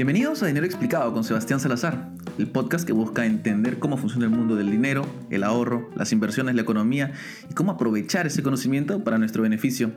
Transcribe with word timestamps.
Bienvenidos 0.00 0.42
a 0.42 0.46
Dinero 0.46 0.64
Explicado 0.64 1.12
con 1.12 1.24
Sebastián 1.24 1.60
Salazar, 1.60 2.08
el 2.38 2.46
podcast 2.46 2.86
que 2.86 2.94
busca 2.94 3.26
entender 3.26 3.78
cómo 3.78 3.98
funciona 3.98 4.24
el 4.24 4.30
mundo 4.30 4.56
del 4.56 4.70
dinero, 4.70 5.04
el 5.28 5.44
ahorro, 5.44 5.90
las 5.94 6.10
inversiones, 6.10 6.54
la 6.54 6.62
economía 6.62 7.12
y 7.50 7.52
cómo 7.52 7.72
aprovechar 7.72 8.26
ese 8.26 8.42
conocimiento 8.42 9.04
para 9.04 9.18
nuestro 9.18 9.42
beneficio. 9.42 9.92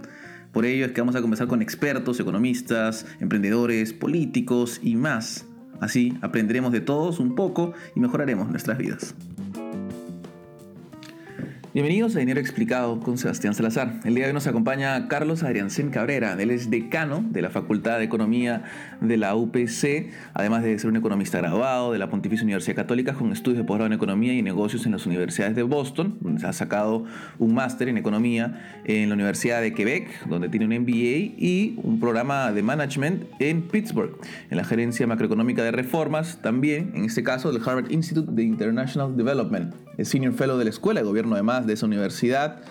Por 0.51 0.65
ello 0.65 0.85
es 0.85 0.91
que 0.91 0.99
vamos 0.99 1.15
a 1.15 1.21
conversar 1.21 1.47
con 1.47 1.61
expertos, 1.61 2.19
economistas, 2.19 3.05
emprendedores, 3.21 3.93
políticos 3.93 4.81
y 4.83 4.97
más. 4.97 5.45
Así 5.79 6.17
aprenderemos 6.19 6.73
de 6.73 6.81
todos 6.81 7.21
un 7.21 7.33
poco 7.33 7.71
y 7.95 8.01
mejoraremos 8.01 8.49
nuestras 8.49 8.77
vidas. 8.77 9.15
Bienvenidos 11.73 12.15
a 12.15 12.19
Dinero 12.19 12.39
Explicado 12.39 12.99
con 12.99 13.17
Sebastián 13.17 13.55
Salazar. 13.55 13.99
El 14.03 14.13
día 14.13 14.25
de 14.25 14.29
hoy 14.29 14.33
nos 14.35 14.45
acompaña 14.45 15.07
Carlos 15.07 15.41
Adriancén 15.41 15.89
Cabrera. 15.89 16.37
Él 16.39 16.51
es 16.51 16.69
decano 16.69 17.25
de 17.27 17.41
la 17.41 17.49
Facultad 17.49 17.97
de 17.97 18.03
Economía 18.03 18.61
de 19.01 19.17
la 19.17 19.35
UPC, 19.35 20.11
además 20.35 20.61
de 20.61 20.77
ser 20.77 20.91
un 20.91 20.97
economista 20.97 21.39
graduado 21.39 21.91
de 21.91 21.97
la 21.97 22.11
Pontificia 22.11 22.43
Universidad 22.43 22.75
Católica 22.75 23.15
con 23.15 23.31
estudios 23.31 23.57
de 23.57 23.63
posgrado 23.63 23.87
en 23.87 23.93
Economía 23.93 24.35
y 24.35 24.43
Negocios 24.43 24.85
en 24.85 24.91
las 24.91 25.07
universidades 25.07 25.55
de 25.55 25.63
Boston, 25.63 26.19
donde 26.21 26.45
ha 26.45 26.53
sacado 26.53 27.05
un 27.39 27.55
máster 27.55 27.89
en 27.89 27.97
Economía 27.97 28.81
en 28.85 29.09
la 29.09 29.15
Universidad 29.15 29.59
de 29.59 29.73
Quebec, 29.73 30.27
donde 30.27 30.49
tiene 30.49 30.67
un 30.67 30.83
MBA 30.83 31.33
y 31.39 31.79
un 31.81 31.99
programa 31.99 32.51
de 32.51 32.61
Management 32.61 33.23
en 33.39 33.63
Pittsburgh, 33.63 34.15
en 34.51 34.57
la 34.57 34.63
Gerencia 34.63 35.07
Macroeconómica 35.07 35.63
de 35.63 35.71
Reformas, 35.71 36.39
también, 36.39 36.91
en 36.93 37.05
este 37.05 37.23
caso, 37.23 37.51
del 37.51 37.67
Harvard 37.67 37.89
Institute 37.89 38.31
de 38.31 38.43
International 38.43 39.17
Development. 39.17 39.73
Es 39.97 40.09
Senior 40.09 40.33
Fellow 40.33 40.57
de 40.57 40.63
la 40.63 40.71
Escuela 40.71 41.01
de 41.01 41.05
Gobierno 41.05 41.35
además 41.35 41.62
de 41.65 41.73
esa 41.73 41.85
universidad 41.85 42.61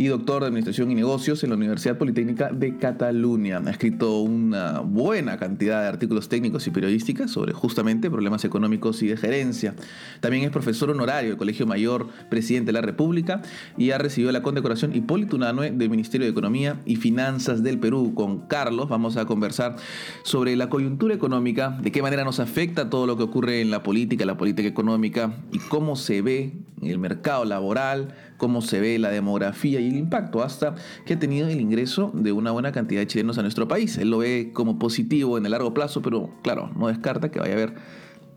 y 0.00 0.06
doctor 0.06 0.40
de 0.40 0.48
Administración 0.48 0.90
y 0.90 0.94
Negocios 0.94 1.44
en 1.44 1.50
la 1.50 1.56
Universidad 1.56 1.98
Politécnica 1.98 2.48
de 2.50 2.78
Cataluña. 2.78 3.60
Ha 3.66 3.70
escrito 3.70 4.20
una 4.20 4.80
buena 4.80 5.36
cantidad 5.36 5.82
de 5.82 5.88
artículos 5.88 6.30
técnicos 6.30 6.66
y 6.66 6.70
periodísticos 6.70 7.30
sobre 7.30 7.52
justamente 7.52 8.10
problemas 8.10 8.46
económicos 8.46 9.02
y 9.02 9.08
de 9.08 9.18
gerencia. 9.18 9.74
También 10.20 10.44
es 10.44 10.50
profesor 10.50 10.88
honorario 10.88 11.28
del 11.28 11.38
Colegio 11.38 11.66
Mayor 11.66 12.08
Presidente 12.30 12.68
de 12.68 12.72
la 12.72 12.80
República 12.80 13.42
y 13.76 13.90
ha 13.90 13.98
recibido 13.98 14.32
la 14.32 14.40
condecoración 14.40 14.96
Hipólito 14.96 15.36
Unanue 15.36 15.70
del 15.70 15.90
Ministerio 15.90 16.24
de 16.24 16.30
Economía 16.30 16.80
y 16.86 16.96
Finanzas 16.96 17.62
del 17.62 17.78
Perú. 17.78 18.14
Con 18.14 18.46
Carlos 18.46 18.88
vamos 18.88 19.18
a 19.18 19.26
conversar 19.26 19.76
sobre 20.22 20.56
la 20.56 20.70
coyuntura 20.70 21.14
económica, 21.14 21.78
de 21.82 21.92
qué 21.92 22.00
manera 22.00 22.24
nos 22.24 22.40
afecta 22.40 22.88
todo 22.88 23.06
lo 23.06 23.18
que 23.18 23.24
ocurre 23.24 23.60
en 23.60 23.70
la 23.70 23.82
política, 23.82 24.24
la 24.24 24.38
política 24.38 24.66
económica 24.66 25.34
y 25.52 25.58
cómo 25.58 25.94
se 25.94 26.22
ve 26.22 26.54
en 26.80 26.88
el 26.90 26.98
mercado 26.98 27.44
laboral, 27.44 28.14
cómo 28.40 28.62
se 28.62 28.80
ve 28.80 28.98
la 28.98 29.10
demografía 29.10 29.80
y 29.80 29.88
el 29.88 29.96
impacto 29.96 30.42
hasta 30.42 30.74
que 31.04 31.12
ha 31.12 31.18
tenido 31.18 31.46
el 31.46 31.60
ingreso 31.60 32.10
de 32.14 32.32
una 32.32 32.50
buena 32.50 32.72
cantidad 32.72 33.02
de 33.02 33.06
chilenos 33.06 33.36
a 33.36 33.42
nuestro 33.42 33.68
país. 33.68 33.98
Él 33.98 34.10
lo 34.10 34.18
ve 34.18 34.50
como 34.54 34.78
positivo 34.78 35.36
en 35.36 35.44
el 35.44 35.52
largo 35.52 35.74
plazo, 35.74 36.00
pero 36.00 36.30
claro, 36.42 36.70
no 36.74 36.88
descarta 36.88 37.30
que 37.30 37.38
vaya 37.38 37.52
a 37.52 37.56
haber 37.56 37.74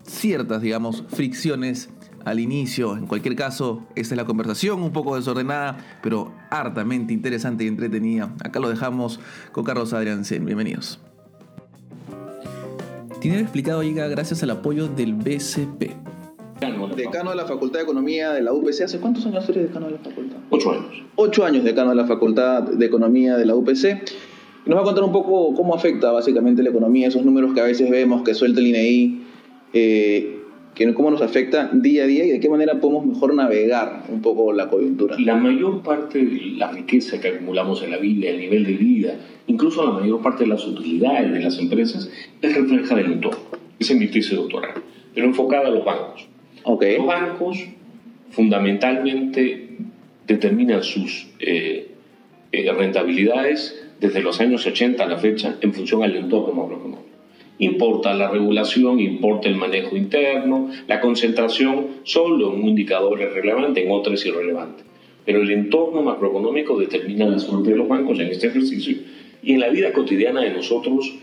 ciertas, 0.02 0.60
digamos, 0.60 1.04
fricciones 1.08 1.88
al 2.26 2.38
inicio. 2.38 2.98
En 2.98 3.06
cualquier 3.06 3.34
caso, 3.34 3.86
esta 3.96 4.14
es 4.14 4.16
la 4.18 4.26
conversación, 4.26 4.82
un 4.82 4.92
poco 4.92 5.16
desordenada, 5.16 5.78
pero 6.02 6.34
hartamente 6.50 7.14
interesante 7.14 7.64
y 7.64 7.68
entretenida. 7.68 8.34
Acá 8.44 8.60
lo 8.60 8.68
dejamos 8.68 9.20
con 9.52 9.64
Carlos 9.64 9.94
Adriansen. 9.94 10.44
Bienvenidos. 10.44 11.00
Tiene 13.22 13.40
explicado 13.40 13.82
llega 13.82 14.06
gracias 14.08 14.42
al 14.42 14.50
apoyo 14.50 14.86
del 14.86 15.14
BCP 15.14 15.94
decano 16.60 17.30
de 17.30 17.36
la 17.36 17.44
Facultad 17.46 17.78
de 17.78 17.84
Economía 17.84 18.32
de 18.32 18.42
la 18.42 18.52
UPC. 18.52 18.82
¿Hace 18.82 18.98
cuántos 18.98 19.26
años 19.26 19.48
eres 19.48 19.68
decano 19.68 19.86
de 19.86 19.92
la 19.92 19.98
facultad? 19.98 20.36
Ocho 20.50 20.72
años. 20.72 21.02
Ocho 21.16 21.44
años 21.44 21.64
decano 21.64 21.90
de 21.90 21.96
la 21.96 22.06
Facultad 22.06 22.62
de 22.62 22.86
Economía 22.86 23.36
de 23.36 23.46
la 23.46 23.54
UPC. 23.54 24.12
nos 24.66 24.76
va 24.76 24.82
a 24.82 24.84
contar 24.84 25.04
un 25.04 25.12
poco 25.12 25.54
cómo 25.54 25.74
afecta 25.74 26.12
básicamente 26.12 26.62
la 26.62 26.70
economía, 26.70 27.08
esos 27.08 27.24
números 27.24 27.54
que 27.54 27.60
a 27.60 27.64
veces 27.64 27.90
vemos 27.90 28.22
que 28.22 28.34
suelta 28.34 28.60
el 28.60 28.68
INEI, 28.68 29.22
eh, 29.72 30.38
que 30.74 30.92
cómo 30.92 31.10
nos 31.10 31.22
afecta 31.22 31.70
día 31.72 32.04
a 32.04 32.06
día 32.06 32.24
y 32.24 32.30
de 32.30 32.40
qué 32.40 32.48
manera 32.48 32.80
podemos 32.80 33.06
mejor 33.06 33.34
navegar 33.34 34.04
un 34.08 34.22
poco 34.22 34.52
la 34.52 34.68
coyuntura. 34.68 35.16
La 35.18 35.36
mayor 35.36 35.82
parte 35.82 36.24
de 36.24 36.40
la 36.56 36.70
riqueza 36.72 37.20
que 37.20 37.28
acumulamos 37.28 37.82
en 37.82 37.92
la 37.92 37.98
vida, 37.98 38.28
el 38.30 38.40
nivel 38.40 38.64
de 38.64 38.72
vida, 38.72 39.14
incluso 39.46 39.84
la 39.84 40.00
mayor 40.00 40.20
parte 40.20 40.44
de 40.44 40.50
las 40.50 40.66
utilidades 40.66 41.32
de 41.32 41.40
las 41.40 41.58
empresas, 41.58 42.10
es 42.42 42.54
refleja 42.56 42.96
del 42.96 43.12
entorno. 43.12 43.38
Esa 43.78 43.92
es 43.92 43.98
mi 43.98 44.08
tesis 44.08 44.34
doctoral, 44.34 44.70
pero 45.14 45.26
enfocada 45.26 45.68
a 45.68 45.70
los 45.70 45.84
bancos. 45.84 46.33
Los 46.66 47.06
bancos 47.06 47.64
fundamentalmente 48.30 49.68
determinan 50.26 50.82
sus 50.82 51.28
eh, 51.38 51.88
eh, 52.52 52.72
rentabilidades 52.72 53.80
desde 54.00 54.22
los 54.22 54.40
años 54.40 54.66
80 54.66 55.02
a 55.02 55.06
la 55.06 55.18
fecha 55.18 55.56
en 55.60 55.72
función 55.72 56.02
al 56.02 56.16
entorno 56.16 56.54
macroeconómico. 56.54 57.04
Importa 57.58 58.14
la 58.14 58.30
regulación, 58.30 58.98
importa 58.98 59.48
el 59.48 59.56
manejo 59.56 59.96
interno, 59.96 60.70
la 60.88 61.00
concentración 61.00 61.86
solo 62.02 62.52
en 62.52 62.62
un 62.62 62.68
indicador 62.70 63.20
es 63.22 63.32
relevante, 63.32 63.84
en 63.84 63.92
otro 63.92 64.14
es 64.14 64.26
irrelevante. 64.26 64.82
Pero 65.24 65.40
el 65.40 65.50
entorno 65.50 66.02
macroeconómico 66.02 66.78
determina 66.78 67.26
la 67.26 67.38
suerte 67.38 67.70
de 67.70 67.76
los 67.76 67.88
bancos 67.88 68.18
en 68.18 68.28
este 68.28 68.48
ejercicio 68.48 68.96
y 69.42 69.52
en 69.52 69.60
la 69.60 69.68
vida 69.68 69.92
cotidiana 69.92 70.40
de 70.40 70.50
nosotros 70.50 71.14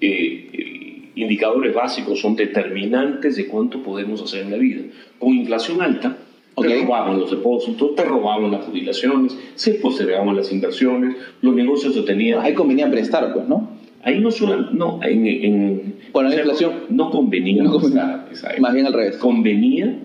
eh, 0.00 0.77
indicadores 1.22 1.74
básicos 1.74 2.20
son 2.20 2.36
determinantes 2.36 3.36
de 3.36 3.46
cuánto 3.46 3.82
podemos 3.82 4.22
hacer 4.22 4.42
en 4.42 4.50
la 4.50 4.56
vida. 4.56 4.82
Con 5.18 5.34
inflación 5.34 5.82
alta, 5.82 6.16
te 6.60 6.82
robaban 6.82 7.18
los 7.18 7.30
depósitos, 7.30 7.94
te 7.94 8.04
robaban 8.04 8.50
las 8.50 8.64
jubilaciones, 8.64 9.36
se 9.54 9.74
postergaban 9.74 10.34
las 10.36 10.52
inversiones, 10.52 11.16
los 11.40 11.54
negocios 11.54 11.94
se 11.94 12.02
tenían... 12.02 12.40
Ahí 12.40 12.54
convenía 12.54 12.90
prestar, 12.90 13.32
pues, 13.32 13.48
¿no? 13.48 13.70
Ahí 14.02 14.20
no 14.20 14.30
solo, 14.30 14.70
no, 14.72 15.00
en... 15.02 15.26
en 15.26 15.94
la 16.14 16.34
inflación... 16.34 16.72
No 16.88 17.10
convenía 17.10 17.64
prestar. 17.64 18.60
Más 18.60 18.74
bien 18.74 18.86
al 18.86 18.92
revés. 18.92 19.16
Convenía, 19.16 19.98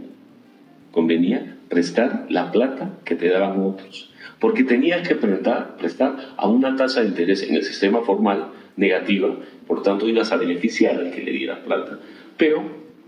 convenía 0.92 1.58
prestar 1.70 2.28
la 2.30 2.52
plata 2.52 2.92
que 3.04 3.16
te 3.16 3.30
daban 3.30 3.60
otros. 3.62 4.12
Porque 4.40 4.64
tenías 4.64 5.08
que 5.08 5.16
prestar, 5.16 5.78
prestar 5.78 6.16
a 6.38 6.48
una 6.48 6.76
tasa 6.76 7.02
de 7.02 7.08
interés 7.08 7.44
en 7.44 7.56
el 7.56 7.64
sistema 7.64 8.02
formal 8.02 8.50
negativa, 8.76 9.36
por 9.68 9.84
tanto 9.84 10.08
ibas 10.08 10.32
a 10.32 10.38
beneficiar 10.38 10.96
al 10.96 11.12
que 11.12 11.22
le 11.22 11.32
diera 11.32 11.64
plata, 11.64 12.00
pero 12.38 12.64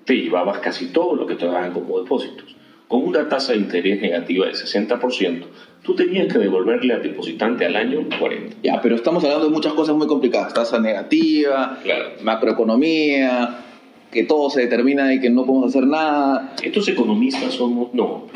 te 0.05 0.15
llevabas 0.15 0.59
casi 0.59 0.87
todo 0.87 1.15
lo 1.15 1.25
que 1.25 1.35
te 1.35 1.45
daban 1.45 1.73
como 1.73 1.99
depósitos. 1.99 2.55
Con 2.87 3.03
una 3.03 3.27
tasa 3.27 3.53
de 3.53 3.59
interés 3.59 3.99
negativa 3.99 4.45
del 4.45 4.55
60%, 4.55 5.43
tú 5.81 5.95
tenías 5.95 6.31
que 6.31 6.37
devolverle 6.37 6.93
al 6.93 7.01
depositante 7.01 7.65
al 7.65 7.75
año 7.75 8.07
40. 8.19 8.57
Ya, 8.61 8.79
pero 8.81 8.95
estamos 8.95 9.23
hablando 9.23 9.45
de 9.45 9.51
muchas 9.51 9.73
cosas 9.73 9.95
muy 9.95 10.05
complicadas. 10.05 10.53
Tasa 10.53 10.79
negativa, 10.79 11.79
macroeconomía, 12.21 13.65
que 14.11 14.23
todo 14.23 14.51
se 14.51 14.61
determina 14.61 15.13
y 15.13 15.19
que 15.19 15.31
no 15.31 15.45
podemos 15.45 15.69
hacer 15.69 15.87
nada. 15.87 16.53
Estos 16.63 16.87
economistas 16.87 17.53
somos... 17.53 17.91
No, 17.93 18.27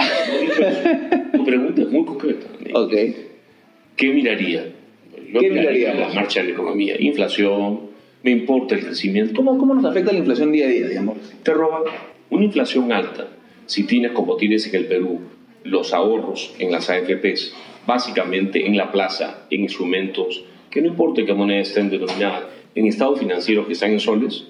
tu 1.31 1.46
pregunta 1.46 1.81
es 1.84 1.90
muy 1.90 2.06
concreta. 2.06 2.47
Ok. 2.74 2.94
¿Qué 3.96 4.13
miraría? 4.13 4.66
¿Qué 5.40 5.50
miraría? 5.50 5.94
La 5.94 6.09
marcha 6.09 6.41
de 6.41 6.47
la 6.47 6.53
economía, 6.53 6.96
inflación, 7.00 7.88
me 8.24 8.31
importa 8.31 8.75
el 8.75 8.85
crecimiento. 8.85 9.34
¿Cómo, 9.35 9.57
¿Cómo 9.57 9.74
nos 9.74 9.85
afecta 9.85 10.12
la 10.12 10.19
inflación 10.19 10.52
día 10.52 10.66
a 10.66 10.69
día, 10.69 10.88
digamos? 10.88 11.18
Te 11.44 11.53
roba 11.53 11.84
una 12.30 12.46
inflación 12.46 12.91
alta. 12.91 13.28
Si 13.66 13.84
tienes, 13.85 14.12
como 14.12 14.35
tienes 14.35 14.68
en 14.68 14.75
el 14.75 14.85
Perú, 14.88 15.19
los 15.63 15.94
ahorros 15.94 16.53
en 16.59 16.72
las 16.72 16.90
AFPs, 16.90 17.53
básicamente 17.85 18.66
en 18.66 18.78
la 18.78 18.91
plaza, 18.91 19.46
en 19.50 19.62
instrumentos, 19.62 20.44
que 20.69 20.81
no 20.81 20.88
importa 20.88 21.25
qué 21.25 21.34
moneda 21.34 21.62
estén 21.62 21.90
denominadas, 21.90 22.44
en 22.75 22.88
estados 22.88 23.19
financieros 23.19 23.68
que 23.68 23.74
están 23.74 23.91
en 23.91 24.00
soles, 24.00 24.46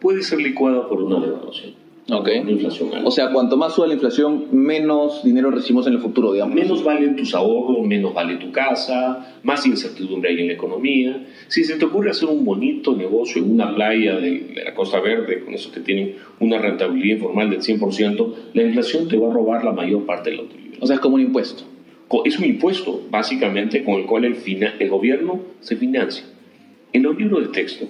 puede 0.00 0.22
ser 0.22 0.40
licuada 0.40 0.88
por 0.88 1.02
una 1.02 1.24
devaluación. 1.24 1.83
Okay. 2.06 2.36
inflación 2.36 2.90
O 3.04 3.10
sea, 3.10 3.30
cuanto 3.30 3.56
más 3.56 3.74
sube 3.74 3.88
la 3.88 3.94
inflación, 3.94 4.48
menos 4.52 5.24
dinero 5.24 5.50
recibimos 5.50 5.86
en 5.86 5.94
el 5.94 6.00
futuro, 6.00 6.34
digamos. 6.34 6.54
Menos 6.54 6.84
valen 6.84 7.16
tus 7.16 7.34
ahorros, 7.34 7.86
menos 7.86 8.12
vale 8.12 8.36
tu 8.36 8.52
casa, 8.52 9.38
más 9.42 9.66
incertidumbre 9.66 10.30
hay 10.30 10.40
en 10.40 10.48
la 10.48 10.52
economía. 10.52 11.26
Si 11.48 11.64
se 11.64 11.76
te 11.76 11.84
ocurre 11.86 12.10
hacer 12.10 12.28
un 12.28 12.44
bonito 12.44 12.94
negocio 12.94 13.42
en 13.42 13.50
una 13.52 13.74
playa 13.74 14.16
de, 14.16 14.52
la 14.66 14.74
Costa 14.74 15.00
Verde, 15.00 15.44
con 15.44 15.54
eso 15.54 15.72
que 15.72 15.80
tienen 15.80 16.16
una 16.40 16.58
rentabilidad 16.58 17.16
informal 17.16 17.48
del 17.48 17.60
100%, 17.60 18.34
la 18.52 18.62
inflación 18.62 19.08
te 19.08 19.16
va 19.16 19.30
a 19.30 19.32
robar 19.32 19.64
la 19.64 19.72
mayor 19.72 20.04
parte 20.04 20.28
de 20.28 20.36
la 20.36 20.42
utilidad. 20.42 20.78
O 20.82 20.86
sea, 20.86 20.96
es 20.96 21.00
como 21.00 21.14
un 21.14 21.22
impuesto. 21.22 21.64
Es 22.26 22.38
un 22.38 22.44
impuesto, 22.44 23.00
básicamente, 23.10 23.82
con 23.82 23.94
el 23.94 24.04
cual 24.04 24.26
el, 24.26 24.36
el 24.78 24.90
gobierno 24.90 25.40
se 25.60 25.76
financia. 25.76 26.24
En 26.92 27.02
los 27.02 27.16
libros 27.16 27.40
de 27.40 27.48
texto, 27.48 27.86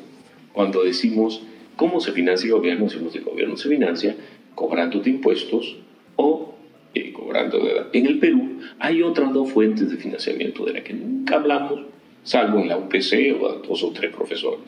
cuando 0.52 0.84
decimos 0.84 1.42
¿Cómo 1.76 2.00
se 2.00 2.12
financia 2.12 2.46
el 2.46 2.52
gobierno? 2.52 2.88
Si 2.88 2.98
el 2.98 3.24
gobierno 3.24 3.56
se 3.56 3.68
financia 3.68 4.16
cobrando 4.54 5.00
de 5.00 5.10
impuestos 5.10 5.76
o 6.16 6.54
eh, 6.94 7.12
cobrando 7.12 7.58
de... 7.58 7.72
En 7.92 8.06
el 8.06 8.18
Perú 8.18 8.58
hay 8.78 9.02
otras 9.02 9.32
dos 9.32 9.50
fuentes 9.50 9.90
de 9.90 9.96
financiamiento 9.96 10.64
de 10.64 10.74
las 10.74 10.82
que 10.82 10.94
nunca 10.94 11.36
hablamos, 11.36 11.80
salvo 12.22 12.60
en 12.60 12.68
la 12.68 12.76
UPC 12.76 13.36
o 13.40 13.48
a 13.48 13.54
dos 13.66 13.82
o 13.82 13.90
tres 13.90 14.14
profesores. 14.14 14.60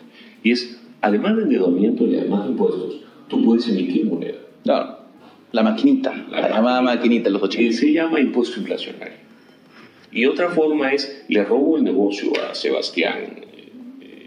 Y 0.43 0.51
es, 0.53 0.81
además 1.01 1.37
de 1.37 1.43
endeudamiento 1.45 2.07
y 2.07 2.17
además 2.17 2.45
de 2.45 2.51
impuestos, 2.51 3.01
tú 3.29 3.45
puedes 3.45 3.69
emitir 3.69 4.07
moneda. 4.07 4.39
Claro. 4.65 4.99
La 5.53 5.63
maquinita, 5.63 6.27
la, 6.29 6.49
llamada 6.49 6.83
maquinita 6.83 7.31
los 7.31 7.43
80. 7.43 7.77
Se 7.77 7.93
llama 7.93 8.21
impuesto 8.21 8.59
inflacionario. 8.59 9.15
Y 10.11 10.27
otra 10.27 10.49
forma 10.51 10.93
es, 10.93 11.25
le 11.29 11.45
robo 11.45 11.77
el 11.77 11.85
negocio 11.85 12.33
a 12.49 12.55
Sebastián. 12.55 13.45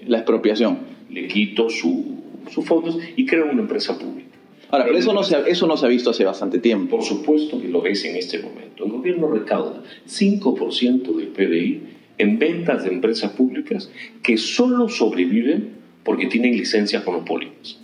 la 0.07 0.17
expropiación. 0.19 0.79
Le 1.09 1.27
quito 1.27 1.69
su 1.69 2.18
sus 2.49 2.65
fondos 2.65 2.97
y 3.15 3.25
crean 3.25 3.49
una 3.49 3.61
empresa 3.61 3.97
pública. 3.97 4.29
Ahora, 4.71 4.85
pero 4.85 4.97
eso 4.97 5.13
no, 5.13 5.23
se 5.23 5.35
ha, 5.35 5.39
eso 5.47 5.65
no 5.65 5.77
se 5.77 5.85
ha 5.85 5.89
visto 5.89 6.11
hace 6.11 6.25
bastante 6.25 6.59
tiempo. 6.59 6.97
Por 6.97 7.05
supuesto 7.05 7.59
que 7.59 7.67
lo 7.67 7.81
ves 7.81 8.05
en 8.05 8.15
este 8.15 8.39
momento. 8.39 8.85
El 8.85 8.91
gobierno 8.91 9.27
recauda 9.27 9.81
5% 10.07 11.15
del 11.15 11.27
PBI 11.27 11.81
en 12.19 12.37
ventas 12.37 12.83
de 12.83 12.91
empresas 12.91 13.31
públicas 13.31 13.91
que 14.21 14.37
solo 14.37 14.87
sobreviven 14.89 15.69
porque 16.03 16.27
tienen 16.27 16.55
licencias 16.55 17.05
monopólicas. 17.05 17.79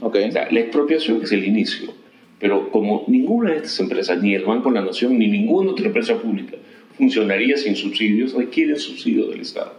Okay. 0.00 0.28
O 0.28 0.32
sea, 0.32 0.50
la 0.50 0.60
expropiación 0.60 1.22
es 1.22 1.32
el 1.32 1.44
inicio, 1.44 1.92
pero 2.38 2.70
como 2.70 3.04
ninguna 3.06 3.52
de 3.52 3.58
estas 3.58 3.80
empresas, 3.80 4.22
ni 4.22 4.34
el 4.34 4.44
Banco 4.44 4.68
de 4.68 4.74
la 4.74 4.84
Nación, 4.84 5.18
ni 5.18 5.26
ninguna 5.28 5.70
otra 5.70 5.86
empresa 5.86 6.20
pública 6.20 6.56
funcionaría 6.96 7.56
sin 7.56 7.76
subsidios, 7.76 8.34
requieren 8.34 8.76
subsidio 8.76 9.26
del 9.28 9.40
Estado. 9.40 9.74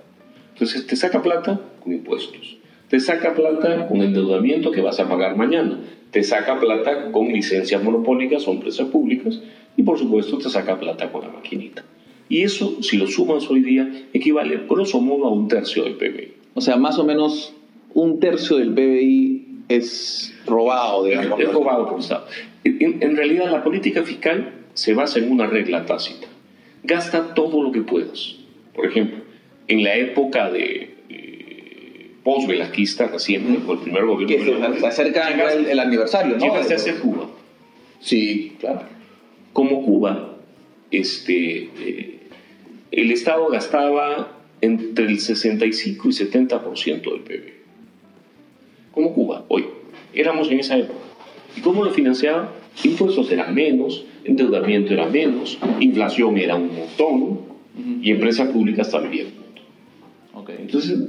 Entonces 0.53 0.87
te 0.87 0.95
saca 0.95 1.21
plata 1.21 1.61
con 1.83 1.93
impuestos, 1.93 2.56
te 2.89 2.99
saca 2.99 3.33
plata 3.35 3.87
con 3.87 4.01
endeudamiento 4.01 4.71
que 4.71 4.81
vas 4.81 4.99
a 4.99 5.09
pagar 5.09 5.35
mañana, 5.35 5.79
te 6.11 6.23
saca 6.23 6.59
plata 6.59 7.11
con 7.11 7.27
licencias 7.27 7.83
monopólicas 7.83 8.47
o 8.47 8.51
empresas 8.51 8.87
públicas 8.87 9.41
y 9.75 9.83
por 9.83 9.99
supuesto 9.99 10.37
te 10.37 10.49
saca 10.49 10.79
plata 10.79 11.11
con 11.11 11.21
la 11.21 11.29
maquinita. 11.29 11.83
Y 12.29 12.43
eso, 12.43 12.81
si 12.81 12.97
lo 12.97 13.07
sumas 13.07 13.49
hoy 13.49 13.61
día, 13.61 13.89
equivale 14.13 14.61
grosso 14.67 14.99
modo 14.99 15.27
a 15.27 15.31
un 15.31 15.47
tercio 15.47 15.83
del 15.83 15.95
PBI. 15.95 16.33
O 16.53 16.61
sea, 16.61 16.77
más 16.77 16.97
o 16.99 17.05
menos 17.05 17.53
un 17.93 18.19
tercio 18.19 18.57
del 18.57 18.73
PBI 18.73 19.45
es 19.69 20.33
robado, 20.45 21.05
digamos. 21.05 21.39
Es, 21.39 21.53
robado 21.53 21.85
por 21.85 21.95
el 21.95 21.99
Estado. 21.99 22.25
En, 22.63 22.97
en, 23.01 23.15
realidad 23.15 23.51
la 23.51 23.63
política 23.63 24.03
fiscal 24.03 24.53
se 24.73 24.93
basa 24.93 25.19
en 25.19 25.31
una 25.31 25.47
regla 25.47 25.85
tácita. 25.85 26.27
Gasta 26.83 27.33
todo 27.33 27.63
lo 27.63 27.71
que 27.71 27.81
puedas. 27.81 28.35
Por 28.73 28.85
ejemplo, 28.85 29.19
en 29.67 29.83
la 29.83 29.95
época 29.95 30.51
de 30.51 30.96
post-velasquista 32.27 33.07
reciente, 33.07 33.63
con 33.65 33.77
el 33.77 33.83
primer 33.83 34.05
gobierno... 34.05 34.73
Que 34.73 34.79
se, 34.81 34.85
acerca 34.85 35.29
el, 35.29 35.65
el, 35.67 35.79
aniversario, 35.79 36.35
¿no? 36.35 36.45
Llegaste 36.45 36.73
a 36.73 36.77
ser 36.77 36.99
Cuba. 36.99 37.29
Sí, 38.01 38.57
claro. 38.59 38.81
Como 39.53 39.85
Cuba, 39.85 40.35
este, 40.91 41.69
eh, 41.79 42.19
el 42.91 43.11
Estado 43.11 43.47
gastaba 43.47 44.39
entre 44.59 45.05
el 45.05 45.21
65 45.21 46.09
y 46.09 46.11
70% 46.11 47.01
del 47.01 47.21
PIB. 47.21 47.53
Como 48.91 49.13
Cuba, 49.13 49.45
hoy. 49.47 49.65
Éramos 50.13 50.51
en 50.51 50.59
esa 50.59 50.77
época. 50.77 50.99
¿Y 51.55 51.61
cómo 51.61 51.85
lo 51.85 51.91
financiaba? 51.91 52.51
Impuestos 52.83 53.31
eran 53.31 53.55
menos, 53.55 54.03
endeudamiento 54.25 54.93
era 54.93 55.05
menos, 55.05 55.57
inflación 55.79 56.37
era 56.37 56.55
un 56.55 56.75
montón 56.75 57.39
y 58.01 58.11
empresas 58.11 58.49
públicas 58.49 58.91
también. 58.91 59.27
Okay. 60.33 60.57
Entonces, 60.59 60.99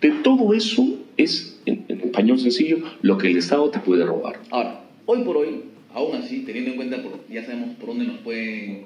de 0.00 0.10
todo 0.22 0.52
eso 0.54 0.84
es, 1.16 1.60
en, 1.66 1.84
en, 1.88 2.00
español 2.00 2.38
sencillo, 2.38 2.78
lo 3.02 3.18
que 3.18 3.28
el 3.28 3.38
Estado 3.38 3.70
te 3.70 3.78
puede 3.78 4.04
robar. 4.04 4.38
Ahora, 4.50 4.82
hoy 5.06 5.22
por 5.22 5.36
hoy, 5.38 5.62
aún 5.94 6.16
así, 6.16 6.40
teniendo 6.40 6.70
en 6.70 6.76
cuenta, 6.76 7.02
por, 7.02 7.26
ya 7.28 7.44
sabemos 7.44 7.76
por 7.76 7.88
dónde 7.88 8.04
nos 8.04 8.18
pueden 8.18 8.84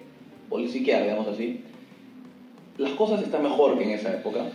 bolsiquear, 0.48 1.02
digamos 1.02 1.28
así, 1.28 1.60
las 2.78 2.92
cosas 2.92 3.22
están 3.22 3.42
mejor 3.42 3.78
que 3.78 3.84
en 3.84 3.90
esa 3.90 4.12
época. 4.12 4.46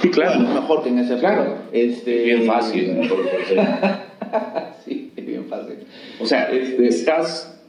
Sí, 0.00 0.10
claro. 0.10 0.40
Bueno, 0.40 0.60
mejor 0.60 0.82
que 0.82 0.88
en 0.88 0.98
esa 0.98 1.14
época. 1.14 1.34
Claro. 1.34 1.58
Este... 1.72 2.24
Bien 2.24 2.44
fácil. 2.44 3.00
sí, 4.84 5.12
es 5.16 5.26
bien 5.26 5.44
fácil. 5.46 5.76
O 6.20 6.26
sea, 6.26 6.50
este... 6.50 6.86
estás 6.86 7.60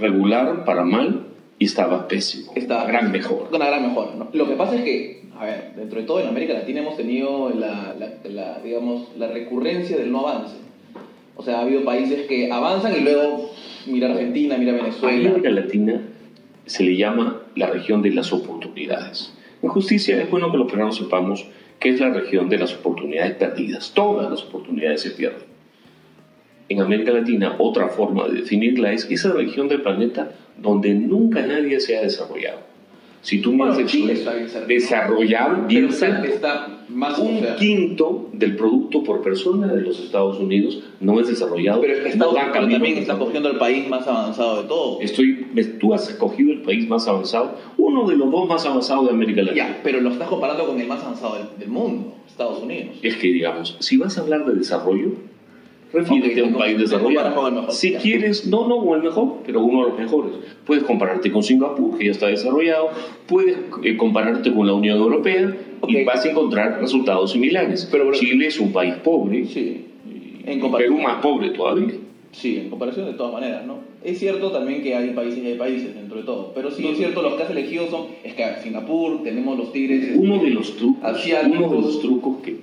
regular 0.00 0.64
para 0.64 0.84
mal 0.84 1.26
y 1.58 1.64
estaba 1.64 2.08
pésimo. 2.08 2.52
Estaba 2.54 2.84
gran 2.84 3.10
mejor. 3.10 3.48
Una 3.52 3.66
gran 3.66 3.82
mejor, 3.82 4.14
¿no? 4.16 4.28
Lo 4.32 4.48
que 4.48 4.54
pasa 4.54 4.76
es 4.76 4.84
que, 4.84 5.23
a 5.38 5.44
ver, 5.44 5.72
dentro 5.76 6.00
de 6.00 6.06
todo 6.06 6.20
en 6.20 6.28
América 6.28 6.54
Latina 6.54 6.80
hemos 6.80 6.96
tenido 6.96 7.50
la, 7.50 7.94
digamos, 8.62 9.08
la 9.18 9.28
recurrencia 9.28 9.96
del 9.96 10.12
no 10.12 10.26
avance. 10.26 10.56
O 11.36 11.42
sea, 11.42 11.58
ha 11.58 11.62
habido 11.62 11.84
países 11.84 12.26
que 12.26 12.50
avanzan 12.52 12.94
y 12.96 13.00
luego 13.00 13.50
mira 13.86 14.10
Argentina, 14.10 14.56
mira 14.56 14.72
Venezuela. 14.72 15.30
América 15.30 15.50
Latina 15.50 16.00
se 16.66 16.84
le 16.84 16.96
llama 16.96 17.42
la 17.56 17.66
región 17.66 18.02
de 18.02 18.10
las 18.10 18.32
oportunidades. 18.32 19.34
En 19.62 19.68
justicia 19.68 20.22
es 20.22 20.30
bueno 20.30 20.50
que 20.52 20.58
los 20.58 20.70
peruanos 20.70 20.96
sepamos 20.96 21.46
que 21.80 21.90
es 21.90 22.00
la 22.00 22.10
región 22.10 22.48
de 22.48 22.58
las 22.58 22.74
oportunidades 22.74 23.34
perdidas. 23.34 23.92
Todas 23.94 24.30
las 24.30 24.42
oportunidades 24.44 25.00
se 25.00 25.10
pierden. 25.10 25.42
En 26.68 26.80
América 26.80 27.12
Latina, 27.12 27.56
otra 27.58 27.88
forma 27.88 28.26
de 28.28 28.40
definirla 28.40 28.92
es 28.92 29.10
esa 29.10 29.32
región 29.32 29.68
del 29.68 29.82
planeta 29.82 30.32
donde 30.56 30.94
nunca 30.94 31.44
nadie 31.44 31.80
se 31.80 31.98
ha 31.98 32.02
desarrollado. 32.02 32.73
Si 33.24 33.40
tú 33.40 33.56
bueno, 33.56 33.74
miras 33.74 33.90
Chile 33.90 34.12
está 34.12 34.34
bien 34.34 34.48
cerca, 34.50 34.66
desarrollado, 34.66 35.56
¿no? 35.56 35.66
bien 35.66 35.90
cerca, 35.90 36.24
está 36.24 36.84
más 36.90 37.18
un 37.18 37.42
quinto 37.58 38.28
del 38.34 38.54
producto 38.54 39.02
por 39.02 39.22
persona 39.22 39.72
de 39.72 39.80
los 39.80 39.98
Estados 39.98 40.38
Unidos 40.38 40.80
no 41.00 41.18
es 41.18 41.28
desarrollado. 41.28 41.80
Pero 41.80 41.94
es 41.94 42.00
que 42.00 42.18
no 42.18 42.26
Estados 42.26 42.52
camino 42.52 42.72
también 42.74 42.98
está 42.98 43.18
cogiendo 43.18 43.48
el 43.48 43.56
país 43.56 43.88
más 43.88 44.06
avanzado 44.06 44.62
de 44.62 44.68
todo. 44.68 45.00
Estoy, 45.00 45.46
tú 45.80 45.94
has 45.94 46.06
escogido 46.10 46.52
el 46.52 46.60
país 46.60 46.86
más 46.86 47.08
avanzado, 47.08 47.56
uno 47.78 48.06
de 48.06 48.14
los 48.16 48.30
dos 48.30 48.46
más 48.46 48.66
avanzados 48.66 49.06
de 49.06 49.12
América 49.12 49.40
Latina. 49.40 49.68
Ya, 49.68 49.80
pero 49.82 50.02
lo 50.02 50.10
estás 50.10 50.28
comparando 50.28 50.66
con 50.66 50.78
el 50.78 50.86
más 50.86 51.02
avanzado 51.02 51.36
del, 51.36 51.58
del 51.58 51.68
mundo, 51.70 52.12
Estados 52.26 52.62
Unidos. 52.62 52.98
Es 53.02 53.16
que, 53.16 53.28
digamos, 53.28 53.78
si 53.80 53.96
vas 53.96 54.18
a 54.18 54.20
hablar 54.20 54.44
de 54.44 54.54
desarrollo, 54.54 55.12
refiérete 55.94 56.40
Ok, 56.42 56.46
a 56.46 56.50
un 56.50 56.54
país 56.58 56.78
desarrollado. 56.78 57.50
mejor, 57.50 57.72
Si 57.72 57.92
ya. 57.92 57.98
quieres, 57.98 58.46
no, 58.46 58.68
no 58.68 58.94
el 58.94 59.02
mejor, 59.02 59.36
pero 59.46 59.60
uno 59.62 59.84
de 59.84 59.90
los 59.90 59.98
mejores. 59.98 60.32
Puedes 60.66 60.84
compararte 60.84 61.30
con 61.32 61.42
Singapur, 61.42 61.96
que 61.96 62.06
ya 62.06 62.10
está 62.10 62.26
desarrollado, 62.26 62.90
puedes 63.26 63.56
eh, 63.82 63.96
compararte 63.96 64.52
con 64.52 64.66
la 64.66 64.74
Unión 64.74 64.98
Europea 64.98 65.56
y 65.86 65.96
Ok. 66.00 66.06
vas 66.06 66.24
a 66.24 66.30
encontrar 66.30 66.80
resultados 66.80 67.32
similares. 67.32 67.88
Pero, 67.90 68.04
pero- 68.04 68.16
Chile 68.18 68.46
es 68.48 68.58
un 68.60 68.72
país 68.72 68.94
pobre, 69.02 69.44
Sí, 69.46 69.86
en 70.46 70.60
y. 70.60 70.84
Perú 70.84 70.98
más 70.98 71.22
pobre 71.22 71.50
todavía. 71.50 71.94
Sí, 72.32 72.56
en 72.58 72.68
comparación 72.70 73.06
de 73.06 73.12
todas 73.12 73.32
maneras, 73.32 73.64
¿no? 73.64 73.76
Es 74.02 74.18
cierto 74.18 74.50
también 74.50 74.82
que 74.82 74.94
hay 74.94 75.10
países 75.10 75.38
y 75.42 75.46
hay 75.46 75.54
países 75.56 75.94
dentro 75.94 76.18
de 76.18 76.24
todo, 76.24 76.52
pero 76.54 76.70
sí 76.70 76.86
es 76.86 76.98
cierto, 76.98 77.22
los 77.22 77.34
que 77.34 77.44
has 77.44 77.50
elegido 77.50 77.86
son, 77.88 78.06
es 78.22 78.34
que 78.34 78.44
Singapur, 78.62 79.22
tenemos 79.22 79.56
los 79.56 79.72
tigres... 79.72 80.12
Uno 80.16 80.42
de 80.42 80.50
los 80.50 80.76
trucos, 80.76 81.02
Asiáticos. 81.04 81.58
uno 81.58 81.68
de 81.76 81.80
los 81.80 82.00
trucos 82.02 82.36
que, 82.44 82.56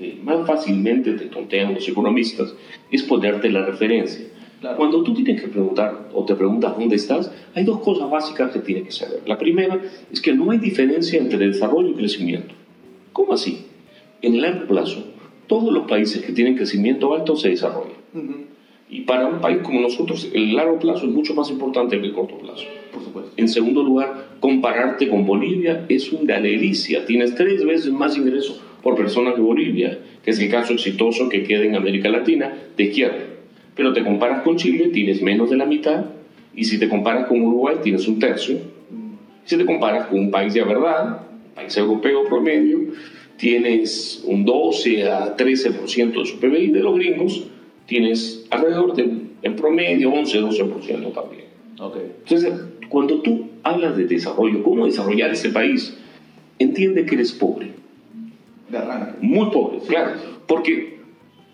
que 0.00 0.18
más 0.24 0.46
fácilmente 0.46 1.12
te 1.12 1.26
tontean 1.26 1.74
los 1.74 1.86
economistas 1.86 2.54
es 2.90 3.02
ponerte 3.02 3.50
la 3.50 3.66
referencia. 3.66 4.26
Claro. 4.60 4.76
Cuando 4.78 5.02
tú 5.02 5.12
tienes 5.14 5.42
que 5.42 5.48
preguntar 5.48 6.08
o 6.14 6.24
te 6.24 6.34
preguntas 6.34 6.76
dónde 6.78 6.96
estás, 6.96 7.30
hay 7.54 7.64
dos 7.64 7.80
cosas 7.80 8.10
básicas 8.10 8.50
que 8.50 8.60
tienes 8.60 8.84
que 8.84 8.92
saber. 8.92 9.20
La 9.26 9.38
primera 9.38 9.78
es 10.10 10.20
que 10.20 10.32
no 10.34 10.50
hay 10.50 10.58
diferencia 10.58 11.18
entre 11.18 11.46
desarrollo 11.46 11.90
y 11.90 11.94
crecimiento. 11.94 12.54
¿Cómo 13.12 13.34
así? 13.34 13.66
En 14.22 14.34
el 14.34 14.42
largo 14.42 14.66
plazo, 14.66 15.04
todos 15.46 15.72
los 15.72 15.86
países 15.86 16.24
que 16.24 16.32
tienen 16.32 16.56
crecimiento 16.56 17.14
alto 17.14 17.36
se 17.36 17.50
desarrollan. 17.50 18.00
Y 18.88 19.02
para 19.02 19.26
un 19.26 19.40
país 19.40 19.58
como 19.62 19.80
nosotros, 19.80 20.30
el 20.32 20.54
largo 20.54 20.78
plazo 20.78 21.06
es 21.06 21.12
mucho 21.12 21.34
más 21.34 21.50
importante 21.50 22.00
que 22.00 22.06
el 22.06 22.12
corto 22.12 22.38
plazo. 22.38 22.64
Por 22.92 23.04
supuesto. 23.04 23.32
En 23.36 23.48
segundo 23.48 23.82
lugar, 23.82 24.36
compararte 24.40 25.08
con 25.08 25.26
Bolivia 25.26 25.86
es 25.88 26.10
una 26.12 26.40
delicia. 26.40 27.06
Tienes 27.06 27.34
tres 27.34 27.64
veces 27.64 27.92
más 27.92 28.16
ingresos 28.16 28.60
por 28.82 28.96
persona 28.96 29.34
que 29.34 29.40
Bolivia, 29.40 29.98
que 30.24 30.30
es 30.30 30.38
el 30.40 30.50
caso 30.50 30.72
exitoso 30.72 31.28
que 31.28 31.42
queda 31.42 31.64
en 31.64 31.76
América 31.76 32.08
Latina 32.08 32.52
de 32.76 32.84
izquierda. 32.84 33.24
Pero 33.74 33.92
te 33.92 34.02
comparas 34.02 34.42
con 34.42 34.56
Chile, 34.56 34.88
tienes 34.88 35.22
menos 35.22 35.50
de 35.50 35.56
la 35.56 35.66
mitad, 35.66 36.06
y 36.54 36.64
si 36.64 36.78
te 36.78 36.88
comparas 36.88 37.26
con 37.26 37.40
Uruguay, 37.40 37.76
tienes 37.82 38.06
un 38.08 38.18
tercio. 38.18 38.58
Si 39.44 39.56
te 39.56 39.64
comparas 39.64 40.06
con 40.06 40.18
un 40.18 40.30
país 40.30 40.54
de 40.54 40.62
verdad, 40.62 41.22
un 41.48 41.54
país 41.54 41.76
europeo 41.76 42.24
promedio, 42.24 42.78
tienes 43.36 44.22
un 44.26 44.44
12 44.44 45.08
a 45.10 45.36
13% 45.36 46.18
de 46.18 46.26
su 46.26 46.38
PBI 46.38 46.68
de 46.68 46.80
los 46.80 46.94
gringos, 46.96 47.46
tienes 47.86 48.46
alrededor 48.50 48.94
de, 48.94 49.10
en 49.42 49.56
promedio, 49.56 50.12
11-12% 50.12 51.12
también. 51.12 51.44
Ok. 51.78 51.96
Entonces, 52.24 52.52
cuando 52.88 53.22
tú 53.22 53.46
hablas 53.62 53.96
de 53.96 54.04
desarrollo, 54.04 54.62
cómo 54.62 54.86
desarrollar 54.86 55.30
ese 55.30 55.50
país, 55.50 55.96
entiende 56.58 57.06
que 57.06 57.14
eres 57.14 57.32
pobre, 57.32 57.68
De 58.70 58.78
arranque. 58.78 59.18
muy 59.20 59.50
pobre, 59.50 59.78
claro, 59.86 60.12
porque 60.46 61.00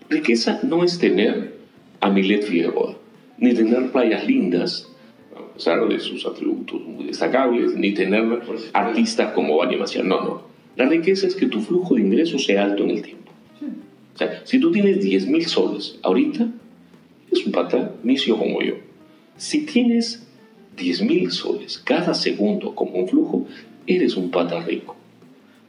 riqueza 0.09 0.59
no 0.63 0.83
es 0.83 0.99
tener 0.99 1.57
a 1.99 2.09
Milet 2.09 2.43
Figueroa, 2.43 2.95
ni 3.37 3.53
tener 3.53 3.91
playas 3.91 4.25
lindas, 4.25 4.91
a 5.35 5.53
pesar 5.53 5.87
de 5.87 5.99
sus 5.99 6.25
atributos 6.25 6.81
muy 6.81 7.05
destacables, 7.05 7.73
ni 7.73 7.93
tener 7.93 8.41
artistas 8.73 9.33
como 9.33 9.57
Valle 9.57 9.77
Maciel, 9.77 10.07
no, 10.07 10.21
no. 10.23 10.41
La 10.75 10.87
riqueza 10.87 11.25
es 11.25 11.35
que 11.35 11.47
tu 11.47 11.61
flujo 11.61 11.95
de 11.95 12.01
ingresos 12.01 12.45
sea 12.45 12.65
alto 12.65 12.83
en 12.83 12.91
el 12.91 13.01
tiempo. 13.01 13.31
O 14.13 14.17
sea, 14.17 14.41
si 14.45 14.59
tú 14.59 14.71
tienes 14.71 14.99
10 15.01 15.27
mil 15.27 15.45
soles 15.45 15.99
ahorita, 16.01 16.47
es 17.31 17.45
un 17.45 17.51
pata 17.51 17.93
misio 18.03 18.37
como 18.37 18.61
yo. 18.61 18.75
Si 19.37 19.65
tienes 19.65 20.27
10 20.75 21.01
mil 21.03 21.31
soles 21.31 21.77
cada 21.79 22.13
segundo 22.13 22.73
como 22.73 22.93
un 22.93 23.07
flujo, 23.07 23.45
eres 23.85 24.15
un 24.15 24.31
pata 24.31 24.59
rico. 24.61 24.95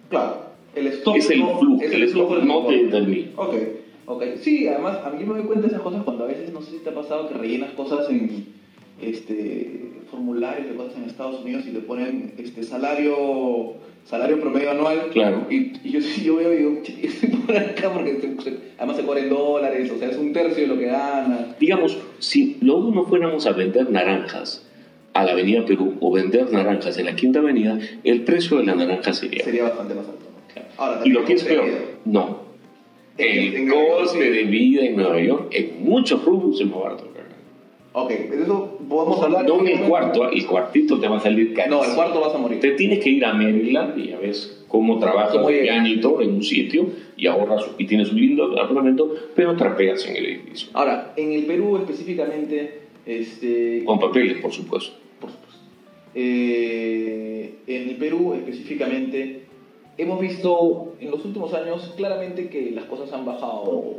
Claro. 0.09 0.48
El 0.75 0.87
stock. 0.89 1.17
Es 1.17 1.31
el 1.31 1.43
flujo, 1.59 1.83
es 1.83 1.93
el 1.93 2.13
del 2.13 2.47
no 2.47 2.67
te 2.67 2.85
determina. 2.85 3.29
Ok, 3.37 3.55
ok. 4.07 4.25
Sí, 4.41 4.69
además, 4.69 4.99
a 5.05 5.11
mí 5.11 5.25
me 5.25 5.35
doy 5.35 5.43
cuenta 5.43 5.63
de 5.63 5.69
esas 5.69 5.83
cosas 5.83 6.03
cuando 6.05 6.25
a 6.25 6.27
veces, 6.27 6.53
no 6.53 6.63
sé 6.63 6.73
si 6.73 6.79
te 6.79 6.91
ha 6.91 6.95
pasado, 6.95 7.29
que 7.29 7.35
rellenas 7.35 7.73
cosas 7.73 8.09
en 8.11 8.47
este, 9.01 9.93
formularios 10.11 10.69
de 10.69 10.75
cosas 10.75 10.97
en 10.97 11.05
Estados 11.05 11.41
Unidos 11.41 11.65
y 11.67 11.71
te 11.71 11.81
ponen 11.81 12.35
este, 12.39 12.63
salario, 12.63 13.75
salario 14.05 14.41
promedio 14.41 14.71
anual. 14.71 15.11
Claro. 15.13 15.47
Y, 15.51 15.73
yo, 15.89 16.01
yo 16.25 16.37
veo 16.37 16.53
y 16.53 16.57
digo, 16.57 16.83
estoy 17.03 17.29
por 17.31 17.57
acá 17.57 17.93
porque 17.93 18.37
además 18.77 18.97
se 18.97 19.05
cobra 19.05 19.21
en 19.21 19.29
dólares, 19.29 19.91
o 19.91 19.99
sea, 19.99 20.11
es 20.11 20.17
un 20.17 20.33
tercio 20.33 20.63
de 20.63 20.69
lo 20.69 20.79
que 20.79 20.87
gana. 20.87 21.57
Digamos, 21.59 21.99
si 22.19 22.57
luego 22.61 22.91
no 22.91 23.05
fuéramos 23.05 23.47
a 23.47 23.53
vender 23.53 23.91
naranjas 23.91 24.65
a 25.15 25.25
la 25.25 25.33
Avenida 25.33 25.65
Perú 25.65 25.95
o 26.01 26.13
vender 26.13 26.51
naranjas 26.53 26.99
en 26.99 27.07
la 27.07 27.17
Quinta 27.17 27.41
Avenida, 27.41 27.79
el 28.05 28.23
precio 28.23 28.59
de 28.59 28.65
la 28.65 28.75
naranja 28.75 29.13
sería... 29.13 29.45
Sería 29.45 29.65
bastante 29.65 29.95
más 29.95 30.07
alto. 30.07 30.28
Ahora, 30.77 31.01
y 31.05 31.11
lo 31.11 31.25
que 31.25 31.35
es 31.35 31.45
peor, 31.45 31.67
no. 32.05 32.49
El 33.17 33.69
coste 33.69 34.31
de 34.31 34.45
vida 34.45 34.85
en 34.85 34.97
Nueva 34.97 35.21
York 35.21 35.49
en 35.51 35.85
muchos 35.85 36.25
rubros 36.25 36.61
es 36.61 36.67
más 36.69 36.81
barato. 36.81 37.09
Ok, 37.93 38.11
eso 38.11 38.79
podemos 38.89 39.23
hablar. 39.23 39.47
No 39.47 39.61
en 39.61 39.69
el 39.69 39.81
cuarto, 39.89 40.31
el 40.31 40.47
cuartito 40.47 41.01
te 41.01 41.09
va 41.09 41.17
a 41.17 41.21
salir 41.21 41.53
caro. 41.55 41.71
No, 41.71 41.85
el 41.85 41.95
cuarto 41.95 42.21
vas 42.21 42.35
a 42.35 42.39
morir. 42.39 42.61
Te 42.61 42.73
tienes 42.73 43.01
que 43.01 43.11
ir 43.11 43.25
a 43.25 43.33
Maryland 43.33 43.99
y 43.99 44.09
ya 44.11 44.19
ves 44.19 44.65
cómo 44.69 44.99
trabaja 44.99 45.41
un 45.41 45.47
pianito 45.49 46.21
en 46.21 46.35
un 46.35 46.43
sitio 46.43 46.87
y 47.17 47.27
ahorras 47.27 47.65
y 47.77 47.87
tienes 47.87 48.13
un 48.13 48.21
lindo 48.21 48.53
apartamento, 48.53 49.13
pero 49.35 49.57
trapeas 49.57 50.07
en 50.07 50.17
el 50.17 50.27
edificio. 50.27 50.69
Ahora, 50.75 51.13
en 51.17 51.33
el 51.33 51.45
Perú 51.45 51.77
específicamente. 51.79 52.83
Este, 53.05 53.83
Con 53.85 53.99
papeles, 53.99 54.37
por 54.39 54.53
supuesto. 54.53 54.93
Por 55.19 55.31
supuesto. 55.31 55.59
Eh, 56.15 57.55
en 57.67 57.89
el 57.89 57.97
Perú 57.97 58.35
específicamente 58.35 59.48
hemos 59.99 60.21
visto 60.21 60.95
en 61.01 61.11
los 61.11 61.25
últimos 61.25 61.53
años 61.53 61.93
claramente 61.97 62.49
que 62.49 62.71
las 62.71 62.85
cosas 62.87 63.13
han 63.13 63.27
bajado. 63.27 63.97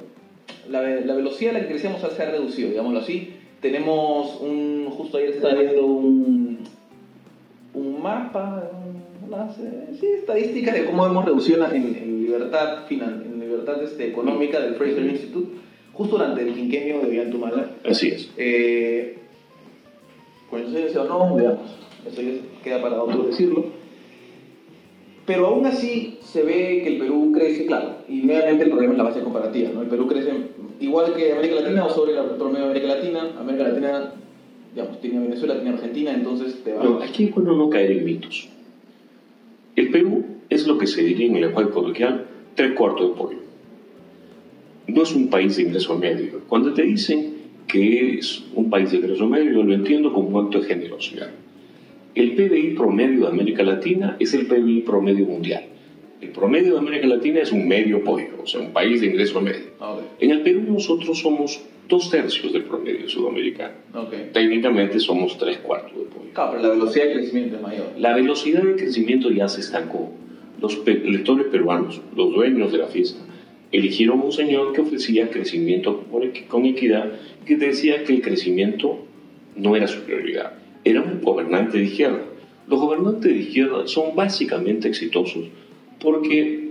La, 0.67 0.81
la 0.81 1.13
velocidad 1.13 1.55
a 1.55 1.59
la 1.59 1.65
que 1.65 1.73
crecemos 1.73 2.01
se 2.01 2.23
ha 2.23 2.31
reducido, 2.31 2.69
digámoslo 2.69 2.99
así 2.99 3.33
tenemos 3.61 4.39
un, 4.41 4.87
justo 4.91 5.17
ayer 5.17 5.31
estaba 5.31 5.55
viendo 5.55 5.85
un, 5.85 6.59
un 7.73 8.01
mapa, 8.01 8.71
unas 9.27 9.55
sí, 9.55 10.05
estadísticas 10.05 10.73
de 10.73 10.85
cómo 10.85 11.05
hemos 11.05 11.25
reducido 11.25 11.65
en, 11.71 12.23
libertad, 12.23 12.85
final, 12.87 13.23
en 13.25 13.39
libertad 13.39 13.83
este, 13.83 14.07
económica 14.07 14.59
del 14.59 14.75
Fraser 14.75 15.05
Institute, 15.05 15.57
justo 15.93 16.17
durante 16.17 16.41
el 16.41 16.53
quinquenio 16.53 17.01
de 17.01 17.09
Villantumala. 17.09 17.71
Así 17.85 18.09
es. 18.09 18.31
Eh, 18.37 19.17
pues 20.49 20.95
o 20.95 21.03
no, 21.03 21.35
veamos, 21.35 21.77
eso 22.07 22.21
ya 22.21 22.31
queda 22.63 22.81
para 22.81 23.01
otro 23.01 23.23
decirlo. 23.23 23.78
Pero 25.29 25.45
aún 25.45 25.63
así 25.67 26.17
se 26.23 26.41
ve 26.41 26.81
que 26.83 26.87
el 26.87 26.97
Perú 26.97 27.31
crece, 27.31 27.67
claro, 27.67 27.97
y 28.09 28.23
nuevamente 28.23 28.63
el 28.63 28.71
problema 28.71 28.93
es 28.93 28.97
la 28.97 29.03
base 29.03 29.19
comparativa, 29.19 29.69
¿no? 29.71 29.83
El 29.83 29.87
Perú 29.87 30.07
crece 30.07 30.31
igual 30.79 31.13
que 31.13 31.33
América 31.33 31.61
Latina 31.61 31.85
o 31.85 31.89
sobre 31.91 32.17
el 32.17 32.29
promedio 32.29 32.65
de 32.65 32.71
América 32.71 32.95
Latina. 32.95 33.35
América 33.39 33.67
Latina, 33.67 34.13
digamos, 34.73 34.99
tiene 35.01 35.19
Venezuela, 35.19 35.53
tiene 35.53 35.69
Argentina, 35.69 36.13
entonces 36.15 36.63
te 36.63 36.73
va... 36.73 36.83
No, 36.83 36.97
aquí 36.97 37.25
es 37.25 37.37
no 37.37 37.69
caer 37.69 37.91
en 37.91 38.05
mitos. 38.05 38.49
El 39.75 39.91
Perú 39.91 40.25
es 40.49 40.65
lo 40.65 40.79
que 40.79 40.87
se 40.87 41.03
diría 41.03 41.27
en 41.27 41.35
el 41.35 41.41
lenguaje 41.41 41.69
coloquial 41.69 42.25
tres 42.55 42.73
cuartos 42.73 43.09
de 43.09 43.15
pollo. 43.15 43.37
No 44.87 45.03
es 45.03 45.13
un 45.13 45.29
país 45.29 45.57
de 45.57 45.61
ingreso 45.61 45.95
medio. 45.95 46.41
Cuando 46.49 46.73
te 46.73 46.81
dicen 46.81 47.35
que 47.67 48.17
es 48.17 48.45
un 48.55 48.71
país 48.71 48.89
de 48.89 48.97
ingreso 48.97 49.27
medio, 49.27 49.61
lo 49.61 49.75
entiendo 49.75 50.11
como 50.11 50.39
un 50.39 50.45
acto 50.47 50.59
de 50.59 50.65
generosidad. 50.69 51.29
El 52.15 52.33
PBI 52.33 52.73
promedio 52.75 53.21
de 53.21 53.27
América 53.27 53.61
Latina 53.61 54.17
es 54.19 54.33
el 54.33 54.47
PBI 54.47 54.81
promedio 54.81 55.27
mundial. 55.27 55.65
El 56.19 56.29
promedio 56.29 56.73
de 56.73 56.79
América 56.79 57.05
Latina 57.05 57.39
es 57.41 57.51
un 57.51 57.67
medio 57.67 58.03
pollo, 58.03 58.29
o 58.43 58.47
sea, 58.47 58.61
un 58.61 58.73
país 58.73 58.99
de 58.99 59.07
ingreso 59.07 59.39
medio. 59.39 59.67
En 60.19 60.31
el 60.31 60.41
Perú 60.41 60.63
nosotros 60.67 61.19
somos 61.19 61.61
dos 61.87 62.09
tercios 62.09 62.51
del 62.51 62.63
promedio 62.63 63.07
sudamericano. 63.07 63.73
Técnicamente 64.33 64.99
somos 64.99 65.37
tres 65.37 65.59
cuartos 65.59 65.93
de 65.93 66.05
pollo. 66.05 66.33
Claro, 66.33 66.51
pero 66.51 66.63
la 66.63 66.69
velocidad 66.69 67.05
de 67.05 67.13
crecimiento 67.13 67.55
es 67.57 67.61
mayor. 67.61 67.85
La 67.97 68.15
velocidad 68.15 68.63
de 68.63 68.75
crecimiento 68.75 69.29
ya 69.29 69.47
se 69.47 69.61
estancó. 69.61 70.11
Los 70.59 70.81
electores 70.85 71.45
peruanos, 71.47 72.01
los 72.15 72.33
dueños 72.33 72.71
de 72.71 72.79
la 72.79 72.87
fiesta, 72.87 73.21
eligieron 73.71 74.19
un 74.21 74.31
señor 74.31 74.73
que 74.73 74.81
ofrecía 74.81 75.29
crecimiento 75.29 76.05
con 76.47 76.65
equidad, 76.65 77.11
que 77.45 77.55
decía 77.55 78.03
que 78.03 78.13
el 78.13 78.21
crecimiento 78.21 78.97
no 79.55 79.75
era 79.75 79.87
su 79.87 80.01
prioridad 80.01 80.53
era 80.83 81.01
un 81.01 81.21
gobernante 81.21 81.77
de 81.77 81.85
izquierda. 81.85 82.21
Los 82.67 82.79
gobernantes 82.79 83.33
de 83.33 83.39
izquierda 83.39 83.87
son 83.87 84.15
básicamente 84.15 84.87
exitosos 84.87 85.45
porque 85.99 86.69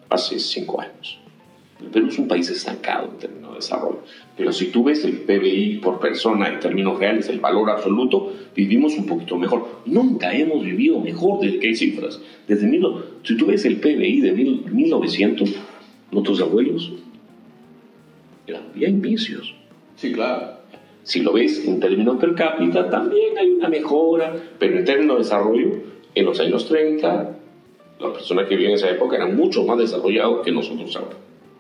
hace 0.09 0.41
5 0.41 0.81
años. 0.81 1.21
El 1.81 1.89
Perú 1.89 2.07
es 2.09 2.19
un 2.19 2.27
país 2.27 2.49
estancado 2.49 3.11
en 3.13 3.19
términos 3.19 3.51
de 3.51 3.57
desarrollo. 3.57 4.01
Pero 4.37 4.53
si 4.53 4.67
tú 4.67 4.85
ves 4.85 5.05
el 5.05 5.19
PBI 5.21 5.81
por 5.83 6.01
persona 6.01 6.49
en 6.49 6.59
términos 6.59 6.99
reales, 6.99 7.29
el 7.29 7.41
valor 7.41 7.71
absoluto, 7.71 8.33
vivimos 8.55 8.97
un 8.97 9.07
poquito 9.07 9.37
mejor. 9.37 9.67
Nunca 9.85 10.33
hemos 10.33 10.65
vivido 10.65 10.99
mejor 11.01 11.41
que 11.41 11.67
hay 11.67 11.75
cifras. 11.75 12.21
Desde 12.49 12.67
mil, 12.67 12.83
si 13.23 13.37
tú 13.37 13.47
ves 13.47 13.65
el 13.67 13.77
PBI 13.77 14.21
de 14.21 14.33
1900, 14.33 15.55
nuestros 16.13 16.41
abuelos 16.41 16.93
eran 18.47 18.63
bien 18.75 19.03
vicios. 19.03 19.55
Sí, 19.97 20.13
claro. 20.13 20.57
Si 21.03 21.21
lo 21.21 21.33
ves 21.33 21.67
en 21.67 21.79
términos 21.79 22.17
per 22.17 22.35
cápita, 22.35 22.91
también 22.91 23.37
hay 23.39 23.51
una 23.51 23.69
mejora, 23.69 24.35
pero 24.59 24.79
en 24.79 24.85
términos 24.85 25.17
de 25.17 25.23
desarrollo, 25.25 25.73
en 26.15 26.25
los 26.25 26.41
años 26.41 26.67
30, 26.67 27.37
las 28.01 28.13
personas 28.13 28.47
que 28.47 28.57
vivían 28.57 28.73
en 28.73 28.77
esa 28.77 28.91
época 28.91 29.17
eran 29.17 29.37
mucho 29.37 29.65
más 29.65 29.79
desarrollados 29.79 30.45
que 30.45 30.53
nosotros 30.53 30.97
ahora. 30.97 31.17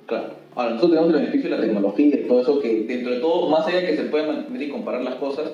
Claro. 0.07 0.47
Ahora, 0.55 0.71
nosotros 0.71 0.93
tenemos 0.93 1.15
el 1.15 1.21
beneficio 1.21 1.51
de 1.51 1.57
la 1.57 1.63
tecnología 1.63 2.07
y 2.07 2.27
todo 2.27 2.41
eso 2.41 2.61
que, 2.61 2.85
dentro 2.85 3.13
de 3.13 3.21
todo, 3.21 3.51
más 3.51 3.67
allá 3.67 3.81
de 3.81 3.87
que 3.89 3.97
se 3.97 4.05
puedan 4.05 4.51
medir 4.51 4.69
y 4.69 4.71
comparar 4.73 5.03
las 5.03 5.17
cosas, 5.17 5.53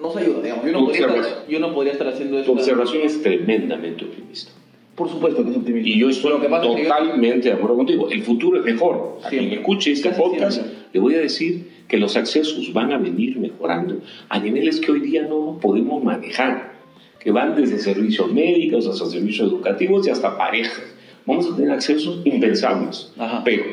nos 0.00 0.16
ayuda, 0.16 0.42
digamos. 0.42 0.64
Yo 0.64 0.72
no, 0.72 0.84
podría 0.86 1.06
estar, 1.06 1.46
yo 1.48 1.60
no 1.60 1.74
podría 1.74 1.92
estar 1.92 2.08
haciendo 2.08 2.38
eso. 2.38 2.52
Tu 2.52 2.58
observación 2.58 3.02
es 3.02 3.22
tremendamente 3.22 4.04
optimista. 4.04 4.52
Por 4.96 5.08
supuesto 5.08 5.44
que 5.44 5.50
es 5.50 5.56
optimista. 5.56 5.88
Y 5.88 5.98
yo 5.98 6.08
estoy 6.08 6.32
totalmente 6.40 7.48
de 7.48 7.54
acuerdo 7.54 7.76
contigo. 7.76 8.08
El 8.10 8.22
futuro 8.22 8.58
es 8.58 8.64
mejor. 8.64 9.18
A 9.22 9.28
quien 9.28 9.52
escuche 9.52 9.92
este 9.92 10.10
podcast, 10.10 10.62
le 10.92 11.00
voy 11.00 11.14
a 11.14 11.20
decir 11.20 11.68
que 11.88 11.98
los 11.98 12.16
accesos 12.16 12.72
van 12.72 12.92
a 12.92 12.98
venir 12.98 13.36
mejorando 13.38 14.00
a 14.28 14.38
niveles 14.38 14.80
que 14.80 14.90
hoy 14.90 15.00
día 15.00 15.22
no 15.22 15.58
podemos 15.60 16.02
manejar, 16.02 16.72
que 17.20 17.30
van 17.30 17.54
desde 17.54 17.78
servicios 17.78 18.32
médicos 18.32 18.86
hasta 18.86 19.06
servicios 19.06 19.48
educativos 19.48 20.06
y 20.06 20.10
hasta 20.10 20.36
parejas 20.36 20.93
vamos 21.26 21.50
a 21.50 21.56
tener 21.56 21.70
accesos 21.70 22.20
impensables. 22.24 23.12
Pero 23.44 23.64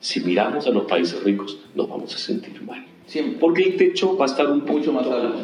si 0.00 0.20
miramos 0.20 0.66
a 0.66 0.70
los 0.70 0.84
países 0.84 1.22
ricos, 1.22 1.58
nos 1.74 1.88
vamos 1.88 2.14
a 2.14 2.18
sentir 2.18 2.60
mal. 2.62 2.84
Siempre. 3.06 3.38
Porque 3.38 3.62
el 3.62 3.76
techo 3.76 4.16
va 4.16 4.24
a 4.24 4.28
estar 4.28 4.50
un 4.50 4.64
mucho 4.64 4.92
más 4.92 5.06
alto. 5.06 5.38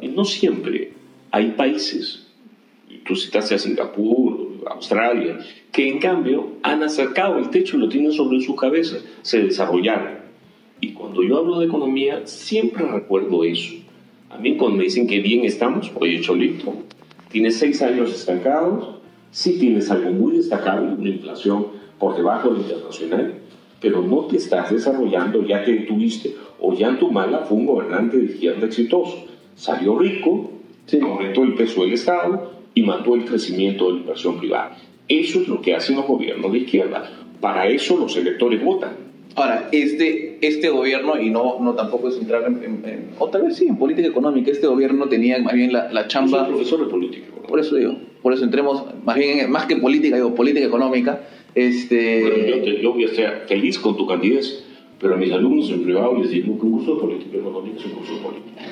Y 0.00 0.08
no 0.08 0.24
siempre. 0.24 0.92
Hay 1.30 1.52
países, 1.52 2.26
tú 3.04 3.16
citaste 3.16 3.56
a 3.56 3.58
Singapur, 3.58 4.62
Australia, 4.66 5.38
que 5.72 5.88
en 5.88 5.98
cambio 5.98 6.52
han 6.62 6.82
acercado 6.82 7.38
el 7.38 7.50
techo 7.50 7.76
y 7.76 7.80
lo 7.80 7.88
tienen 7.88 8.12
sobre 8.12 8.40
sus 8.40 8.54
cabezas, 8.58 9.04
se 9.22 9.42
desarrollaron. 9.42 10.18
Y 10.80 10.92
cuando 10.92 11.22
yo 11.22 11.38
hablo 11.38 11.58
de 11.58 11.66
economía, 11.66 12.26
siempre 12.26 12.86
recuerdo 12.86 13.42
eso. 13.42 13.74
A 14.30 14.38
mí 14.38 14.56
cuando 14.56 14.78
me 14.78 14.84
dicen 14.84 15.06
que 15.06 15.20
bien 15.20 15.44
estamos, 15.44 15.90
oye, 15.96 16.20
Cholito, 16.20 16.74
tienes 17.30 17.56
seis 17.56 17.82
años 17.82 18.12
estancados, 18.12 18.93
sí 19.34 19.58
tienes 19.58 19.90
algo 19.90 20.12
muy 20.12 20.36
destacable, 20.36 20.94
una 20.94 21.08
inflación 21.08 21.66
por 21.98 22.16
debajo 22.16 22.50
de 22.50 22.54
la 22.54 22.60
internacional, 22.60 23.34
pero 23.80 24.00
no 24.00 24.26
te 24.26 24.36
estás 24.36 24.70
desarrollando 24.70 25.44
ya 25.44 25.64
que 25.64 25.72
tuviste, 25.80 26.36
o 26.60 26.72
ya 26.72 26.88
en 26.88 27.00
tu 27.00 27.10
mala 27.10 27.40
fue 27.40 27.58
un 27.58 27.66
gobernante 27.66 28.16
de 28.16 28.26
izquierda 28.26 28.66
exitoso. 28.66 29.26
Salió 29.56 29.98
rico, 29.98 30.52
aumentó 31.02 31.42
el 31.42 31.54
peso 31.54 31.82
del 31.82 31.94
Estado 31.94 32.52
y 32.74 32.82
mató 32.82 33.16
el 33.16 33.24
crecimiento 33.24 33.88
de 33.88 33.94
la 33.94 34.00
inversión 34.00 34.38
privada. 34.38 34.78
Eso 35.08 35.40
es 35.40 35.48
lo 35.48 35.60
que 35.60 35.74
hacen 35.74 35.96
los 35.96 36.06
gobiernos 36.06 36.52
de 36.52 36.58
izquierda. 36.58 37.10
Para 37.40 37.66
eso 37.66 37.96
los 37.98 38.16
electores 38.16 38.62
votan. 38.64 38.92
Ahora, 39.34 39.68
este, 39.72 40.38
este 40.46 40.68
gobierno, 40.68 41.20
y 41.20 41.30
no, 41.30 41.58
no 41.60 41.74
tampoco 41.74 42.08
es 42.08 42.16
entrar 42.18 42.44
en, 42.44 43.10
o 43.18 43.28
tal 43.28 43.42
vez 43.42 43.56
sí, 43.56 43.66
en 43.66 43.78
política 43.78 44.06
económica, 44.06 44.52
este 44.52 44.68
gobierno 44.68 45.08
tenía 45.08 45.42
más 45.42 45.54
bien 45.54 45.72
la, 45.72 45.92
la 45.92 46.06
chamba... 46.06 46.44
Soy 46.44 46.54
profesor 46.54 46.84
de 46.84 46.86
política. 46.86 47.26
Por 47.48 47.58
eso 47.58 47.74
digo, 47.74 47.96
por 48.24 48.32
eso 48.32 48.42
entremos 48.42 48.84
más 49.04 49.16
bien, 49.16 49.50
más 49.50 49.66
que 49.66 49.76
política, 49.76 50.16
digo, 50.16 50.34
política 50.34 50.64
económica. 50.64 51.20
Este... 51.54 52.22
yo, 52.64 52.80
yo, 52.80 52.92
voy 52.94 53.04
a 53.04 53.08
estar 53.08 53.44
feliz 53.46 53.78
con 53.78 53.98
tu 53.98 54.06
candidez, 54.06 54.64
pero 54.98 55.12
a 55.12 55.18
mis 55.18 55.30
alumnos 55.30 55.68
en 55.68 55.82
privado 55.82 56.18
les 56.18 56.30
digo 56.30 56.58
que 56.58 56.64
un 56.64 56.72
curso 56.72 56.94
de 56.94 57.00
política 57.02 57.36
económica 57.36 57.76
es 57.78 57.84
un 57.84 57.90
curso 57.92 58.14
de 58.14 58.20
política. 58.22 58.62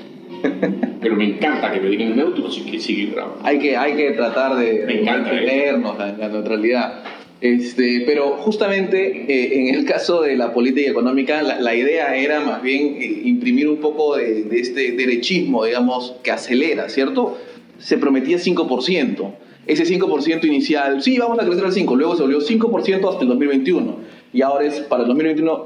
pero 1.02 1.16
me 1.16 1.25
encanta 1.26 1.71
que 1.71 1.80
me 1.80 1.90
digan 1.90 2.16
neutro, 2.16 2.47
así 2.47 2.62
que 2.62 2.80
sigue 2.80 3.12
grabando. 3.12 3.40
Hay 3.44 3.59
que, 3.59 3.76
hay 3.76 3.94
que 3.94 4.12
tratar 4.12 4.56
de 4.56 5.02
mantenernos 5.04 6.00
en 6.00 6.18
la 6.18 6.28
neutralidad. 6.30 7.04
Este, 7.42 8.04
pero 8.06 8.38
justamente 8.38 9.26
eh, 9.28 9.68
en 9.68 9.75
el 9.75 9.85
caso 9.85 10.23
de 10.23 10.35
la 10.35 10.54
política 10.54 10.90
económica, 10.90 11.42
la, 11.42 11.75
idea 11.75 12.16
era 12.16 12.40
más 12.40 12.62
bien 12.62 12.97
eh, 12.99 13.21
imprimir 13.25 13.68
un 13.68 13.78
poco 13.78 14.16
de, 14.16 14.47
este 14.52 14.92
derechismo, 14.92 15.66
digamos, 15.66 16.14
que 16.23 16.30
acelera, 16.30 16.88
¿cierto? 16.88 17.37
Se 17.82 17.98
prometía 17.98 18.38
5%. 18.38 19.34
Ese 19.66 19.84
5% 19.84 20.44
inicial, 20.44 21.02
sí, 21.02 21.18
vamos 21.18 21.38
a 21.38 21.44
crecer 21.44 21.64
al 21.64 21.72
5%, 21.72 21.96
luego 21.96 22.16
se 22.16 22.22
volvió 22.22 22.40
5% 22.40 23.08
hasta 23.08 23.22
el 23.22 23.28
2021. 23.28 23.96
Y 24.32 24.42
ahora 24.42 24.64
es 24.66 24.80
para 24.80 25.02
el 25.02 25.08
2021. 25.08 25.64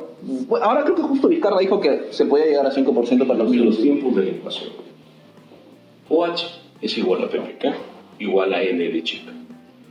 Ahora 0.61 0.85
creo 0.85 0.97
que 0.97 1.03
justo 1.03 1.29
Vizcarra 1.29 1.59
dijo 1.59 1.81
que 1.81 2.09
se 2.11 2.27
podía 2.27 2.47
llegar 2.47 2.67
a 2.67 2.73
5% 2.73 2.95
para 2.95 3.11
el 3.11 3.39
2021. 3.39 3.65
los 3.65 3.81
tiempos 3.81 4.17
de 4.17 4.23
la 4.25 4.31
inflación. 4.31 4.71
OH 6.09 6.35
es 6.83 6.99
igual 6.99 7.25
a 7.25 7.29
PPK, 7.29 7.75
igual 8.19 8.53
a 8.53 8.63
N 8.63 8.85
de 8.85 9.03
chica. 9.03 9.33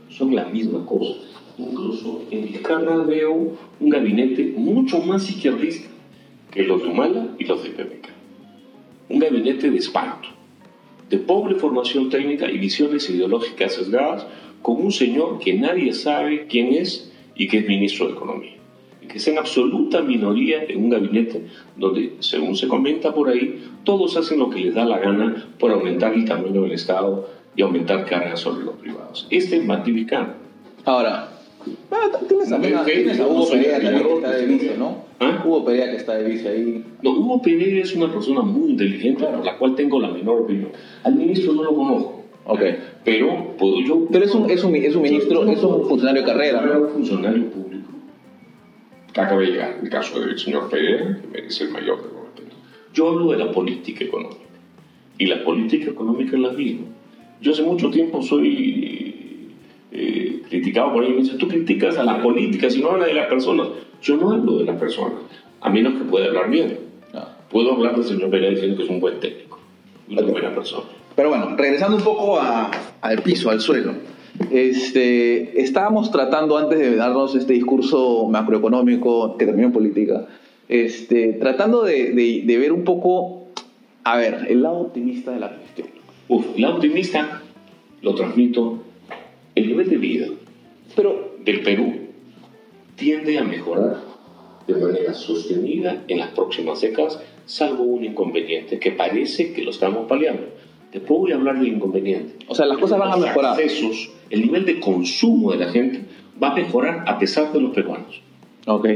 Son 0.08 0.34
la 0.34 0.44
misma 0.44 0.86
cosa 0.86 1.14
Incluso 1.58 2.22
en 2.30 2.42
Vizcarra 2.42 2.98
veo 2.98 3.56
un 3.80 3.88
gabinete 3.88 4.52
mucho 4.56 5.00
más 5.00 5.28
izquierdista 5.30 5.88
que 6.50 6.64
los 6.64 6.82
de 6.82 6.88
Humala 6.88 7.34
y 7.38 7.44
los 7.44 7.62
de 7.62 7.70
PPK. 7.70 8.08
Un 9.08 9.18
gabinete 9.18 9.70
de 9.70 9.78
espanto, 9.78 10.28
de 11.10 11.18
pobre 11.18 11.54
formación 11.54 12.10
técnica 12.10 12.50
y 12.50 12.58
visiones 12.58 13.08
ideológicas 13.10 13.74
sesgadas, 13.74 14.26
con 14.62 14.82
un 14.82 14.92
señor 14.92 15.38
que 15.38 15.54
nadie 15.54 15.92
sabe 15.92 16.46
quién 16.48 16.74
es 16.74 17.12
y 17.34 17.48
que 17.48 17.58
es 17.58 17.68
ministro 17.68 18.06
de 18.06 18.14
Economía. 18.14 18.56
Y 19.02 19.06
que 19.06 19.18
es 19.18 19.28
en 19.28 19.38
absoluta 19.38 20.02
minoría 20.02 20.64
en 20.64 20.84
un 20.84 20.90
gabinete 20.90 21.42
donde, 21.76 22.14
según 22.20 22.56
se 22.56 22.66
comenta 22.66 23.14
por 23.14 23.28
ahí, 23.28 23.64
todos 23.84 24.16
hacen 24.16 24.38
lo 24.38 24.50
que 24.50 24.60
les 24.60 24.74
da 24.74 24.84
la 24.84 24.98
gana 24.98 25.48
por 25.58 25.70
aumentar 25.70 26.14
el 26.14 26.24
tamaño 26.24 26.62
del 26.62 26.72
Estado 26.72 27.28
y 27.54 27.62
aumentar 27.62 28.04
cargas 28.06 28.40
sobre 28.40 28.64
los 28.64 28.74
privados. 28.76 29.26
Este 29.30 29.56
es 29.56 29.64
Matificano. 29.64 30.34
Ahora, 30.84 31.36
Ah, 31.90 32.10
tienes 32.28 32.52
a, 32.52 32.84
tienes 32.84 33.20
a 33.20 33.26
Hugo 33.26 33.52
está 33.52 34.36
vice, 34.38 34.76
¿no? 34.78 35.05
¿Ah? 35.18 35.42
Hugo 35.44 35.64
Perea 35.64 35.90
que 35.90 35.96
está 35.96 36.14
de 36.14 36.28
vice 36.28 36.48
ahí. 36.48 36.84
No, 37.02 37.10
Hugo 37.10 37.40
Perea 37.40 37.82
es 37.82 37.94
una 37.94 38.12
persona 38.12 38.42
muy 38.42 38.70
inteligente, 38.70 39.24
por 39.24 39.44
la 39.44 39.56
cual 39.56 39.74
tengo 39.74 40.00
la 40.00 40.08
menor 40.08 40.42
opinión. 40.42 40.70
Al 41.04 41.14
ministro 41.14 41.54
no 41.54 41.64
lo 41.64 41.74
conozco. 41.74 42.24
Ok. 42.44 42.60
Pero 43.04 43.56
puedo 43.56 43.80
yo. 43.80 44.06
Pero 44.10 44.24
es 44.24 44.34
un, 44.34 44.50
es 44.50 44.62
un, 44.62 44.76
es 44.76 44.94
un 44.94 45.02
ministro, 45.02 45.46
es 45.46 45.62
un 45.62 45.88
funcionario 45.88 46.22
de 46.22 46.28
carrera. 46.28 46.64
Es 46.64 46.76
un 46.76 46.88
funcionario 46.90 47.50
público. 47.50 47.88
Que 49.12 49.20
acaba 49.20 49.40
de 49.40 49.46
llegar, 49.46 49.78
el 49.82 49.88
caso 49.88 50.20
del 50.20 50.38
señor 50.38 50.68
Perea, 50.68 51.18
que 51.20 51.28
merece 51.28 51.64
el 51.64 51.70
mayor 51.70 52.02
de 52.02 52.08
Yo 52.92 53.08
hablo 53.08 53.30
de 53.32 53.38
la 53.38 53.50
política 53.50 54.04
económica. 54.04 54.40
Y 55.18 55.26
la 55.26 55.42
política 55.42 55.90
económica 55.90 56.36
es 56.36 56.42
la 56.42 56.52
misma. 56.52 56.86
Yo 57.40 57.52
hace 57.52 57.62
mucho 57.62 57.90
tiempo 57.90 58.22
soy 58.22 59.05
eh, 59.98 60.42
criticado 60.50 60.92
por 60.92 61.04
ellos, 61.04 61.16
me 61.16 61.22
dice, 61.22 61.38
tú 61.38 61.48
criticas 61.48 61.96
a 61.96 62.04
la 62.04 62.22
política, 62.22 62.68
si 62.68 62.82
no 62.82 62.90
habla 62.90 63.06
de 63.06 63.14
las 63.14 63.28
personas. 63.28 63.68
Yo 64.02 64.16
no 64.18 64.30
hablo 64.30 64.58
de 64.58 64.64
las 64.64 64.78
personas, 64.78 65.14
a 65.60 65.70
menos 65.70 65.94
que 65.94 66.04
pueda 66.04 66.26
hablar 66.26 66.50
bien. 66.50 66.78
Ah. 67.14 67.36
Puedo 67.50 67.72
hablar 67.72 67.96
del 67.96 68.04
señor 68.04 68.28
Pérez 68.30 68.50
diciendo 68.50 68.76
que 68.76 68.84
es 68.84 68.90
un 68.90 69.00
buen 69.00 69.18
técnico, 69.20 69.58
una 70.10 70.22
buena 70.22 70.54
persona. 70.54 70.84
Pero 71.14 71.30
bueno, 71.30 71.56
regresando 71.56 71.96
un 71.96 72.02
poco 72.02 72.38
al 72.38 73.22
piso, 73.22 73.48
al 73.48 73.60
suelo. 73.60 73.94
Este, 74.50 75.62
estábamos 75.62 76.10
tratando 76.10 76.58
antes 76.58 76.78
de 76.78 76.94
darnos 76.94 77.34
este 77.34 77.54
discurso 77.54 78.28
macroeconómico 78.28 79.38
que 79.38 79.46
terminó 79.46 79.68
en 79.68 79.72
política, 79.72 80.26
este, 80.68 81.32
tratando 81.34 81.84
de, 81.84 82.12
de, 82.44 82.58
ver 82.58 82.72
un 82.72 82.84
poco, 82.84 83.46
a 84.04 84.18
ver, 84.18 84.46
el 84.50 84.62
lado 84.62 84.80
optimista 84.80 85.30
de 85.30 85.40
la 85.40 85.56
cuestión. 85.56 85.88
Uf, 86.28 86.44
el 86.54 86.60
lado 86.60 86.74
optimista 86.74 87.40
lo 88.02 88.14
transmito 88.14 88.82
el 89.56 89.66
nivel 89.66 89.90
de 89.90 89.96
vida 89.96 90.26
pero 90.94 91.36
del 91.44 91.62
Perú 91.62 91.94
tiende 92.96 93.38
a 93.38 93.44
mejorar 93.44 94.00
de 94.66 94.74
manera 94.74 95.14
sostenida 95.14 96.04
en 96.08 96.18
las 96.18 96.30
próximas 96.30 96.80
décadas, 96.80 97.20
salvo 97.44 97.84
un 97.84 98.04
inconveniente 98.04 98.80
que 98.80 98.90
parece 98.90 99.52
que 99.52 99.62
lo 99.62 99.70
estamos 99.70 100.08
paliando. 100.08 100.48
Después 100.92 101.20
voy 101.20 101.32
a 101.32 101.36
hablar 101.36 101.58
del 101.58 101.68
inconveniente. 101.68 102.44
O 102.48 102.54
sea, 102.54 102.66
las 102.66 102.78
cosas 102.78 102.98
van 102.98 103.12
a 103.12 103.16
mejorar. 103.16 103.52
Accesos, 103.52 104.10
el 104.30 104.40
nivel 104.40 104.64
de 104.64 104.80
consumo 104.80 105.52
de 105.52 105.58
la 105.58 105.70
gente 105.70 106.00
va 106.42 106.50
a 106.50 106.54
mejorar 106.54 107.04
a 107.06 107.18
pesar 107.18 107.52
de 107.52 107.60
los 107.60 107.72
peruanos. 107.72 108.22
Ok. 108.66 108.88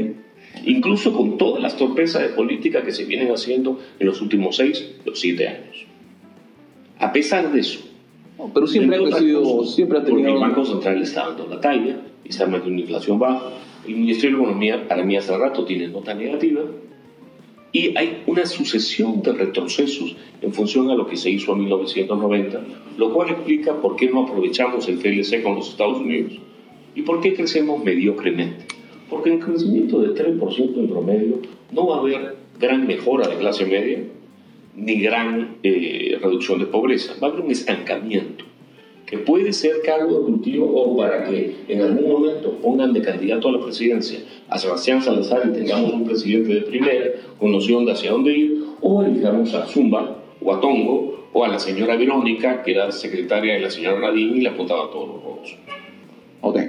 Incluso 0.65 1.13
con 1.13 1.37
todas 1.37 1.61
las 1.61 1.77
torpezas 1.77 2.21
de 2.21 2.29
política 2.29 2.83
que 2.83 2.91
se 2.91 3.05
vienen 3.05 3.31
haciendo 3.31 3.79
en 3.99 4.07
los 4.07 4.21
últimos 4.21 4.57
seis 4.57 4.95
o 5.09 5.15
siete 5.15 5.47
años. 5.47 5.85
A 6.99 7.13
pesar 7.13 7.51
de 7.51 7.61
eso, 7.61 7.79
pero 8.53 8.67
siempre 8.67 8.97
ha, 8.97 9.17
sido, 9.17 9.63
siempre 9.63 9.99
ha 9.99 10.03
tenido... 10.03 10.29
Porque 10.29 10.33
el 10.33 10.49
Banco 10.49 10.65
Central 10.65 11.01
está 11.01 11.27
dando 11.27 11.47
la 11.47 11.61
talla 11.61 12.01
y 12.23 12.29
está 12.29 12.45
metiendo 12.45 12.69
una 12.71 12.81
inflación 12.81 13.19
baja. 13.19 13.51
El 13.87 13.95
Ministerio 13.95 14.37
de 14.37 14.43
Economía, 14.43 14.87
para 14.87 15.03
mí 15.03 15.15
hace 15.15 15.37
rato, 15.37 15.65
tiene 15.65 15.87
nota 15.87 16.13
negativa. 16.13 16.61
Y 17.73 17.97
hay 17.97 18.23
una 18.27 18.45
sucesión 18.45 19.21
de 19.21 19.31
retrocesos 19.31 20.15
en 20.41 20.53
función 20.53 20.89
a 20.89 20.95
lo 20.95 21.07
que 21.07 21.15
se 21.15 21.29
hizo 21.29 21.53
en 21.53 21.59
1990, 21.59 22.61
lo 22.97 23.13
cual 23.13 23.29
explica 23.29 23.79
por 23.79 23.95
qué 23.95 24.09
no 24.09 24.23
aprovechamos 24.23 24.87
el 24.89 24.97
FLC 24.97 25.41
con 25.41 25.55
los 25.55 25.69
Estados 25.69 25.99
Unidos 25.99 26.33
y 26.95 27.03
por 27.03 27.21
qué 27.21 27.33
crecemos 27.33 27.81
mediocremente. 27.83 28.65
Porque 29.09 29.31
en 29.31 29.39
crecimiento 29.39 29.99
de 29.99 30.09
3% 30.09 30.77
en 30.77 30.89
promedio 30.89 31.39
no 31.71 31.87
va 31.87 31.97
a 31.97 31.99
haber 31.99 32.35
gran 32.59 32.85
mejora 32.87 33.27
de 33.27 33.37
clase 33.37 33.65
media 33.65 34.03
ni 34.75 35.01
gran 35.01 35.57
eh, 35.63 36.17
reducción 36.21 36.59
de 36.59 36.65
pobreza. 36.65 37.13
Va 37.21 37.27
a 37.27 37.31
haber 37.31 37.45
un 37.45 37.51
estancamiento 37.51 38.45
que 39.05 39.17
puede 39.17 39.51
ser 39.51 39.81
cargo 39.83 40.19
de 40.19 40.25
cultivo 40.25 40.65
o 40.67 40.95
para 40.95 41.25
que 41.25 41.53
en 41.67 41.81
algún 41.81 42.09
momento 42.09 42.57
pongan 42.61 42.93
de 42.93 43.01
candidato 43.01 43.49
a 43.49 43.51
la 43.51 43.61
presidencia 43.61 44.19
a 44.47 44.57
Sebastián 44.57 45.01
Salazar 45.01 45.41
y 45.49 45.53
tengamos 45.53 45.91
un 45.91 46.05
presidente 46.05 46.53
de 46.53 46.61
primera 46.61 47.11
con 47.37 47.51
noción 47.51 47.85
de 47.85 47.91
hacia 47.91 48.11
dónde 48.11 48.31
ir, 48.31 48.63
o 48.79 49.03
elijamos 49.03 49.53
a 49.53 49.67
Zumba 49.67 50.17
o 50.41 50.53
a 50.53 50.61
Tongo 50.61 51.27
o 51.33 51.43
a 51.43 51.49
la 51.49 51.59
señora 51.59 51.97
Verónica, 51.97 52.63
que 52.63 52.71
era 52.71 52.91
secretaria 52.91 53.55
de 53.55 53.59
la 53.59 53.69
señora 53.69 53.99
Radín 53.99 54.37
y 54.37 54.41
le 54.41 54.49
apuntaba 54.49 54.89
todos 54.89 55.09
los 55.09 55.23
votos. 55.23 55.57
Ok, 56.39 56.59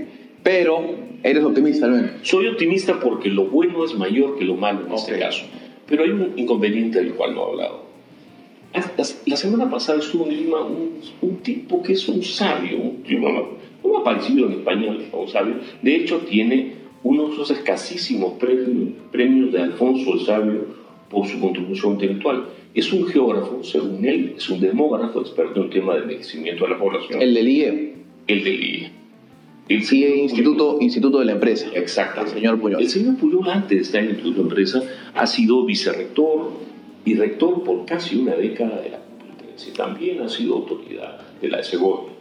pero 0.43 0.83
eres 1.23 1.45
optimista, 1.45 1.87
¿no? 1.87 2.09
Soy 2.23 2.49
optimista 2.49 2.99
porque 2.99 3.29
lo 3.29 3.45
bueno 3.47 3.85
es 3.85 3.95
mayor 3.95 4.37
que 4.37 4.45
lo 4.45 4.57
malo 4.57 4.87
en 4.87 4.93
este 4.93 5.17
caso. 5.19 5.45
Pero 5.87 6.03
hay 6.03 6.11
un 6.11 6.33
inconveniente 6.37 6.99
del 6.99 7.15
cual 7.15 7.35
no 7.35 7.43
he 7.43 7.51
hablado. 7.51 7.92
La 9.27 9.37
semana 9.37 9.71
pasada 9.71 9.99
estuvo 9.99 10.27
en 10.27 10.37
Lima 10.37 10.59
un, 10.63 11.37
tipo 11.39 11.83
que 11.83 11.93
es 11.93 12.09
un 12.09 12.23
sabio, 12.23 12.79
un 12.79 13.03
tipo 13.03 13.29
no 13.85 13.99
ha 13.99 14.05
parecido 14.05 14.47
en 14.47 14.53
español, 14.53 15.05
un 15.13 15.29
sabio. 15.29 15.57
De 15.83 15.97
hecho, 15.97 16.19
tiene 16.19 16.75
uno 17.03 17.27
de 17.27 17.35
esos 17.35 17.51
escasísimos 17.51 18.35
premios, 18.39 18.95
premios 19.11 19.53
de 19.53 19.61
Alfonso 19.61 20.15
el 20.15 20.21
Sabio 20.21 20.67
por 21.11 21.27
su 21.27 21.39
contribución 21.41 21.95
intelectual. 21.95 22.47
Es 22.75 22.93
un 22.93 23.07
geógrafo, 23.07 23.63
según 23.63 24.05
él, 24.05 24.35
es 24.37 24.49
un 24.49 24.61
demógrafo 24.61 25.21
experto 25.21 25.63
en 25.63 25.71
tema 25.71 25.95
de 25.95 26.03
envejecimiento 26.03 26.65
de 26.65 26.71
la 26.71 26.79
población. 26.79 27.21
¿El 27.21 27.35
del 27.35 27.49
IE? 27.49 27.95
El 28.27 28.45
del 28.45 28.63
IE. 28.63 28.91
El 29.69 29.85
sí, 29.85 30.05
instituto, 30.05 30.79
instituto 30.81 31.19
de 31.19 31.27
la 31.27 31.33
Empresa. 31.33 31.69
Exacto. 31.75 32.23
El 32.23 32.29
señor 32.29 32.61
Puyol. 32.61 32.81
El 32.81 32.89
señor 32.89 33.17
Puyol, 33.17 33.49
antes 33.49 33.71
de 33.71 33.83
estar 33.83 34.01
en 34.01 34.07
el 34.07 34.13
Instituto 34.13 34.43
de 34.43 34.45
la 34.45 34.49
Empresa, 34.51 34.83
ha 35.15 35.27
sido 35.27 35.65
vicerrector, 35.65 36.53
y 37.05 37.15
rector 37.15 37.63
por 37.65 37.85
casi 37.85 38.17
una 38.17 38.35
década 38.35 38.81
de 38.81 38.91
la 38.91 38.99
Complutense. 38.99 39.73
También 39.73 40.21
ha 40.21 40.29
sido 40.29 40.55
autoridad 40.55 41.21
de 41.41 41.49
la 41.49 41.63
Segovia. 41.63 42.13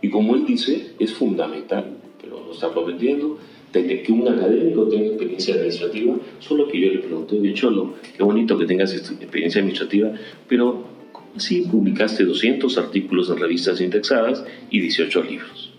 Y 0.00 0.10
como 0.10 0.34
él 0.34 0.46
dice, 0.46 0.92
es 0.98 1.12
fundamental, 1.12 1.96
pero 2.20 2.42
no 2.44 2.52
está 2.52 2.70
prometiendo, 2.70 3.38
que 3.72 4.12
un 4.12 4.28
académico 4.28 4.86
tenga 4.88 5.06
experiencia 5.06 5.54
administrativa, 5.54 6.16
solo 6.40 6.68
que 6.68 6.78
yo 6.78 6.92
le 6.92 6.98
pregunté, 6.98 7.40
de 7.40 7.54
Cholo, 7.54 7.94
qué 8.16 8.22
bonito 8.22 8.58
que 8.58 8.66
tengas 8.66 8.94
experiencia 8.94 9.60
administrativa, 9.60 10.12
pero 10.46 10.84
¿cómo 11.12 11.28
así 11.36 11.62
publicaste 11.62 12.24
200 12.24 12.76
artículos 12.76 13.30
en 13.30 13.38
revistas 13.38 13.80
indexadas 13.80 14.44
y 14.70 14.80
18 14.80 15.22
libros? 15.22 15.72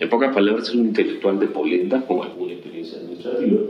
En 0.00 0.08
pocas 0.08 0.34
palabras, 0.34 0.68
es 0.68 0.74
un 0.74 0.86
intelectual 0.86 1.38
de 1.38 1.48
polenta 1.48 2.06
con 2.06 2.22
alguna 2.22 2.52
experiencia 2.52 2.98
administrativa, 2.98 3.60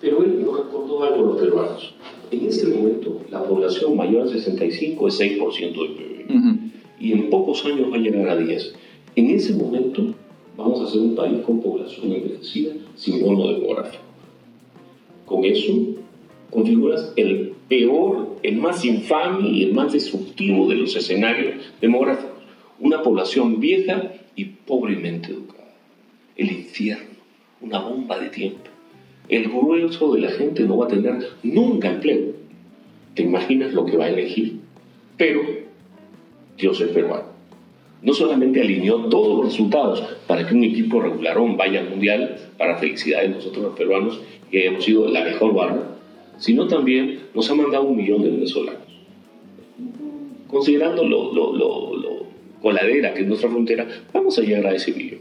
pero 0.00 0.24
él 0.24 0.44
nos 0.44 0.56
recordó 0.56 1.04
algo 1.04 1.16
a 1.16 1.26
los 1.32 1.40
peruanos. 1.40 1.94
En 2.32 2.46
este 2.46 2.66
momento, 2.66 3.20
la 3.30 3.44
población 3.44 3.94
mayor 3.94 4.26
a 4.26 4.30
65 4.30 5.08
es 5.08 5.20
6% 5.20 5.60
del 5.60 5.94
PIB. 5.94 6.72
Y 6.98 7.12
en 7.12 7.28
pocos 7.28 7.62
años 7.66 7.92
va 7.92 7.96
a 7.96 8.00
llegar 8.00 8.26
a 8.26 8.36
10. 8.36 8.74
En 9.16 9.30
ese 9.30 9.52
momento, 9.52 10.14
vamos 10.56 10.80
a 10.80 10.90
ser 10.90 11.02
un 11.02 11.14
país 11.14 11.40
con 11.44 11.60
población 11.60 12.10
envejecida 12.10 12.72
sin 12.96 13.20
bono 13.20 13.48
demográfico. 13.48 14.02
con 15.26 15.44
eso 15.44 15.72
configuras 16.50 17.12
el 17.16 17.52
peor, 17.68 18.36
el 18.42 18.56
más 18.56 18.84
infame 18.84 19.48
y 19.48 19.64
el 19.64 19.74
más 19.74 19.92
destructivo 19.92 20.68
de 20.68 20.76
los 20.76 20.96
escenarios 20.96 21.54
demográficos. 21.80 22.42
Una 22.80 23.02
población 23.02 23.60
vieja 23.60 24.12
y 24.36 24.44
pobremente 24.44 25.32
educada. 25.32 25.74
El 26.36 26.50
infierno, 26.50 27.16
una 27.60 27.80
bomba 27.80 28.18
de 28.18 28.28
tiempo. 28.28 28.71
El 29.32 29.48
grueso 29.48 30.12
de 30.12 30.20
la 30.20 30.30
gente 30.30 30.62
no 30.64 30.76
va 30.76 30.84
a 30.84 30.88
tener 30.88 31.26
nunca 31.42 31.90
empleo. 31.90 32.34
¿Te 33.14 33.22
imaginas 33.22 33.72
lo 33.72 33.86
que 33.86 33.96
va 33.96 34.04
a 34.04 34.10
elegir? 34.10 34.58
Pero 35.16 35.40
Dios 36.58 36.78
es 36.82 36.88
peruano. 36.88 37.32
No 38.02 38.12
solamente 38.12 38.60
alineó 38.60 39.06
todos 39.06 39.38
los 39.38 39.46
resultados 39.46 40.02
para 40.26 40.46
que 40.46 40.54
un 40.54 40.64
equipo 40.64 41.00
regularón 41.00 41.56
vaya 41.56 41.80
al 41.80 41.88
mundial, 41.88 42.36
para 42.58 42.76
felicidad 42.76 43.22
de 43.22 43.30
nosotros 43.30 43.64
los 43.64 43.74
peruanos, 43.74 44.20
que 44.50 44.66
hemos 44.66 44.84
sido 44.84 45.08
la 45.08 45.24
mejor 45.24 45.54
barra, 45.54 45.96
sino 46.36 46.66
también 46.66 47.20
nos 47.34 47.50
ha 47.50 47.54
mandado 47.54 47.84
un 47.84 47.96
millón 47.96 48.20
de 48.20 48.32
venezolanos. 48.32 48.82
Considerando 50.46 51.04
lo, 51.08 51.32
lo, 51.32 52.26
coladera 52.60 53.14
que 53.14 53.22
es 53.22 53.26
nuestra 53.26 53.48
frontera, 53.48 53.88
vamos 54.12 54.38
a 54.38 54.42
llegar 54.42 54.66
a 54.66 54.74
ese 54.74 54.92
millón. 54.92 55.20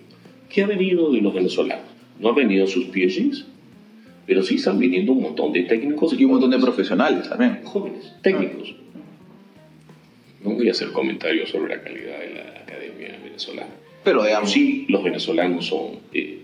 ¿Qué 0.49 0.63
ha 0.63 0.67
venido 0.67 1.13
de 1.13 1.21
los 1.21 1.33
venezolanos? 1.33 1.85
No 2.19 2.27
ha 2.27 2.33
venido 2.33 2.67
sus 2.67 2.87
pies, 2.87 3.45
pero 4.31 4.43
sí 4.43 4.55
están 4.55 4.79
viniendo 4.79 5.11
un 5.11 5.23
montón 5.23 5.51
de 5.51 5.63
técnicos. 5.63 6.17
Y 6.17 6.23
un 6.23 6.31
montón 6.31 6.51
de 6.51 6.57
profesionales 6.57 7.27
también. 7.27 7.59
Jóvenes, 7.65 8.13
técnicos. 8.21 8.73
No 10.41 10.51
voy 10.51 10.69
a 10.69 10.71
hacer 10.71 10.93
comentarios 10.93 11.49
sobre 11.49 11.75
la 11.75 11.83
calidad 11.83 12.17
de 12.17 12.35
la 12.35 12.61
academia 12.61 13.19
venezolana. 13.21 13.73
Pero 14.05 14.23
digamos. 14.23 14.49
Sí, 14.49 14.85
los 14.87 15.03
venezolanos 15.03 15.65
son 15.65 15.99
eh, 16.13 16.43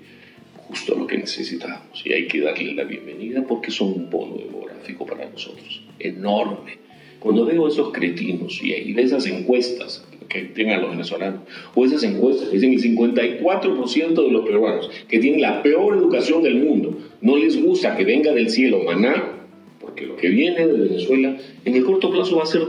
justo 0.67 0.95
lo 0.95 1.07
que 1.07 1.17
necesitamos 1.17 2.05
y 2.05 2.11
hay 2.11 2.27
que 2.27 2.41
darle 2.41 2.73
la 2.73 2.83
bienvenida 2.83 3.41
porque 3.47 3.71
son 3.71 3.93
un 3.93 4.09
bono 4.09 4.35
demográfico 4.35 5.05
para 5.05 5.29
nosotros, 5.29 5.81
enorme. 5.97 6.79
Cuando 7.21 7.45
veo 7.45 7.69
esos 7.69 7.93
cretinos 7.93 8.61
y, 8.61 8.73
y 8.73 8.99
esas 8.99 9.25
encuestas 9.27 10.05
que 10.27 10.41
tengan 10.41 10.81
los 10.81 10.91
venezolanos, 10.91 11.39
o 11.73 11.85
esas 11.85 12.03
encuestas 12.03 12.49
que 12.49 12.57
dicen 12.57 12.73
el 12.73 12.97
54% 12.97 14.25
de 14.25 14.29
los 14.29 14.45
peruanos 14.45 14.89
que 15.07 15.19
tienen 15.19 15.39
la 15.39 15.63
peor 15.63 15.95
educación 15.95 16.43
del 16.43 16.55
mundo, 16.55 16.97
no 17.21 17.37
les 17.37 17.61
gusta 17.61 17.95
que 17.95 18.05
venga 18.05 18.31
del 18.31 18.49
cielo 18.49 18.83
maná, 18.83 19.23
porque 19.79 20.05
lo 20.05 20.15
que 20.15 20.29
viene 20.29 20.65
de 20.67 20.73
Venezuela 20.73 21.37
en 21.65 21.75
el 21.75 21.85
corto 21.85 22.11
plazo 22.11 22.37
va 22.37 22.43
a 22.43 22.47
ser 22.47 22.63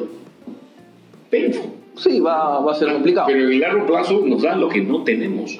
painful. 1.30 1.70
Sí, 1.96 2.20
va, 2.20 2.60
va 2.60 2.72
a 2.72 2.74
ser 2.74 2.92
complicado. 2.92 3.26
Pero 3.26 3.44
en 3.44 3.52
el 3.52 3.60
largo 3.60 3.86
plazo 3.86 4.24
nos 4.24 4.42
da 4.42 4.56
lo 4.56 4.68
que 4.68 4.80
no 4.80 5.02
tenemos 5.02 5.58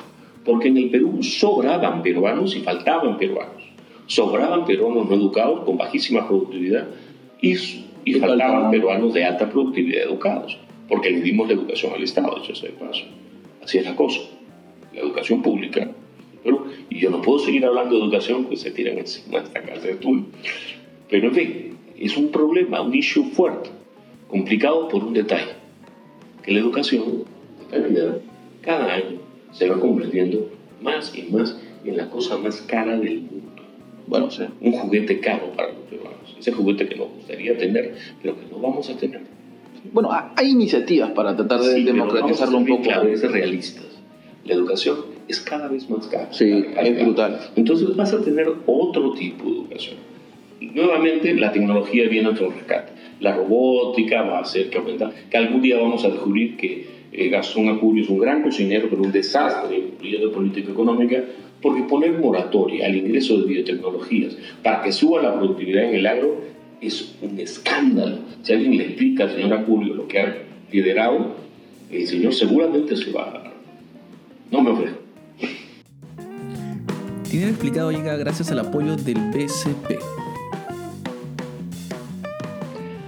porque 0.48 0.68
en 0.68 0.78
el 0.78 0.88
Perú 0.88 1.22
sobraban 1.22 2.02
peruanos 2.02 2.56
y 2.56 2.60
faltaban 2.60 3.18
peruanos. 3.18 3.62
Sobraban 4.06 4.64
peruanos 4.64 5.06
no 5.06 5.14
educados 5.14 5.62
con 5.64 5.76
bajísima 5.76 6.26
productividad 6.26 6.88
y, 7.42 7.54
y 8.06 8.14
faltaban 8.14 8.70
peruanos 8.70 9.12
de 9.12 9.26
alta 9.26 9.50
productividad 9.50 10.04
educados, 10.04 10.58
porque 10.88 11.10
le 11.10 11.20
dimos 11.20 11.48
la 11.48 11.54
educación 11.54 11.92
al 11.92 12.02
Estado, 12.02 12.38
hecho 12.38 12.54
sea 12.54 12.70
de 12.70 12.76
paso. 12.76 13.04
Así 13.62 13.76
es 13.76 13.84
la 13.84 13.94
cosa. 13.94 14.20
La 14.94 15.00
educación 15.02 15.42
pública. 15.42 15.90
Pero, 16.88 16.98
y 16.98 17.00
yo 17.00 17.10
no 17.10 17.22
puedo 17.22 17.38
seguir 17.38 17.64
hablando 17.64 17.96
de 17.96 18.02
educación, 18.02 18.44
pues 18.44 18.60
se 18.60 18.70
tiran 18.70 18.98
encima 18.98 19.38
esta 19.38 19.62
casa 19.62 19.82
de 19.82 19.92
estudio. 19.92 20.24
Pero 21.08 21.28
en 21.28 21.34
fin, 21.34 21.76
es 21.98 22.16
un 22.16 22.30
problema, 22.30 22.80
un 22.80 22.94
issue 22.94 23.24
fuerte, 23.24 23.70
complicado 24.28 24.88
por 24.88 25.04
un 25.04 25.14
detalle, 25.14 25.54
que 26.42 26.52
la 26.52 26.60
educación 26.60 27.24
cada 28.62 28.94
año 28.94 29.20
se 29.52 29.68
va 29.68 29.78
convirtiendo 29.78 30.50
más 30.80 31.16
y 31.16 31.22
más 31.24 31.58
en 31.84 31.96
la 31.96 32.08
cosa 32.10 32.36
más 32.38 32.60
cara 32.62 32.98
del 32.98 33.20
mundo. 33.20 33.62
Bueno, 34.06 34.26
o 34.26 34.30
sea, 34.30 34.50
un 34.60 34.72
juguete 34.72 35.20
caro 35.20 35.52
para 35.54 35.72
los 35.72 35.82
peruanos. 35.82 36.36
Ese 36.38 36.52
juguete 36.52 36.88
que 36.88 36.96
nos 36.96 37.08
gustaría 37.10 37.56
tener, 37.58 37.94
pero 38.22 38.38
que 38.38 38.46
no 38.50 38.58
vamos 38.58 38.88
a 38.88 38.96
tener. 38.96 39.20
Bueno, 39.92 40.10
hay 40.12 40.50
iniciativas 40.50 41.10
para 41.12 41.36
tratar 41.36 41.60
de 41.60 41.82
democratizarlo 41.82 42.58
un 42.58 42.66
poco. 42.66 42.82
Claro, 42.82 43.08
realistas. 43.30 43.84
La 44.44 44.54
educación 44.54 45.17
es 45.28 45.40
cada 45.40 45.68
vez 45.68 45.88
más 45.88 46.06
cara. 46.06 46.32
Sí, 46.32 46.64
es 46.82 47.04
brutal. 47.04 47.38
Entonces 47.56 47.94
vas 47.94 48.12
a 48.12 48.22
tener 48.22 48.48
otro 48.66 49.12
tipo 49.12 49.44
de 49.44 49.50
educación. 49.50 49.96
nuevamente, 50.60 51.34
la 51.34 51.52
tecnología 51.52 52.08
viene 52.08 52.28
a 52.28 52.30
otro 52.32 52.50
rescate. 52.50 52.92
La 53.20 53.36
robótica 53.36 54.22
va 54.22 54.38
a 54.38 54.42
hacer 54.42 54.70
que 54.70 54.78
aumenta, 54.78 55.12
que 55.30 55.36
algún 55.36 55.60
día 55.60 55.76
vamos 55.78 56.04
a 56.04 56.08
descubrir 56.08 56.56
que 56.56 56.86
eh, 57.12 57.28
Gastón 57.28 57.68
Acurio 57.68 58.04
es 58.04 58.10
un 58.10 58.18
gran 58.18 58.42
cocinero, 58.42 58.88
pero 58.90 59.02
un 59.02 59.12
desastre, 59.12 59.82
de 60.00 60.28
política 60.28 60.72
económica, 60.72 61.24
porque 61.60 61.82
poner 61.82 62.12
moratoria 62.18 62.86
al 62.86 62.96
ingreso 62.96 63.38
de 63.38 63.46
biotecnologías 63.46 64.36
para 64.62 64.82
que 64.82 64.92
suba 64.92 65.22
la 65.22 65.34
productividad 65.36 65.84
en 65.84 65.94
el 65.96 66.06
agro 66.06 66.36
es 66.80 67.16
un 67.22 67.38
escándalo. 67.38 68.18
Si 68.42 68.52
alguien 68.52 68.76
le 68.76 68.84
explica 68.84 69.24
al 69.24 69.30
señor 69.32 69.52
Acurio 69.54 69.94
lo 69.94 70.06
que 70.06 70.20
ha 70.20 70.36
liderado, 70.70 71.34
el 71.90 72.06
señor 72.06 72.34
seguramente 72.34 72.96
se 72.96 73.10
va 73.10 73.22
a... 73.22 73.52
No 74.50 74.62
me 74.62 74.70
ofrezco. 74.70 74.97
Explicado 77.46 77.92
llega 77.92 78.16
gracias 78.16 78.50
al 78.50 78.58
apoyo 78.58 78.96
del 78.96 79.18
BCP. 79.30 80.00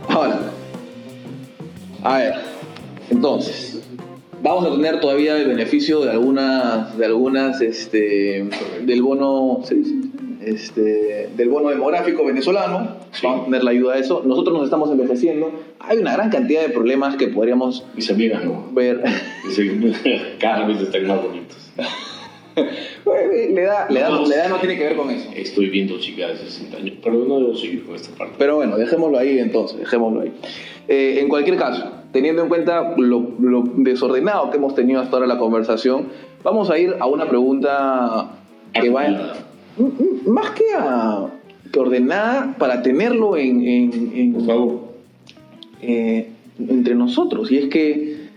Ahora, 0.09 0.41
a 2.03 2.19
ver, 2.19 2.35
entonces, 3.11 3.83
vamos 4.43 4.67
a 4.67 4.71
tener 4.71 5.01
todavía 5.01 5.37
el 5.37 5.49
beneficio 5.49 6.01
de 6.01 6.11
algunas, 6.11 6.97
de 6.97 7.07
algunas, 7.07 7.61
este, 7.61 8.49
del 8.83 9.03
bono, 9.03 9.63
este, 10.43 11.31
del 11.37 11.49
bono 11.49 11.71
demográfico 11.71 12.25
venezolano. 12.25 12.97
Vamos 13.23 13.43
a 13.43 13.45
tener 13.47 13.65
la 13.65 13.73
ayuda 13.73 13.95
de 13.95 14.01
eso. 14.01 14.23
Nosotros 14.25 14.55
nos 14.55 14.65
estamos 14.65 14.91
envejeciendo. 14.91 15.53
Hay 15.81 15.99
una 15.99 16.13
gran 16.13 16.31
cantidad 16.31 16.63
de 16.63 16.69
problemas 16.69 17.17
que 17.17 17.29
podríamos 17.29 17.85
Mis 17.95 18.11
amigas 18.11 18.45
no. 18.45 18.69
ver. 18.73 19.03
Cada 20.41 20.67
vez 20.67 20.81
están 20.81 21.07
más 21.07 21.21
bonitos. 21.23 21.57
le 23.55 23.63
da, 23.63 23.89
le, 23.89 24.01
da, 24.01 24.09
no, 24.11 24.27
le 24.27 24.37
da 24.37 24.49
no 24.49 24.57
tiene 24.57 24.77
que 24.77 24.85
ver 24.85 24.97
con 24.97 25.11
eso. 25.11 25.29
Estoy 25.35 25.71
viendo 25.71 25.99
chicas 25.99 26.39
de 26.41 26.51
60 26.51 26.77
años, 26.77 26.97
pero 27.03 27.25
no 27.25 27.39
debo 27.39 27.55
seguir 27.55 27.85
con 27.85 27.95
esta 27.95 28.17
parte. 28.17 28.35
Pero 28.39 28.57
bueno, 28.57 28.77
dejémoslo 28.77 29.19
ahí 29.19 29.39
entonces, 29.39 29.79
dejémoslo 29.79 30.23
ahí. 30.23 30.33
Eh, 30.89 31.19
en 31.21 31.29
cualquier 31.29 31.57
caso, 31.57 31.91
teniendo 32.13 32.43
en 32.43 32.49
cuenta 32.49 32.95
lo, 32.97 33.33
desordenado 33.77 34.51
que 34.51 34.57
hemos 34.57 34.75
tenido 34.75 35.01
hasta 35.01 35.17
ahora 35.17 35.27
la 35.27 35.39
conversación, 35.39 36.09
vamos 36.43 36.71
a 36.71 36.79
ir 36.79 36.97
a 36.99 37.07
una 37.07 37.29
pregunta 37.29 38.31
que 38.73 38.91
va 38.91 39.35
más 40.27 40.51
que 40.51 40.65
a 40.77 41.31
ordenada 41.79 42.57
para 42.59 42.83
tenerlo 42.83 43.37
en, 43.37 43.67
en, 43.67 44.37
eh, 45.83 46.29
entre 46.59 46.95
nosotros. 46.95 47.51
Y 47.53 47.59
es 47.59 47.67
que 47.69 48.29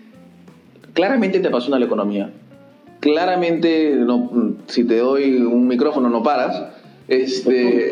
claramente 0.93 1.39
te 1.39 1.47
apasiona 1.47 1.79
la 1.79 1.85
economía. 1.85 2.31
Claramente, 3.03 3.97
no, 3.97 4.55
si 4.67 4.85
te 4.85 4.99
doy 4.99 5.35
un 5.35 5.67
micrófono 5.67 6.07
no 6.09 6.23
paras. 6.23 6.69
Este... 7.09 7.91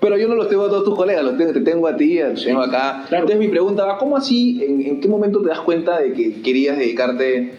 Pero 0.00 0.18
yo 0.18 0.26
no 0.26 0.34
los 0.34 0.48
tengo 0.48 0.64
a 0.64 0.68
todos 0.68 0.82
tus 0.82 0.96
colegas, 0.96 1.22
los 1.22 1.38
tengo, 1.38 1.52
te 1.52 1.60
tengo 1.60 1.86
a 1.86 1.96
ti, 1.96 2.16
te 2.16 2.44
tengo 2.46 2.60
acá. 2.60 3.04
Entonces 3.08 3.38
mi 3.38 3.46
pregunta 3.46 3.84
va, 3.84 3.98
¿cómo 3.98 4.16
así, 4.16 4.60
en, 4.64 5.00
qué 5.00 5.06
momento 5.06 5.40
te 5.42 5.50
das 5.50 5.60
cuenta 5.60 6.00
de 6.00 6.12
que 6.12 6.42
querías 6.42 6.76
dedicarte 6.76 7.52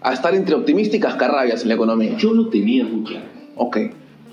a 0.00 0.14
estar 0.14 0.34
entre 0.34 0.54
optimista 0.54 0.96
y 0.96 1.00
cascarrabias 1.00 1.60
en 1.60 1.68
la 1.68 1.74
economía? 1.74 2.16
Yo 2.16 2.32
lo 2.32 2.48
tenía 2.48 2.84
muy 2.84 3.04
claro. 3.04 3.26
Ok. 3.56 3.76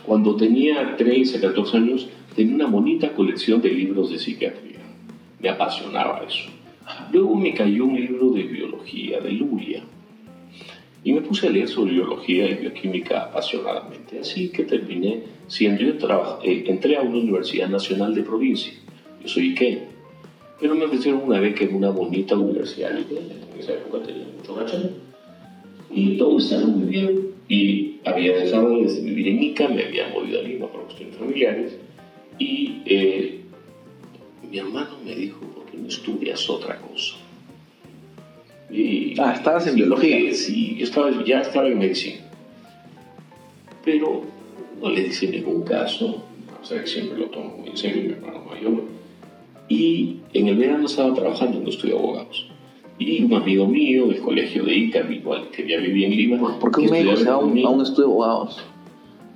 Cuando 0.06 0.38
tenía 0.38 0.96
13, 0.96 1.42
14 1.42 1.76
años, 1.76 2.08
tenía 2.34 2.56
una 2.56 2.68
bonita 2.68 3.12
colección 3.12 3.62
de 3.62 3.72
libros 3.72 4.10
de 4.10 4.20
psiquiatría. 4.20 4.80
Me 5.42 5.50
apasionaba 5.50 6.22
eso. 6.26 6.50
Luego 7.12 7.36
me 7.36 7.54
cayó 7.54 7.84
un 7.84 8.00
libro 8.00 8.30
de 8.30 8.44
biología, 8.44 9.20
de 9.20 9.32
Luria. 9.32 9.84
Y 11.04 11.14
me 11.14 11.22
puse 11.22 11.48
a 11.48 11.50
leer 11.50 11.68
sobre 11.68 11.94
biología 11.94 12.50
y 12.50 12.56
bioquímica 12.56 13.24
apasionadamente. 13.24 14.20
Así 14.20 14.50
que 14.50 14.64
terminé 14.64 15.24
siendo 15.48 15.82
yo 15.82 16.40
eh, 16.44 16.64
entré 16.68 16.98
a 16.98 17.02
una 17.02 17.18
universidad 17.18 17.70
nacional 17.70 18.14
de 18.14 18.24
provincia. 18.24 18.74
Yo 19.22 19.28
soy 19.28 19.52
Iqueño. 19.52 19.82
Pero 20.60 20.76
me 20.76 20.86
ofrecieron 20.86 21.22
una 21.24 21.40
beca 21.40 21.64
en 21.64 21.76
una 21.76 21.90
bonita 21.92 22.36
universidad. 22.36 22.92
En 22.98 23.60
esa 23.60 23.74
época 23.74 24.04
tenía 24.06 24.26
mucho. 24.26 24.56
Y 25.92 26.18
todo 26.18 26.38
estaba 26.40 26.66
muy 26.66 26.88
bien. 26.88 27.28
Y 27.48 28.00
había 28.04 28.38
dejado 28.38 28.70
de 28.70 29.02
vivir 29.02 29.28
en 29.30 29.44
Ica, 29.44 29.68
me 29.70 29.86
había 29.86 30.10
movido 30.10 30.40
a 30.40 30.44
Lima 30.44 30.68
por 30.68 30.84
cuestiones 30.84 31.16
familiares. 31.16 31.78
Y 32.40 32.82
eh, 32.86 33.42
mi 34.50 34.58
hermano 34.58 34.98
me 35.06 35.16
dijo, 35.16 35.40
¿por 35.40 35.66
qué 35.66 35.78
no 35.78 35.88
estudias 35.88 36.50
otra 36.50 36.80
cosa? 36.80 37.16
Ah, 39.20 39.34
estabas 39.34 39.68
en 39.68 39.76
biología. 39.76 40.34
Sí, 40.34 40.76
yo 40.78 40.86
estaba, 40.86 41.12
ya 41.24 41.42
estaba 41.42 41.68
en 41.68 41.80
medicina. 41.80 42.22
Pero 43.84 44.24
no 44.82 44.90
le 44.90 45.04
dice 45.04 45.28
ningún 45.28 45.64
caso, 45.64 46.24
o 46.62 46.66
sea, 46.66 46.82
que 46.82 46.88
siempre 46.88 47.18
lo 47.18 47.28
tomo 47.28 47.58
muy 47.58 47.70
en 47.70 47.78
serio, 47.78 48.04
mi 48.04 48.10
hermano 48.10 48.44
mayor. 48.46 48.84
Y 49.70 50.18
en 50.34 50.48
el 50.48 50.58
verano 50.58 50.86
estaba 50.86 51.14
trabajando 51.14 51.58
en 51.58 51.64
un 51.64 51.70
estudio 51.70 51.96
de 51.96 52.00
abogados. 52.02 52.48
Y 53.00 53.24
un 53.24 53.34
amigo 53.34 53.68
mío 53.68 54.08
del 54.08 54.20
colegio 54.20 54.64
de 54.64 54.76
ICA, 54.76 55.06
igual 55.12 55.50
que 55.52 55.68
ya 55.68 55.78
vivía 55.78 56.08
en 56.08 56.16
Lima. 56.16 56.60
¿Por 56.60 56.72
qué 56.72 56.82
un 56.82 56.90
médico 56.90 57.16
se 57.16 57.26
va 57.26 57.36
a 57.36 57.38
un, 57.38 57.82
estudio 57.82 58.08
de 58.08 58.14
abogados? 58.14 58.60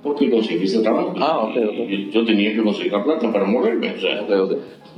Porque 0.02 0.30
conseguí 0.30 0.64
ese 0.64 0.80
trabajo. 0.80 1.14
Ah, 1.18 1.44
ok, 1.44 1.56
ok. 1.56 1.88
Y 1.88 2.10
Yo 2.10 2.24
tenía 2.24 2.52
que 2.52 2.62
conseguir 2.62 2.92
la 2.92 3.04
plata 3.04 3.32
para 3.32 3.44
moverme. 3.44 3.92
O 3.92 4.00
sea, 4.00 4.26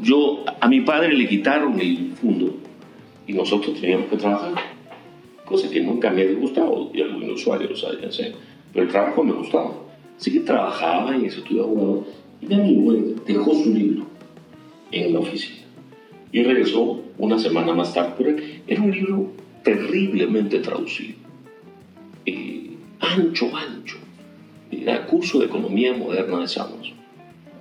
yo, 0.01 0.45
a 0.61 0.69
mi 0.69 0.81
padre 0.81 1.13
le 1.13 1.29
quitaron 1.29 1.79
el 1.79 2.13
fondo 2.13 2.55
y 3.27 3.33
nosotros 3.33 3.81
teníamos 3.81 4.09
que 4.09 4.17
trabajar. 4.17 4.55
Cosa 5.45 5.69
que 5.69 5.81
nunca 5.81 6.11
me 6.11 6.23
había 6.23 6.39
gustado, 6.39 6.91
y 6.93 7.03
algo 7.03 7.21
inusual, 7.21 7.67
lo 7.69 7.77
saben, 7.77 8.11
sé. 8.11 8.33
Pero 8.73 8.87
el 8.87 8.91
trabajo 8.91 9.23
me 9.23 9.33
gustaba. 9.33 9.73
Así 10.19 10.33
que 10.33 10.41
trabajaba 10.41 11.15
en 11.15 11.25
ese 11.25 11.39
estudio 11.39 11.65
de 11.65 11.69
abogado 11.69 12.07
y 12.41 12.47
mi 12.47 12.55
amigo 12.55 12.93
él, 12.93 13.17
dejó 13.27 13.55
su 13.55 13.75
libro 13.75 14.07
en 14.91 15.13
la 15.13 15.19
oficina 15.21 15.65
y 16.33 16.43
regresó 16.43 17.01
una 17.19 17.39
semana 17.39 17.75
más 17.75 17.93
tarde. 17.95 18.15
Pero 18.17 18.37
era 18.67 18.83
un 18.83 18.91
libro 18.91 19.31
terriblemente 19.63 20.59
traducido, 20.61 21.17
eh, 22.27 22.71
ancho, 23.01 23.51
ancho. 23.57 23.97
Era 24.71 25.07
curso 25.07 25.39
de 25.39 25.47
economía 25.47 25.93
moderna 25.95 26.41
de 26.41 26.49
Samos. 26.49 26.93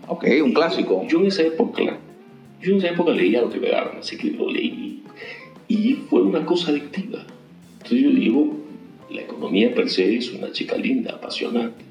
Ok, 0.08 0.26
un 0.44 0.54
clásico. 0.54 1.06
Yo 1.08 1.20
en 1.20 1.28
esa 1.28 1.44
época, 1.44 2.00
yo 2.62 2.72
en 2.72 2.78
esa 2.78 2.90
época 2.90 3.12
leía 3.12 3.42
lo 3.42 3.50
que 3.50 3.60
me 3.60 3.70
daban, 3.70 4.00
así 4.00 4.18
que 4.18 4.32
lo 4.32 4.50
leí 4.50 5.03
y 5.68 5.94
fue 6.10 6.22
una 6.22 6.46
cosa 6.46 6.72
adictiva. 6.72 7.26
Entonces 7.74 8.02
yo 8.02 8.10
digo, 8.12 8.58
la 9.12 9.22
economía 9.22 9.74
per 9.74 9.90
se 9.90 10.16
es 10.16 10.32
una 10.34 10.52
chica 10.52 10.76
linda, 10.78 11.12
apasionante. 11.14 11.84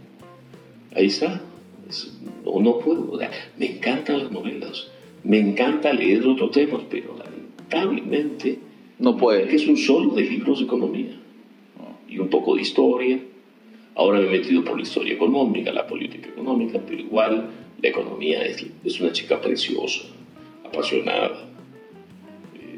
Ahí 0.95 1.07
está. 1.07 1.41
Es- 1.89 2.13
no, 2.45 2.61
no 2.61 2.79
puedo. 2.79 3.11
o 3.13 3.19
sea, 3.19 3.31
me 3.59 3.67
encantan 3.77 4.21
las 4.21 4.31
novelas, 4.31 4.89
me 5.25 5.39
encanta 5.39 5.93
leer 5.93 6.27
otros 6.27 6.51
temas, 6.51 6.83
pero 6.91 7.17
lamentablemente 7.17 8.59
No 8.99 9.15
que 9.15 9.21
puede. 9.21 9.55
es 9.55 9.67
un 9.67 9.77
solo 9.77 10.15
de 10.15 10.23
libros 10.23 10.59
de 10.59 10.65
economía 10.65 11.17
y 12.09 12.19
un 12.19 12.29
poco 12.29 12.55
de 12.57 12.63
historia. 12.63 13.19
Ahora 13.95 14.21
me 14.21 14.27
he 14.27 14.31
metido 14.31 14.65
por 14.65 14.77
la 14.77 14.83
historia 14.83 15.15
económica, 15.15 15.71
la 15.73 15.87
política 15.87 16.29
económica, 16.29 16.81
pero 16.87 17.01
igual 17.01 17.47
la 17.81 17.89
economía 17.89 18.43
es, 18.43 18.65
es 18.85 19.01
una 19.01 19.13
chica 19.13 19.41
preciosa, 19.41 20.03
apasionada. 20.65 21.49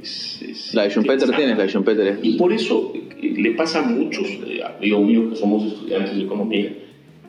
Es- 0.04 0.42
es 0.42 0.74
La 0.74 0.82
de 0.84 0.90
Schumpeter 0.90 1.30
tienes, 1.34 1.56
la 1.56 1.64
de 1.64 1.68
Schumpeter 1.70 2.06
es. 2.08 2.18
Y 2.22 2.36
por 2.36 2.52
eso 2.52 2.92
eh, 2.94 3.34
le 3.38 3.52
pasa 3.52 3.78
a 3.78 3.82
muchos 3.88 4.26
eh, 4.46 4.60
amigos 4.62 5.00
míos 5.06 5.24
que 5.30 5.36
somos 5.36 5.64
estudiantes 5.64 6.14
de 6.16 6.22
economía, 6.22 6.72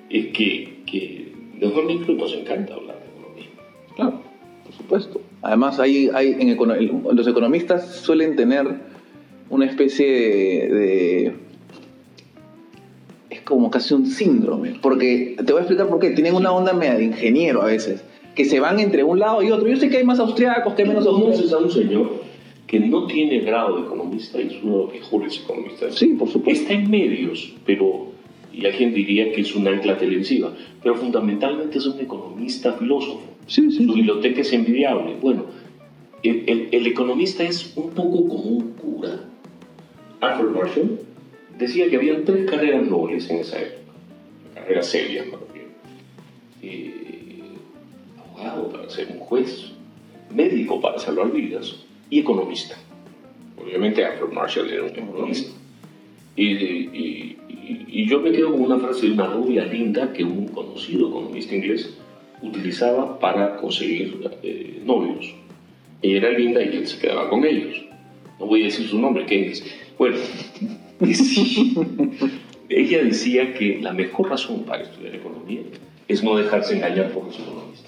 es 0.09 0.25
que, 0.27 0.81
que 0.85 1.31
normalmente 1.59 2.13
nos 2.13 2.33
encanta 2.33 2.73
hablar 2.73 2.97
de 2.99 3.05
economía. 3.17 3.47
Claro, 3.95 4.21
por 4.65 4.73
supuesto. 4.73 5.21
Además, 5.41 5.79
hay, 5.79 6.09
hay 6.13 6.31
en 6.39 6.49
econo- 6.57 6.75
los 7.13 7.27
economistas 7.27 7.95
suelen 7.95 8.35
tener 8.35 8.67
una 9.49 9.65
especie 9.65 10.05
de, 10.05 10.67
de- 10.75 11.33
Es 13.29 13.41
como 13.41 13.69
casi 13.71 13.93
un 13.93 14.05
síndrome. 14.05 14.73
Porque 14.81 15.35
te 15.37 15.51
voy 15.53 15.59
a 15.59 15.61
explicar 15.63 15.87
por 15.87 15.99
qué. 15.99 16.09
Tienen 16.11 16.35
una 16.35 16.51
onda 16.51 16.73
media 16.73 16.95
de 16.95 17.03
ingeniero 17.05 17.61
a 17.61 17.65
veces. 17.67 18.03
Que 18.35 18.43
se 18.45 18.59
van 18.59 18.79
entre 18.79 19.03
un 19.03 19.19
lado 19.19 19.41
y 19.43 19.51
otro. 19.51 19.67
Yo 19.67 19.77
sé 19.77 19.89
que 19.89 19.97
hay 19.97 20.03
más 20.03 20.19
austriacos 20.19 20.73
que 20.73 20.81
hay 20.81 20.87
menos 20.89 21.05
Conoces 21.05 21.53
austriacos. 21.53 21.53
a 21.53 21.65
un 21.65 21.71
señor 21.71 22.11
que 22.67 22.79
no 22.79 23.05
tiene 23.07 23.39
grado 23.41 23.77
de 23.77 23.83
economista 23.83 24.39
es 24.39 24.53
uno 24.63 24.77
de 24.77 24.83
los 24.85 24.93
mejores 24.93 25.39
economistas. 25.43 25.95
Sí, 25.95 26.07
por 26.17 26.27
supuesto. 26.29 26.61
Está 26.63 26.73
en 26.73 26.89
medios, 26.89 27.53
pero 27.65 28.07
y 28.51 28.65
alguien 28.65 28.93
diría 28.93 29.31
que 29.33 29.41
es 29.41 29.53
un 29.55 29.67
ancla 29.67 29.97
televisiva, 29.97 30.53
pero 30.81 30.95
fundamentalmente 30.95 31.77
es 31.77 31.85
un 31.85 31.99
economista 31.99 32.73
filósofo. 32.73 33.21
Sí, 33.47 33.69
sí. 33.69 33.85
Su 33.85 33.93
biblioteca 33.93 34.41
es 34.41 34.53
envidiable. 34.53 35.15
Bueno, 35.21 35.45
el, 36.23 36.43
el- 36.47 36.69
el 36.71 36.87
economista 36.87 37.43
es 37.43 37.73
un 37.75 37.91
poco 37.91 38.27
como 38.27 38.43
un 38.43 38.71
cura. 38.71 39.19
Alfred 40.21 40.49
Marshall 40.49 40.99
decía 41.59 41.89
que 41.89 41.97
habían 41.97 42.23
tres 42.25 42.49
carreras 42.49 42.87
nobles 42.87 43.29
en 43.29 43.39
esa 43.39 43.61
época, 43.61 43.91
carreras 44.55 44.87
serias, 44.87 45.25
me 45.27 45.33
refiero. 45.33 45.69
Eh, 46.63 47.41
abogado 48.17 48.69
para 48.69 48.89
ser 48.89 49.09
un 49.11 49.19
juez, 49.19 49.71
médico 50.33 50.81
para 50.81 50.97
salvar 50.97 51.31
vidas 51.31 51.84
y 52.15 52.19
economista. 52.19 52.75
Obviamente 53.61 54.05
Alfred 54.05 54.31
Marshall 54.31 54.69
era 54.69 54.83
un 54.83 54.89
economista. 54.89 55.51
Y, 56.35 56.45
y- 56.51 57.37
y- 57.49 57.85
y 57.87 58.07
yo 58.09 58.19
me 58.21 58.31
quedo 58.31 58.51
con 58.51 58.61
una 58.61 58.77
frase 58.77 59.07
de 59.07 59.13
una 59.13 59.27
rubia 59.27 59.65
linda 59.65 60.13
que 60.13 60.23
un 60.23 60.47
conocido 60.49 61.09
economista 61.09 61.55
inglés 61.55 61.93
utilizaba 62.41 63.17
para 63.19 63.57
conseguir 63.57 64.19
eh, 64.43 64.81
novios. 64.85 65.33
Ella 66.01 66.17
era 66.17 66.37
linda 66.37 66.61
y 66.63 66.75
él 66.77 66.87
se 66.87 66.99
quedaba 66.99 67.29
con 67.29 67.43
ellos. 67.45 67.83
No 68.39 68.45
voy 68.45 68.61
a 68.61 68.65
decir 68.65 68.87
su 68.87 68.99
nombre, 68.99 69.25
Keynes. 69.25 69.63
Bueno, 69.97 70.17
sí. 71.13 71.73
ella 72.69 73.03
decía 73.03 73.53
que 73.53 73.79
la 73.81 73.93
mejor 73.93 74.29
razón 74.29 74.63
para 74.63 74.83
estudiar 74.83 75.15
economía 75.15 75.61
es 76.07 76.23
no 76.23 76.35
dejarse 76.37 76.75
engañar 76.75 77.11
por 77.11 77.25
los 77.25 77.39
economistas. 77.39 77.84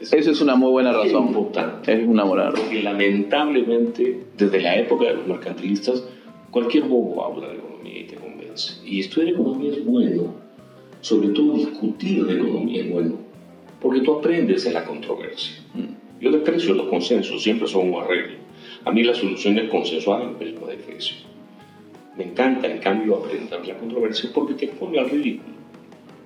Esa 0.00 0.16
es 0.18 0.40
una 0.40 0.54
muy 0.56 0.70
buena 0.70 0.90
Es 0.90 0.96
razón. 1.12 1.28
importante. 1.28 1.92
Es 1.92 2.06
una 2.06 2.24
buena 2.24 2.44
razón. 2.50 2.60
Porque 2.64 2.82
lamentablemente, 2.82 4.24
desde 4.36 4.60
la 4.60 4.76
época 4.76 5.06
de 5.06 5.14
los 5.14 5.26
mercantilistas, 5.26 6.04
cualquier 6.50 6.84
bobo 6.84 7.24
habla 7.24 7.48
de 7.48 7.54
economía 7.56 8.00
y 8.00 8.04
te 8.04 8.16
convence. 8.16 8.74
Y 8.84 9.00
estudiar 9.00 9.34
economía 9.34 9.72
es 9.72 9.84
bueno, 9.84 10.34
sobre 11.00 11.28
todo 11.28 11.54
discutir 11.54 12.24
de 12.26 12.34
economía 12.34 12.82
es 12.84 12.90
bueno, 12.90 13.14
porque 13.80 14.00
tú 14.00 14.18
aprendes 14.18 14.64
de 14.64 14.72
la 14.72 14.84
controversia. 14.84 15.56
Yo 16.20 16.30
desprecio 16.30 16.74
los 16.74 16.86
consensos, 16.88 17.42
siempre 17.42 17.68
son 17.68 17.90
un 17.92 18.00
arreglo. 18.02 18.36
A 18.84 18.90
mí 18.92 19.02
las 19.02 19.18
soluciones 19.18 19.68
consensuadas 19.70 20.26
me 20.28 20.32
parecen 20.34 20.66
desprecio. 20.66 21.16
Me 22.16 22.24
encanta, 22.24 22.66
en 22.66 22.78
cambio, 22.78 23.16
aprender 23.16 23.66
la 23.66 23.76
controversia 23.76 24.30
porque 24.34 24.54
te 24.54 24.64
expone 24.66 24.98
al 24.98 25.10
ridículo 25.10 25.50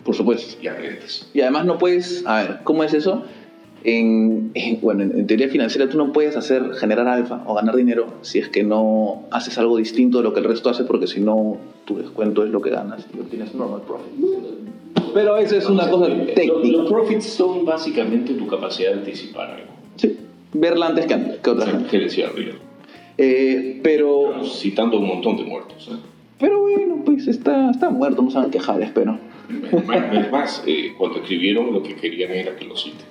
Por 0.04 0.14
supuesto. 0.14 0.56
y 0.62 0.68
aprendes. 0.68 1.28
Y 1.34 1.40
además 1.40 1.64
no 1.66 1.78
puedes, 1.78 2.24
a 2.26 2.42
ver, 2.42 2.58
¿cómo 2.62 2.84
es 2.84 2.94
eso? 2.94 3.24
En, 3.84 4.50
en- 4.54 4.80
bueno, 4.80 5.02
en, 5.02 5.18
en 5.18 5.26
teoría 5.26 5.48
financiera 5.48 5.88
tú 5.88 5.96
no 5.96 6.12
puedes 6.12 6.36
hacer 6.36 6.74
generar 6.74 7.08
alfa 7.08 7.42
o 7.46 7.54
ganar 7.54 7.74
dinero 7.76 8.06
si 8.22 8.38
es 8.38 8.48
que 8.48 8.62
no 8.62 9.22
haces 9.30 9.56
algo 9.58 9.76
distinto 9.78 10.18
de 10.18 10.24
lo 10.24 10.34
que 10.34 10.40
el 10.40 10.46
resto 10.46 10.68
hace, 10.70 10.84
porque 10.84 11.06
si 11.06 11.20
no 11.20 11.56
tu 11.86 11.96
descuento 11.98 12.44
es 12.44 12.50
lo 12.50 12.60
que 12.60 12.70
ganas 12.70 13.06
y 13.16 13.20
obtienes 13.20 13.54
normal 13.54 13.80
profit. 13.86 15.10
Pero 15.14 15.36
eso 15.38 15.56
es 15.56 15.66
una 15.68 15.88
cosa 15.90 16.08
Los, 16.08 16.34
técnica. 16.34 16.76
los 16.78 16.90
profits 16.90 17.24
son 17.24 17.64
básicamente 17.64 18.34
tu 18.34 18.46
capacidad 18.46 18.90
de 18.92 18.98
anticipar 18.98 19.50
algo. 19.50 19.72
Sí, 19.96 20.16
verla 20.52 20.86
antes 20.88 21.06
que, 21.06 21.14
antes, 21.14 21.38
que 21.40 21.50
O 21.50 21.52
otra 21.54 21.64
sea, 21.64 21.74
gente. 21.74 21.88
que 21.90 21.98
decía 22.00 22.28
arriba. 22.28 22.52
Eh, 23.18 23.80
pero, 23.82 24.44
Citando 24.44 24.98
un 24.98 25.06
montón 25.08 25.36
de 25.36 25.44
muertos. 25.44 25.88
¿eh? 25.90 25.96
pero 26.38 26.60
bueno, 26.60 27.02
pues 27.04 27.26
está, 27.26 27.70
está 27.70 27.90
muerto, 27.90 28.22
no 28.22 28.30
se 28.30 28.36
van 28.38 28.46
a 28.46 28.50
quejar, 28.50 28.80
espero. 28.82 29.18
Más, 29.86 30.14
es 30.14 30.30
más, 30.32 30.62
eh, 30.66 30.92
cuando 30.96 31.18
escribieron 31.18 31.72
lo 31.72 31.82
que 31.82 31.96
querían 31.96 32.30
era 32.30 32.54
que 32.56 32.64
lo 32.66 32.76
cite. 32.76 33.04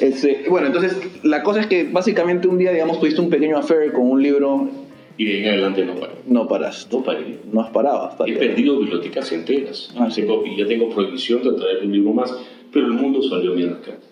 Este, 0.00 0.44
bueno, 0.48 0.68
entonces 0.68 0.96
la 1.24 1.42
cosa 1.42 1.60
es 1.60 1.66
que 1.66 1.84
básicamente 1.84 2.46
un 2.48 2.58
día, 2.58 2.72
digamos, 2.72 3.00
tuviste 3.00 3.20
un 3.20 3.30
pequeño 3.30 3.56
affair 3.58 3.92
con 3.92 4.08
un 4.10 4.22
libro, 4.22 4.68
Y 5.16 5.24
de 5.24 5.32
ahí 5.34 5.40
en 5.42 5.48
adelante 5.48 5.84
no 5.84 5.94
paré. 5.94 6.12
no 6.26 6.46
paraste, 6.48 6.96
No 6.96 7.02
paré. 7.02 7.38
no 7.52 7.60
has 7.62 7.70
parado 7.70 8.04
hasta 8.06 8.24
He 8.26 8.34
perdido 8.34 8.78
bibliotecas 8.78 9.32
enteras. 9.32 9.92
Ah, 9.98 10.08
sí. 10.10 10.22
Tengo- 10.22 10.44
y 10.46 10.56
ya 10.56 10.66
tengo 10.66 10.88
prohibición 10.90 11.42
de 11.42 11.52
traer 11.52 11.84
un 11.84 11.92
libro 11.92 12.12
más, 12.12 12.32
pero 12.72 12.86
el 12.86 12.92
mundo 12.92 13.20
salió 13.22 13.52
a 13.52 13.56
mi 13.56 13.64
rescate. 13.64 14.06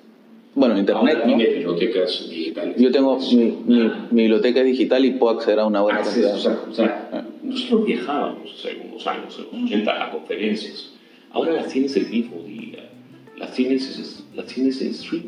Bueno, 0.57 0.79
internet, 0.79 1.17
Ahora 1.19 1.27
¿no? 1.31 1.37
bibliotecas 1.37 2.29
digitales. 2.31 2.77
Yo 2.79 2.91
tengo 2.91 3.19
mi, 3.19 3.37
mi- 3.67 3.91
mi 4.11 4.23
biblioteca 4.23 4.63
digital 4.63 5.05
y 5.05 5.11
puedo 5.13 5.37
acceder 5.37 5.61
a 5.61 5.67
una 5.67 5.83
buena 5.83 5.99
Acceso, 6.01 6.29
cantidad. 6.33 6.69
o 6.69 6.75
sea, 6.75 6.85
o 7.11 7.13
sea, 7.13 7.27
nosotros 7.43 7.85
viajábamos 7.87 8.55
hace 8.59 8.71
algunos 8.71 9.07
años, 9.07 9.39
en 9.53 9.61
los 9.61 9.71
80, 9.71 10.05
a 10.05 10.11
conferencias. 10.11 10.93
Ahora 11.31 11.53
las 11.53 11.69
tienes 11.69 11.95
el 11.97 12.09
mismo 12.09 12.43
día. 12.43 12.89
Las 13.37 13.53
tienes, 13.53 14.25
las 14.35 14.47
tienes 14.47 14.81
en 14.81 14.95
stream. 14.95 15.25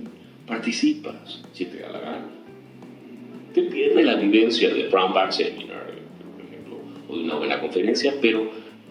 Participas, 0.48 1.42
si 1.52 1.66
te 1.66 1.78
da 1.78 1.90
la 1.90 2.00
gana. 2.00 2.26
Te 3.52 3.62
pierdes 3.64 4.04
la 4.04 4.14
vivencia 4.14 4.72
de 4.72 4.88
Brown 4.88 5.12
Bag 5.12 5.32
Seminar, 5.32 5.86
por 6.36 6.44
ejemplo, 6.46 6.76
o 7.08 7.16
de 7.16 7.24
una 7.24 7.36
buena 7.36 7.60
conferencia, 7.60 8.14
pero 8.20 8.48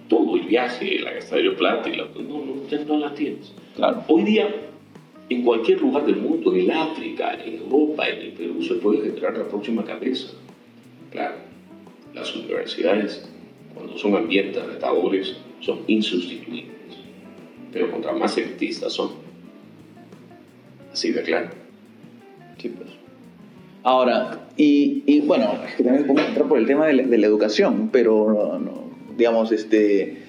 todo 0.07 0.35
el 0.35 0.43
viaje, 0.43 0.99
la 0.99 1.13
gastadera 1.13 1.49
de 1.49 1.55
plata, 1.55 1.89
y 1.89 1.95
la, 1.95 2.05
no, 2.05 2.45
no, 2.45 2.67
ya 2.69 2.79
no 2.85 2.97
la 2.97 3.13
tienes. 3.13 3.53
Claro. 3.75 4.03
Hoy 4.07 4.23
día, 4.23 4.53
en 5.29 5.43
cualquier 5.43 5.81
lugar 5.81 6.05
del 6.05 6.17
mundo, 6.17 6.55
en 6.55 6.71
África, 6.71 7.33
en 7.43 7.55
Europa, 7.55 8.07
en 8.07 8.21
el 8.21 8.31
Perú, 8.33 8.61
se 8.61 8.75
puede 8.75 9.01
generar 9.01 9.37
la 9.37 9.47
próxima 9.47 9.83
cabeza. 9.83 10.29
Claro, 11.11 11.35
las 12.13 12.35
universidades, 12.35 13.29
cuando 13.73 13.97
son 13.97 14.15
ambientes 14.15 14.63
retadores, 14.63 15.37
son 15.59 15.79
insustituibles. 15.87 16.65
Pero 17.71 17.91
contra 17.91 18.13
más 18.13 18.37
elitistas 18.37 18.93
son. 18.93 19.26
Así 20.97 21.11
de 21.11 21.21
claro. 21.21 21.49
Sí, 22.57 22.69
pues. 22.69 22.89
Ahora, 23.83 24.47
y, 24.57 25.03
y 25.05 25.19
bueno, 25.21 25.53
es 25.67 25.75
que 25.75 25.83
también 25.83 26.07
podemos 26.07 26.27
entrar 26.27 26.47
por 26.47 26.57
el 26.57 26.65
tema 26.65 26.87
de 26.87 26.93
la, 26.93 27.03
de 27.03 27.17
la 27.19 27.27
educación, 27.27 27.89
pero 27.91 28.33
no, 28.33 28.57
no, 28.57 28.83
digamos, 29.15 29.51
este, 29.51 30.23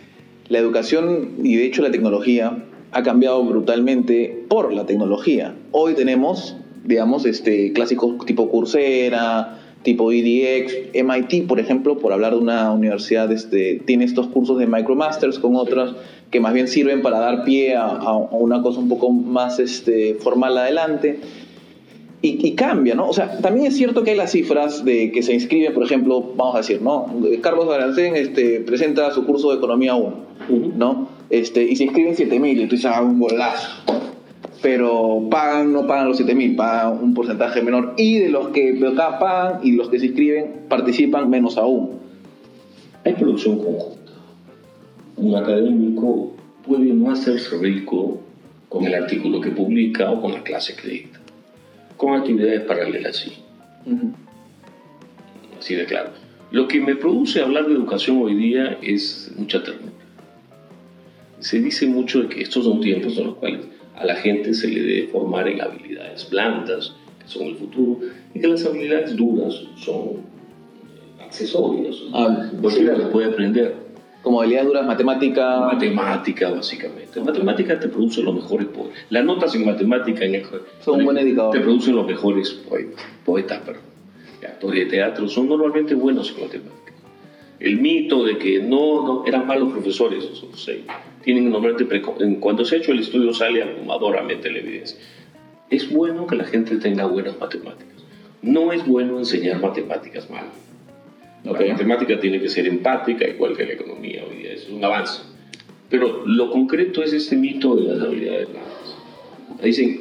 la 0.48 0.59
educación 0.59 1.37
y 1.42 1.57
de 1.57 1.64
hecho 1.64 1.81
la 1.81 1.90
tecnología 1.90 2.64
ha 2.92 3.02
cambiado 3.02 3.42
brutalmente 3.44 4.44
por 4.46 4.70
la 4.74 4.85
tecnología. 4.85 5.54
Hoy 5.72 5.94
tenemos, 5.94 6.59
digamos, 6.85 7.24
este, 7.24 7.72
clásicos 7.72 8.26
tipo 8.26 8.50
Coursera, 8.50 9.67
tipo 9.83 10.11
EDX, 10.12 10.95
MIT, 10.95 11.47
por 11.47 11.61
ejemplo, 11.61 11.99
por 11.99 12.12
hablar 12.12 12.33
de 12.33 12.41
una 12.41 12.73
universidad, 12.73 13.31
este, 13.33 13.81
tiene 13.87 14.05
estos 14.05 14.27
cursos 14.29 14.59
de 14.59 14.67
MicroMasters 14.67 15.38
con 15.38 15.57
otras 15.57 15.93
que 16.31 16.41
más 16.41 16.53
bien 16.53 16.69
sirven 16.69 17.01
para 17.01 17.21
dar 17.21 17.45
pie 17.45 17.75
a, 17.77 18.12
una 18.31 18.62
cosa 18.62 18.81
un 18.81 18.88
poco 18.88 19.11
más 19.11 19.59
este, 19.59 20.14
formal 20.14 20.59
adelante. 20.59 21.21
Y, 22.21 22.57
cambia, 22.57 22.97
¿no? 22.97 23.09
O 23.09 23.12
sea, 23.12 23.38
también 23.38 23.67
es 23.67 23.77
cierto 23.77 24.03
que 24.03 24.11
hay 24.11 24.17
las 24.17 24.33
cifras 24.33 24.85
de 24.85 25.12
que 25.12 25.23
se 25.23 25.33
inscriben, 25.33 25.73
por 25.73 25.85
ejemplo, 25.85 26.21
vamos 26.37 26.57
a 26.57 26.59
decir, 26.59 26.83
¿no? 26.83 27.07
Carlos 27.41 27.69
Garancén 27.69 28.17
este, 28.17 28.59
presenta 28.59 29.12
su 29.12 29.25
curso 29.25 29.51
de 29.51 29.59
Economía 29.59 29.95
1, 29.95 30.17
¿no? 30.77 31.09
Este, 31.31 31.62
y 31.62 31.77
se 31.77 31.85
inscriben 31.85 32.17
7.000 32.17 32.64
y 32.64 32.67
tú 32.67 32.75
dices, 32.75 32.91
ah, 32.93 33.03
un 33.03 33.21
golazo 33.21 33.69
pero 34.61 35.29
pagan, 35.31 35.73
no 35.73 35.87
pagan 35.87 36.09
los 36.09 36.21
7.000, 36.21 36.57
pagan 36.57 36.99
un 37.03 37.14
porcentaje 37.14 37.62
menor. 37.62 37.94
Y 37.97 38.18
de 38.18 38.29
los 38.29 38.49
que 38.49 38.79
acá 38.92 39.18
pagan 39.18 39.61
y 39.62 39.73
los 39.73 39.88
que 39.88 40.01
se 40.01 40.07
inscriben 40.07 40.64
participan 40.68 41.31
menos 41.31 41.57
aún. 41.57 41.99
Hay 43.05 43.14
producción 43.14 43.59
conjunta. 43.59 44.12
Un 45.16 45.35
académico 45.37 46.35
puede 46.66 46.92
no 46.92 47.11
hacerse 47.11 47.57
rico 47.59 48.21
con 48.68 48.85
el 48.85 48.94
artículo 48.94 49.40
que 49.40 49.51
publica 49.51 50.11
o 50.11 50.21
con 50.21 50.33
la 50.33 50.42
clase 50.42 50.75
que 50.75 50.88
dicta. 50.88 51.21
Con 51.97 52.14
actividades 52.14 52.62
paralelas, 52.62 53.16
sí. 53.16 53.33
Así 55.59 55.75
de 55.75 55.85
claro. 55.87 56.11
Lo 56.51 56.66
que 56.66 56.81
me 56.81 56.97
produce 56.97 57.40
hablar 57.40 57.66
de 57.66 57.75
educación 57.75 58.23
hoy 58.23 58.35
día 58.35 58.79
es 58.83 59.33
mucha 59.37 59.62
ternura. 59.62 59.92
Se 61.40 61.61
dice 61.61 61.87
mucho 61.87 62.23
de 62.23 62.29
que 62.29 62.42
estos 62.42 62.64
son 62.64 62.81
tiempos 62.81 63.16
en 63.16 63.27
los 63.27 63.35
cuales 63.37 63.61
a 63.98 64.04
la 64.04 64.14
gente 64.14 64.54
se 64.54 64.68
le 64.68 64.80
debe 64.80 65.08
formar 65.08 65.48
en 65.48 65.61
habilidades 65.61 66.30
blandas, 66.30 66.94
que 67.20 67.28
son 67.28 67.48
el 67.48 67.56
futuro, 67.56 67.98
y 68.32 68.40
que 68.40 68.46
las 68.46 68.64
habilidades 68.64 69.16
duras 69.16 69.61
son 69.76 69.98
eh, 69.98 71.24
accesorias. 71.24 71.96
Ah, 72.14 72.48
cualquiera 72.61 72.96
las 72.96 73.08
puede 73.08 73.26
aprender. 73.26 73.74
Como 74.22 74.40
habilidades 74.40 74.68
duras, 74.68 74.87
matemática. 74.87 75.61
Matemática, 75.61 76.50
básicamente. 76.50 77.20
Matemática 77.20 77.80
te 77.80 77.88
produce 77.88 78.22
los 78.22 78.34
mejores 78.34 78.68
poetas. 78.68 78.98
Las 79.11 79.24
notas 79.24 79.54
en 79.54 79.66
matemática 79.66 80.24
en 80.24 80.37
el, 80.37 80.44
son 80.80 81.00
un 81.00 81.04
buen 81.04 81.18
indicador. 81.18 81.52
Te 81.52 81.61
producen 81.61 81.96
los 81.96 82.06
mejores 82.06 82.50
poetas, 82.50 83.04
poetas 83.24 83.61
perdón. 83.61 83.82
actores 84.42 84.84
de 84.84 84.90
teatro 84.90 85.28
son 85.28 85.48
normalmente 85.48 85.94
buenos 85.94 86.30
en 86.37 86.44
matemática. 86.44 86.88
El 87.61 87.81
mito 87.81 88.25
de 88.25 88.38
que 88.38 88.61
no, 88.61 89.05
no 89.05 89.27
eran 89.27 89.47
malos 89.47 89.73
profesores, 89.73 90.25
esos 90.25 90.62
seis 90.62 90.83
tienen 91.29 91.51
normalmente, 91.51 92.01
cuando 92.40 92.64
se 92.64 92.77
ha 92.77 92.79
hecho 92.79 92.92
el 92.92 93.01
estudio 93.01 93.35
sale 93.35 93.62
abrumadoramente 93.62 94.51
la 94.51 94.61
evidencia. 94.61 94.97
Es 95.68 95.92
bueno 95.92 96.27
que 96.27 96.37
la 96.37 96.44
gente 96.44 96.77
tenga 96.77 97.05
buenas 97.05 97.38
matemáticas. 97.38 98.03
No 98.40 98.73
es 98.73 98.87
bueno 98.87 99.18
enseñar 99.18 99.61
matemáticas 99.61 100.31
mal. 100.31 100.47
La 101.44 101.53
matemática 101.53 102.18
tiene 102.18 102.40
que 102.40 102.49
ser 102.49 102.66
empática, 102.66 103.29
igual 103.29 103.55
que 103.55 103.66
la 103.66 103.75
economía 103.75 104.25
hoy 104.27 104.38
día, 104.38 104.53
es 104.53 104.68
un 104.71 104.83
avance. 104.83 105.21
Pero 105.90 106.25
lo 106.27 106.51
concreto 106.51 107.03
es 107.03 107.12
este 107.12 107.37
mito 107.37 107.77
de 107.77 107.92
las 107.92 108.03
habilidades 108.03 108.49
blandas. 108.49 108.97
Dicen, 109.62 110.01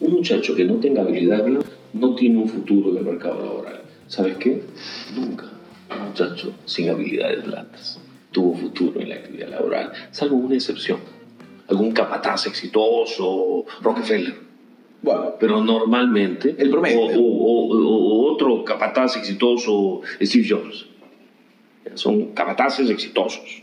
un 0.00 0.12
muchacho 0.12 0.54
que 0.54 0.64
no 0.64 0.76
tenga 0.76 1.02
habilidad 1.02 1.44
no 1.92 2.14
tiene 2.14 2.38
un 2.38 2.48
futuro 2.48 2.90
en 2.90 2.98
el 2.98 3.04
mercado 3.04 3.44
laboral. 3.44 3.82
¿Sabes 4.06 4.36
qué? 4.36 4.62
Nunca. 5.16 5.50
Muchacho 6.02 6.52
sin 6.64 6.90
habilidades 6.90 7.44
blandas 7.44 8.00
tuvo 8.32 8.54
futuro 8.54 9.00
en 9.00 9.10
la 9.10 9.16
actividad 9.16 9.48
laboral, 9.48 9.92
salvo 10.10 10.36
una 10.36 10.54
excepción. 10.54 10.98
Algún 11.68 11.92
capataz 11.92 12.46
exitoso, 12.46 13.64
Rockefeller. 13.80 14.34
Bueno, 15.02 15.34
pero 15.38 15.62
normalmente. 15.62 16.54
El 16.58 16.70
promedio. 16.70 17.20
O, 17.20 18.32
otro 18.32 18.64
capataz 18.64 19.16
exitoso, 19.16 20.00
Steve 20.20 20.46
Jobs. 20.48 20.86
Son 21.94 22.32
capataces 22.32 22.88
exitosos. 22.88 23.62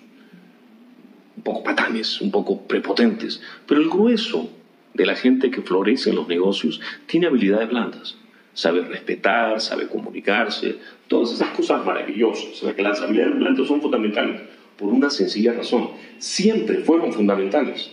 Un 1.37 1.43
poco 1.43 1.63
patanes, 1.63 2.21
un 2.21 2.31
poco 2.31 2.61
prepotentes. 2.61 3.41
Pero 3.65 3.81
el 3.81 3.89
grueso 3.89 4.49
de 4.93 5.05
la 5.05 5.15
gente 5.15 5.49
que 5.49 5.61
florece 5.61 6.09
en 6.09 6.17
los 6.17 6.27
negocios 6.27 6.81
tiene 7.07 7.27
habilidades 7.27 7.69
blandas. 7.69 8.17
Sabe 8.59 8.81
respetar, 8.81 9.61
sabe 9.61 9.87
comunicarse, 9.87 10.75
todas 11.07 11.31
esas 11.31 11.55
cosas 11.55 11.85
maravillosas. 11.85 12.61
que 12.75 12.83
las 12.83 12.99
habilidades 12.99 13.37
blandas 13.37 13.65
son 13.65 13.81
fundamentales 13.81 14.41
por 14.77 14.89
una 14.89 15.09
sencilla 15.09 15.53
razón. 15.53 15.91
Siempre 16.17 16.79
fueron 16.79 17.13
fundamentales. 17.13 17.89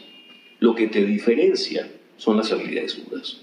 Lo 0.58 0.74
que 0.74 0.88
te 0.88 1.04
diferencia 1.04 1.88
son 2.16 2.38
las 2.38 2.50
habilidades 2.50 3.00
duras. 3.04 3.42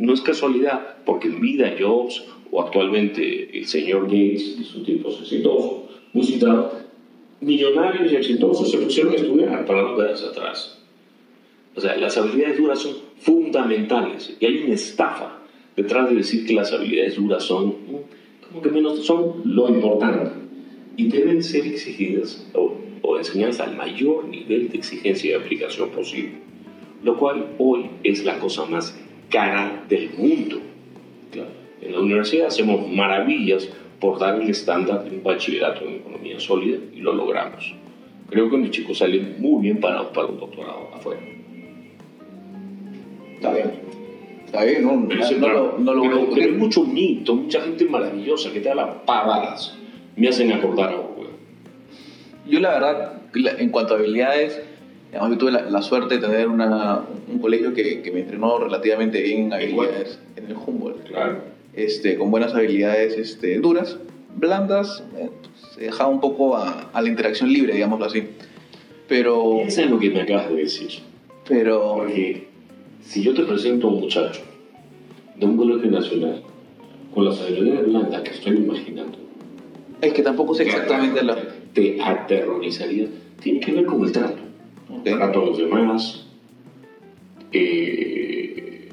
No 0.00 0.12
es 0.12 0.20
casualidad, 0.22 0.96
porque 1.04 1.28
en 1.28 1.40
vida 1.40 1.72
Jobs 1.78 2.24
o 2.50 2.60
actualmente 2.60 3.56
el 3.56 3.66
señor 3.66 4.06
Gates, 4.06 4.56
que 4.58 4.64
son 4.64 4.84
tipos 4.84 5.20
exitosos, 5.20 5.82
muy 6.12 6.26
millonarios 7.40 8.10
y 8.10 8.16
exitosos 8.16 8.72
se 8.72 8.78
pusieron 8.78 9.12
a 9.12 9.16
estudiar 9.16 9.64
para 9.66 9.82
no 9.82 9.96
quedarse 9.96 10.26
atrás. 10.26 10.80
O 11.76 11.80
sea, 11.80 11.96
las 11.96 12.16
habilidades 12.16 12.58
duras 12.58 12.80
son 12.80 12.96
fundamentales 13.20 14.36
y 14.40 14.44
hay 14.44 14.64
una 14.64 14.74
estafa 14.74 15.41
detrás 15.76 16.08
de 16.10 16.16
decir 16.16 16.46
que 16.46 16.54
las 16.54 16.72
habilidades 16.72 17.16
duras 17.16 17.44
son, 17.44 17.74
como 18.48 18.62
que 18.62 18.70
menos, 18.70 19.04
son 19.04 19.42
lo 19.44 19.68
importante 19.68 20.30
y 20.96 21.08
deben 21.08 21.42
ser 21.42 21.66
exigidas 21.66 22.46
o, 22.54 22.76
enseñadas 23.18 23.60
al 23.60 23.76
mayor 23.76 24.24
nivel 24.24 24.68
de 24.68 24.78
exigencia 24.78 25.30
y 25.30 25.34
aplicación 25.34 25.90
posible, 25.90 26.32
lo 27.04 27.16
cual 27.16 27.54
hoy 27.58 27.86
es 28.02 28.24
la 28.24 28.38
cosa 28.40 28.64
más 28.64 28.98
cara 29.30 29.84
del 29.88 30.10
mundo. 30.18 30.58
En 31.80 31.92
la 31.92 32.00
universidad 32.00 32.48
hacemos 32.48 32.88
maravillas 32.88 33.68
por 34.00 34.18
dar 34.18 34.40
el 34.40 34.50
estándar 34.50 35.04
de 35.04 35.16
un 35.16 35.22
bachillerato 35.22 35.86
en 35.86 35.96
economía 35.96 36.40
sólida 36.40 36.78
y 36.92 37.00
lo 37.00 37.12
logramos. 37.12 37.74
Creo 38.28 38.50
que 38.50 38.56
mis 38.56 38.70
chicos 38.70 38.98
salen 38.98 39.36
muy 39.40 39.62
bien 39.62 39.78
parados 39.78 40.08
para 40.08 40.26
un 40.26 40.40
doctorado 40.40 40.88
afuera. 40.92 41.20
Está 43.34 43.52
bien. 43.52 44.01
Está 44.52 44.64
bien, 44.66 44.82
no, 44.82 44.96
no, 44.96 45.78
no, 45.78 45.94
lo, 45.94 46.02
pero, 46.02 46.28
pero 46.34 46.46
hay 46.46 46.52
mucho 46.52 46.84
mito, 46.84 47.34
mucha 47.34 47.62
gente 47.62 47.86
maravillosa 47.86 48.52
que 48.52 48.60
te 48.60 48.68
da 48.68 48.74
las 48.74 48.96
pavadas 49.06 49.78
me 50.14 50.28
hacen 50.28 50.52
acordar 50.52 50.92
a 50.92 50.96
vos, 50.96 51.26
Yo 52.46 52.60
la 52.60 52.74
verdad, 52.74 53.12
en 53.34 53.70
cuanto 53.70 53.94
a 53.94 53.96
habilidades, 53.96 54.60
yo 55.10 55.38
tuve 55.38 55.52
la, 55.52 55.80
suerte 55.80 56.16
de 56.16 56.20
tener 56.20 56.48
una, 56.48 57.00
un 57.32 57.38
colegio 57.38 57.72
que, 57.72 58.02
que, 58.02 58.12
me 58.12 58.20
entrenó 58.20 58.58
relativamente 58.58 59.22
bien 59.22 59.46
en 59.46 59.52
habilidades 59.54 60.18
en 60.36 60.44
el 60.44 60.54
Humboldt. 60.54 61.08
Claro. 61.08 61.38
Este, 61.72 62.18
con 62.18 62.30
buenas 62.30 62.54
habilidades 62.54 63.16
este, 63.16 63.58
duras, 63.58 63.96
blandas, 64.36 65.02
eh, 65.16 65.30
se 65.74 65.84
dejaba 65.84 66.10
un 66.10 66.20
poco 66.20 66.58
a, 66.58 66.90
a, 66.92 67.00
la 67.00 67.08
interacción 67.08 67.50
libre, 67.50 67.72
digámoslo 67.72 68.04
así. 68.04 68.24
Pero... 69.08 69.62
Eso 69.62 69.80
es 69.80 69.88
lo 69.90 69.98
que 69.98 70.10
me 70.10 70.20
acabas 70.20 70.50
de 70.50 70.56
decir. 70.56 70.90
Pero... 71.48 71.94
Porque 71.96 72.51
si 73.02 73.22
yo 73.22 73.34
te 73.34 73.42
presento 73.42 73.88
a 73.88 73.90
un 73.90 74.00
muchacho 74.00 74.42
de 75.36 75.46
un 75.46 75.56
colegio 75.56 75.90
nacional 75.90 76.42
con 77.14 77.24
las 77.24 77.40
habilidades 77.40 77.86
blandas 77.86 78.22
que 78.22 78.30
estoy 78.30 78.56
imaginando, 78.56 79.18
es 80.00 80.12
que 80.12 80.22
tampoco 80.22 80.54
sé 80.54 80.64
exactamente 80.64 81.22
lo... 81.22 81.36
Te 81.72 82.02
aterrorizaría. 82.02 83.06
Tiene 83.40 83.60
que 83.60 83.72
ver 83.72 83.86
con 83.86 84.04
el 84.04 84.12
trato. 84.12 84.42
Trato 85.04 85.42
a 85.42 85.46
los 85.46 85.58
demás. 85.58 86.26
Eh, 87.50 88.88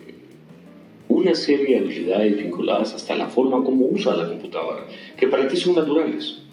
una 1.09 1.35
serie 1.35 1.75
de 1.75 1.77
habilidades 1.77 2.37
vinculadas 2.37 2.93
hasta 2.93 3.15
la 3.15 3.27
forma 3.27 3.63
como 3.63 3.87
usa 3.87 4.15
la 4.15 4.29
computadora, 4.29 4.85
que 5.17 5.27
para 5.27 5.47
ti 5.47 5.57
son 5.57 5.75
naturales. 5.75 6.43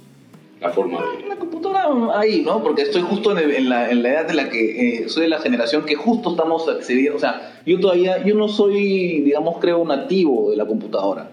La 0.60 0.70
forma 0.70 1.00
de... 1.00 1.28
La 1.28 1.36
computadora 1.36 2.18
ahí, 2.18 2.42
¿no? 2.42 2.62
Porque 2.62 2.82
estoy 2.82 3.02
justo 3.02 3.36
en, 3.36 3.68
la, 3.68 3.90
en 3.90 4.02
la, 4.02 4.10
edad 4.10 4.26
de 4.26 4.34
la 4.34 4.48
que 4.48 5.04
eh, 5.04 5.08
soy 5.08 5.24
de 5.24 5.28
la 5.28 5.38
generación 5.38 5.84
que 5.84 5.94
justo 5.96 6.30
estamos 6.30 6.68
accediendo. 6.68 7.16
O 7.16 7.20
sea, 7.20 7.60
yo 7.66 7.78
todavía, 7.78 8.24
yo 8.24 8.34
no 8.34 8.48
soy, 8.48 9.20
digamos, 9.20 9.58
creo, 9.60 9.84
nativo 9.84 10.50
de 10.50 10.56
la 10.56 10.66
computadora 10.66 11.30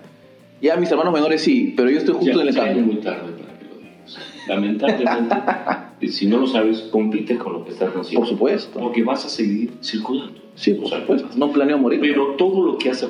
ya 0.63 0.77
mis 0.77 0.89
hermanos 0.89 1.13
menores 1.13 1.41
sí, 1.41 1.73
pero 1.75 1.89
yo 1.89 1.97
estoy 1.97 2.15
justo 2.15 2.41
en 2.41 2.47
el 2.47 2.55
cambio. 2.55 2.79
Es 2.79 2.86
muy 2.86 2.95
tarde 2.95 3.33
para 3.33 3.59
que 3.59 3.65
lo 3.65 3.75
digas. 3.75 4.17
Lamentablemente, 4.47 6.07
si 6.07 6.25
no 6.25 6.38
lo 6.38 6.47
sabes, 6.47 6.83
compites 6.83 7.38
con 7.38 7.51
lo 7.51 7.65
que 7.65 7.71
estás 7.71 7.93
haciendo. 7.93 8.21
Por 8.21 8.29
supuesto. 8.29 8.79
Porque 8.79 9.03
vas 9.03 9.25
a 9.25 9.29
seguir 9.29 9.73
circulando. 9.81 10.39
Sí, 10.55 10.73
por 10.73 10.88
supuesto. 10.89 11.27
No 11.36 11.51
planeo 11.51 11.77
morir. 11.77 11.99
Pero 11.99 12.36
todo 12.38 12.65
lo 12.65 12.77
que 12.77 12.91
haces, 12.91 13.09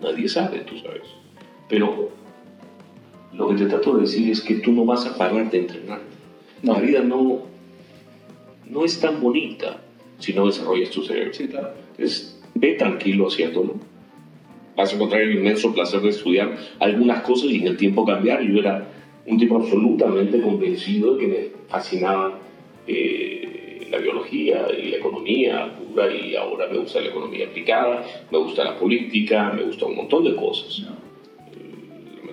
nadie 0.00 0.28
sabe, 0.28 0.58
tú 0.60 0.76
sabes. 0.78 1.02
Pero 1.68 2.10
lo 3.34 3.48
que 3.48 3.54
te 3.54 3.66
trato 3.66 3.94
de 3.96 4.02
decir 4.02 4.30
es 4.30 4.40
que 4.40 4.56
tú 4.56 4.72
no 4.72 4.84
vas 4.84 5.06
a 5.06 5.16
parar 5.16 5.50
de 5.50 5.58
entrenar. 5.58 6.00
La 6.62 6.78
vida 6.78 7.02
no, 7.02 7.42
no 8.68 8.84
es 8.84 9.00
tan 9.00 9.20
bonita 9.20 9.82
si 10.18 10.32
no 10.32 10.46
desarrollas 10.46 10.90
tu 10.90 11.02
cerebro. 11.02 11.32
Sí, 11.32 11.48
claro. 11.48 11.70
Entonces, 11.96 12.40
ve 12.54 12.74
tranquilo 12.74 13.26
haciéndolo 13.26 13.92
vas 14.76 14.92
a 14.92 14.94
encontrar 14.96 15.22
el 15.22 15.36
inmenso 15.36 15.72
placer 15.72 16.00
de 16.00 16.10
estudiar 16.10 16.56
algunas 16.78 17.22
cosas 17.22 17.50
y 17.50 17.56
en 17.56 17.68
el 17.68 17.76
tiempo 17.76 18.04
cambiar. 18.04 18.42
Yo 18.42 18.58
era 18.58 18.86
un 19.26 19.38
tipo 19.38 19.56
absolutamente 19.56 20.40
convencido 20.40 21.14
de 21.14 21.20
que 21.20 21.26
me 21.26 21.46
fascinaba 21.68 22.38
eh, 22.86 23.86
la 23.90 23.98
biología 23.98 24.66
y 24.76 24.90
la 24.90 24.96
economía 24.96 25.76
pura 25.76 26.12
y 26.12 26.34
ahora 26.34 26.66
me 26.68 26.78
gusta 26.78 27.00
la 27.00 27.08
economía 27.08 27.46
aplicada, 27.46 28.04
me 28.30 28.38
gusta 28.38 28.64
la 28.64 28.78
política, 28.78 29.52
me 29.54 29.64
gusta 29.64 29.86
un 29.86 29.96
montón 29.96 30.24
de 30.24 30.34
cosas. 30.34 30.80
Eh, 30.80 30.84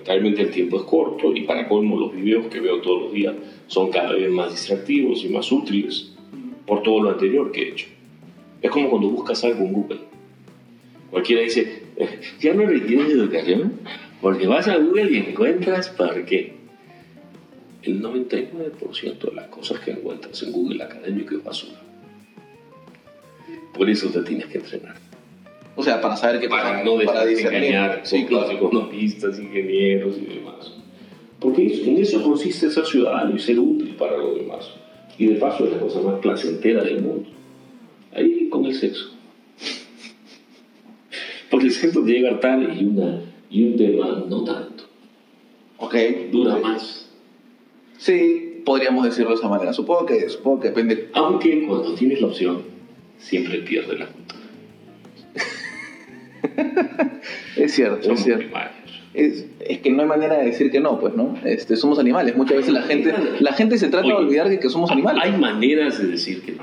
lamentablemente 0.00 0.42
el 0.42 0.50
tiempo 0.50 0.78
es 0.78 0.82
corto 0.84 1.34
y 1.34 1.42
para 1.42 1.68
colmo 1.68 1.98
los 1.98 2.14
videos 2.14 2.46
que 2.46 2.60
veo 2.60 2.80
todos 2.80 3.02
los 3.02 3.12
días 3.12 3.34
son 3.66 3.90
cada 3.90 4.12
vez 4.12 4.30
más 4.30 4.50
distractivos 4.50 5.24
y 5.24 5.28
más 5.28 5.50
útiles 5.52 6.12
por 6.66 6.82
todo 6.82 7.02
lo 7.02 7.10
anterior 7.10 7.52
que 7.52 7.62
he 7.62 7.68
hecho. 7.70 7.86
Es 8.62 8.70
como 8.70 8.90
cuando 8.90 9.08
buscas 9.08 9.42
algo 9.44 9.64
en 9.64 9.72
Google. 9.72 10.00
Cualquiera 11.10 11.42
dice, 11.42 11.82
eh, 11.96 12.20
ya 12.40 12.54
no 12.54 12.66
requieres 12.66 13.10
educación, 13.10 13.72
porque 14.20 14.46
vas 14.46 14.68
a 14.68 14.76
Google 14.76 15.10
y 15.10 15.16
encuentras 15.16 15.88
para 15.88 16.24
qué. 16.24 16.54
El 17.82 18.02
99% 18.02 19.18
de 19.18 19.34
las 19.34 19.48
cosas 19.48 19.80
que 19.80 19.92
encuentras 19.92 20.42
en 20.42 20.52
Google 20.52 20.84
académico 20.84 21.34
es 21.34 21.42
basura. 21.42 21.80
Por 23.74 23.88
eso 23.88 24.08
te 24.10 24.22
tienes 24.22 24.46
que 24.46 24.58
entrenar. 24.58 25.09
O 25.80 25.82
sea, 25.82 25.98
para 25.98 26.14
saber 26.14 26.40
qué 26.40 26.48
Para 26.48 26.84
no 26.84 26.98
para 26.98 27.24
engañar 27.30 28.00
Sí, 28.02 28.26
claro. 28.26 28.50
economistas, 28.50 29.38
ingenieros 29.38 30.18
y 30.18 30.34
demás. 30.34 30.74
Porque 31.38 31.72
en 31.86 31.96
eso 31.96 32.22
consiste 32.22 32.70
ser 32.70 32.84
ciudadano 32.84 33.34
y 33.34 33.38
ser 33.38 33.58
útil 33.58 33.94
para 33.96 34.18
los 34.18 34.36
demás. 34.36 34.70
Y 35.16 35.26
de 35.26 35.36
paso 35.36 35.64
es 35.64 35.72
la 35.72 35.78
cosa 35.80 36.02
más 36.02 36.18
placentera 36.20 36.84
del 36.84 37.00
mundo. 37.00 37.30
Ahí 38.14 38.50
con 38.50 38.66
el 38.66 38.74
sexo. 38.74 39.14
Porque 41.50 41.66
el 41.66 41.72
sexo 41.72 42.04
te 42.04 42.12
llega 42.12 42.38
tarde 42.40 42.74
y, 42.78 42.84
una, 42.84 43.22
y 43.50 43.64
un 43.64 43.76
tema 43.76 44.24
no 44.28 44.44
tanto. 44.44 44.84
Ok. 45.78 45.94
Dura 46.30 46.56
más. 46.58 47.08
Sí, 47.96 48.60
podríamos 48.66 49.04
decirlo 49.04 49.30
de 49.30 49.36
esa 49.36 49.48
manera. 49.48 49.72
Supongo 49.72 50.04
que, 50.04 50.28
supongo 50.28 50.60
que 50.60 50.68
depende. 50.68 51.08
Aunque 51.14 51.66
cuando 51.66 51.94
tienes 51.94 52.20
la 52.20 52.26
opción, 52.26 52.64
siempre 53.16 53.60
pierdes 53.60 53.98
la 53.98 54.06
cultura. 54.08 54.39
Es 57.56 57.72
cierto, 57.74 58.02
Somos 58.02 58.18
es 58.20 58.24
cierto. 58.24 58.56
Es, 59.12 59.44
es 59.60 59.78
que 59.80 59.90
no 59.90 60.02
hay 60.02 60.08
manera 60.08 60.38
de 60.38 60.46
decir 60.46 60.70
que 60.70 60.80
no, 60.80 60.98
pues, 61.00 61.14
¿no? 61.14 61.36
Este, 61.44 61.76
somos 61.76 61.98
animales. 61.98 62.36
Muchas 62.36 62.58
veces 62.58 62.72
la 62.72 62.82
gente, 62.82 63.12
la 63.40 63.52
gente 63.52 63.76
se 63.76 63.88
trata 63.88 64.06
de 64.06 64.12
olvidar 64.14 64.48
de 64.48 64.60
que 64.60 64.68
somos 64.68 64.90
animales. 64.90 65.22
Hay 65.24 65.36
maneras 65.38 66.00
de 66.00 66.08
decir 66.08 66.42
que 66.42 66.52
no. 66.52 66.62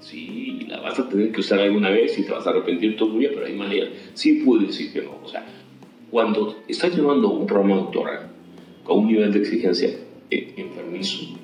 Sí, 0.00 0.66
la 0.68 0.80
vas 0.80 0.98
a 0.98 1.08
tener 1.08 1.30
que 1.32 1.40
usar 1.40 1.60
alguna 1.60 1.90
vez 1.90 2.18
y 2.18 2.22
te 2.22 2.32
vas 2.32 2.46
a 2.46 2.50
arrepentir 2.50 2.96
todo 2.96 3.10
tu 3.10 3.18
vida, 3.18 3.30
pero 3.34 3.46
hay 3.46 3.52
maneras. 3.54 3.90
Sí 4.14 4.42
puedes 4.44 4.68
decir 4.68 4.92
que 4.92 5.02
no. 5.02 5.18
O 5.22 5.28
sea, 5.28 5.44
cuando 6.10 6.56
estás 6.66 6.96
llevando 6.96 7.30
un 7.30 7.46
programa 7.46 7.76
doctoral 7.76 8.28
con 8.84 9.00
un 9.00 9.06
nivel 9.08 9.32
de 9.32 9.40
exigencia 9.40 9.90
eh, 10.30 10.54
enfermizo, 10.56 11.36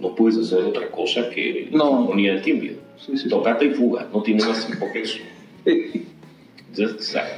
no 0.00 0.14
puedes 0.14 0.38
hacer 0.38 0.58
otra 0.64 0.90
cosa 0.90 1.28
que 1.30 1.68
la 1.70 1.78
No. 1.78 2.00
armonía 2.02 2.32
del 2.32 2.42
tímido. 2.42 2.76
Sí, 2.98 3.16
sí, 3.18 3.28
y 3.28 3.68
fuga, 3.70 4.08
no 4.12 4.22
tiene 4.22 4.44
más 4.44 4.66
tiempo 4.66 4.86
que 4.92 5.02
eso. 5.02 5.18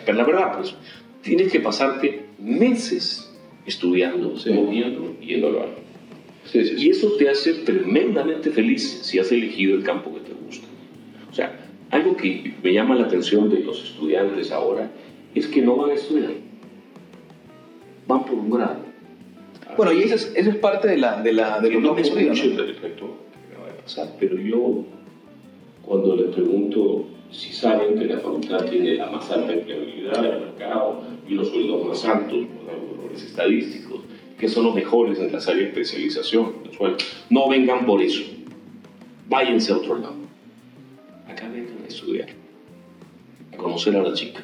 Pero 0.06 0.18
la 0.18 0.24
verdad, 0.24 0.56
pues, 0.56 0.74
tienes 1.22 1.52
que 1.52 1.60
pasarte 1.60 2.24
meses 2.38 3.32
estudiando, 3.66 4.36
Sí. 4.36 4.50
moviendo 4.50 5.14
y 5.20 5.34
evaluando. 5.34 5.76
Sí, 6.44 6.64
sí. 6.64 6.74
Y 6.78 6.90
eso 6.90 7.12
te 7.18 7.28
hace 7.28 7.52
tremendamente 7.54 8.50
feliz 8.50 9.00
si 9.02 9.18
has 9.18 9.30
elegido 9.30 9.76
el 9.76 9.82
campo 9.82 10.14
que 10.14 10.20
te 10.20 10.32
gusta. 10.32 10.66
O 11.30 11.34
sea, 11.34 11.58
algo 11.90 12.16
que 12.16 12.54
me 12.62 12.72
llama 12.72 12.94
la 12.96 13.06
atención 13.06 13.50
de 13.50 13.60
los 13.60 13.82
estudiantes 13.84 14.50
ahora 14.50 14.90
es 15.34 15.46
que 15.46 15.60
no 15.62 15.76
van 15.76 15.90
a 15.90 15.94
estudiar. 15.94 16.32
Van 18.06 18.24
por 18.24 18.34
un 18.34 18.50
grado. 18.50 18.88
Bueno, 19.76 19.92
y 19.92 20.02
eso 20.02 20.14
es, 20.14 20.32
eso 20.34 20.50
es 20.50 20.56
parte 20.56 20.88
de, 20.88 20.96
la, 20.96 21.22
de, 21.22 21.32
la, 21.32 21.60
de 21.60 21.70
lo 21.70 21.80
no 21.80 21.94
que 21.94 22.02
me 22.10 22.24
¿no? 22.24 22.34
respecto 22.34 22.62
a 22.62 22.66
lo 22.66 22.72
que 22.72 23.52
acaba 23.52 23.66
de 23.68 23.82
pasar, 23.82 24.08
pero 24.18 24.36
yo, 24.38 24.84
cuando 25.84 26.16
les 26.16 26.34
pregunto 26.34 27.06
si 27.30 27.52
saben 27.52 27.98
que 27.98 28.06
la 28.06 28.18
facultad 28.18 28.64
tiene 28.64 28.94
la 28.94 29.10
más 29.10 29.30
alta 29.30 29.52
empleabilidad 29.52 30.22
del 30.22 30.40
mercado 30.40 31.02
y 31.28 31.34
los 31.34 31.48
sueldos 31.48 31.86
más 31.86 32.04
altos, 32.04 32.38
los 32.38 32.66
valores 32.66 33.22
estadísticos, 33.22 34.00
que 34.38 34.48
son 34.48 34.64
los 34.64 34.74
mejores 34.74 35.18
en 35.18 35.32
las 35.32 35.46
áreas 35.48 35.74
de 35.74 35.80
especialización, 35.82 36.54
los 36.64 36.92
no 37.28 37.48
vengan 37.48 37.84
por 37.84 38.00
eso, 38.00 38.22
váyanse 39.28 39.72
a 39.72 39.76
otro 39.76 39.98
lado. 39.98 40.16
Acá 41.28 41.48
vengan 41.48 41.82
a 41.84 41.88
estudiar, 41.88 42.28
a 43.52 43.56
conocer 43.56 43.96
a 43.96 44.02
la 44.02 44.14
chica. 44.14 44.42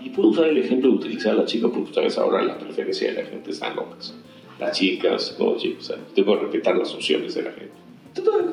Y 0.00 0.10
puedo 0.10 0.30
usar 0.30 0.48
el 0.48 0.58
ejemplo 0.58 0.90
de 0.90 0.96
utilizar 0.96 1.32
a 1.32 1.36
la 1.36 1.44
chica 1.44 1.68
porque 1.68 1.90
ustedes 1.90 2.16
ahora 2.16 2.42
la 2.42 2.58
preferencia 2.58 3.12
de 3.12 3.22
la 3.22 3.28
gente 3.28 3.50
están 3.50 3.76
locas. 3.76 4.14
Las 4.58 4.76
chicas, 4.78 5.36
no 5.38 5.56
chicos, 5.56 5.90
o 5.90 5.94
sea, 5.94 6.04
tengo 6.14 6.36
que 6.36 6.42
respetar 6.42 6.76
las 6.76 6.94
opciones 6.94 7.34
de 7.34 7.42
la 7.42 7.52
gente. 7.52 7.89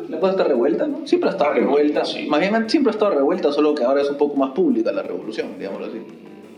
La 0.10 0.20
cosa 0.20 0.32
está 0.32 0.44
revuelta, 0.46 0.88
¿no? 0.88 1.06
Siempre 1.08 1.30
ha 1.30 1.32
estado 1.34 1.54
revuelta. 1.54 2.06
Sí. 2.06 2.28
Más 2.28 2.40
bien, 2.40 2.70
siempre 2.70 2.92
ha 2.92 2.94
estado 2.94 3.12
revuelta, 3.16 3.52
solo 3.52 3.74
que 3.76 3.84
ahora 3.84 4.02
es 4.02 4.10
un 4.10 4.18
poco 4.18 4.36
más 4.38 4.52
pública 4.52 4.92
la 4.92 5.04
revolución, 5.04 5.48
digámoslo 5.58 5.88
así. 5.88 5.98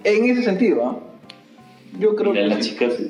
En 0.04 0.26
ese 0.30 0.44
sentido, 0.44 0.86
¿ah? 0.86 1.00
Yo 1.98 2.16
creo 2.16 2.32
Mira, 2.34 2.44
que 2.44 2.50
las 2.56 2.66
sí. 2.66 2.72
chicas, 2.72 3.02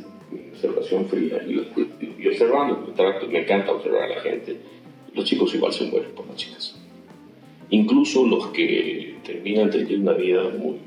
observación 0.54 1.06
fría, 1.08 1.42
y, 1.48 2.28
observando, 2.28 2.84
me 2.88 2.94
trato- 2.94 3.28
me 3.28 3.40
encanta 3.42 3.72
observar 3.72 4.04
a 4.04 4.08
la 4.16 4.22
gente, 4.22 4.58
los 5.14 5.26
chicos 5.26 5.54
igual 5.56 5.74
se 5.74 5.86
mueren 5.86 6.12
por 6.12 6.26
las 6.28 6.36
chicas. 6.38 6.76
Incluso 7.72 8.26
los 8.26 8.48
que 8.48 9.16
terminan 9.26 9.70
teniendo 9.70 10.12
una 10.12 10.18
vida 10.20 10.44
muy 10.58 10.78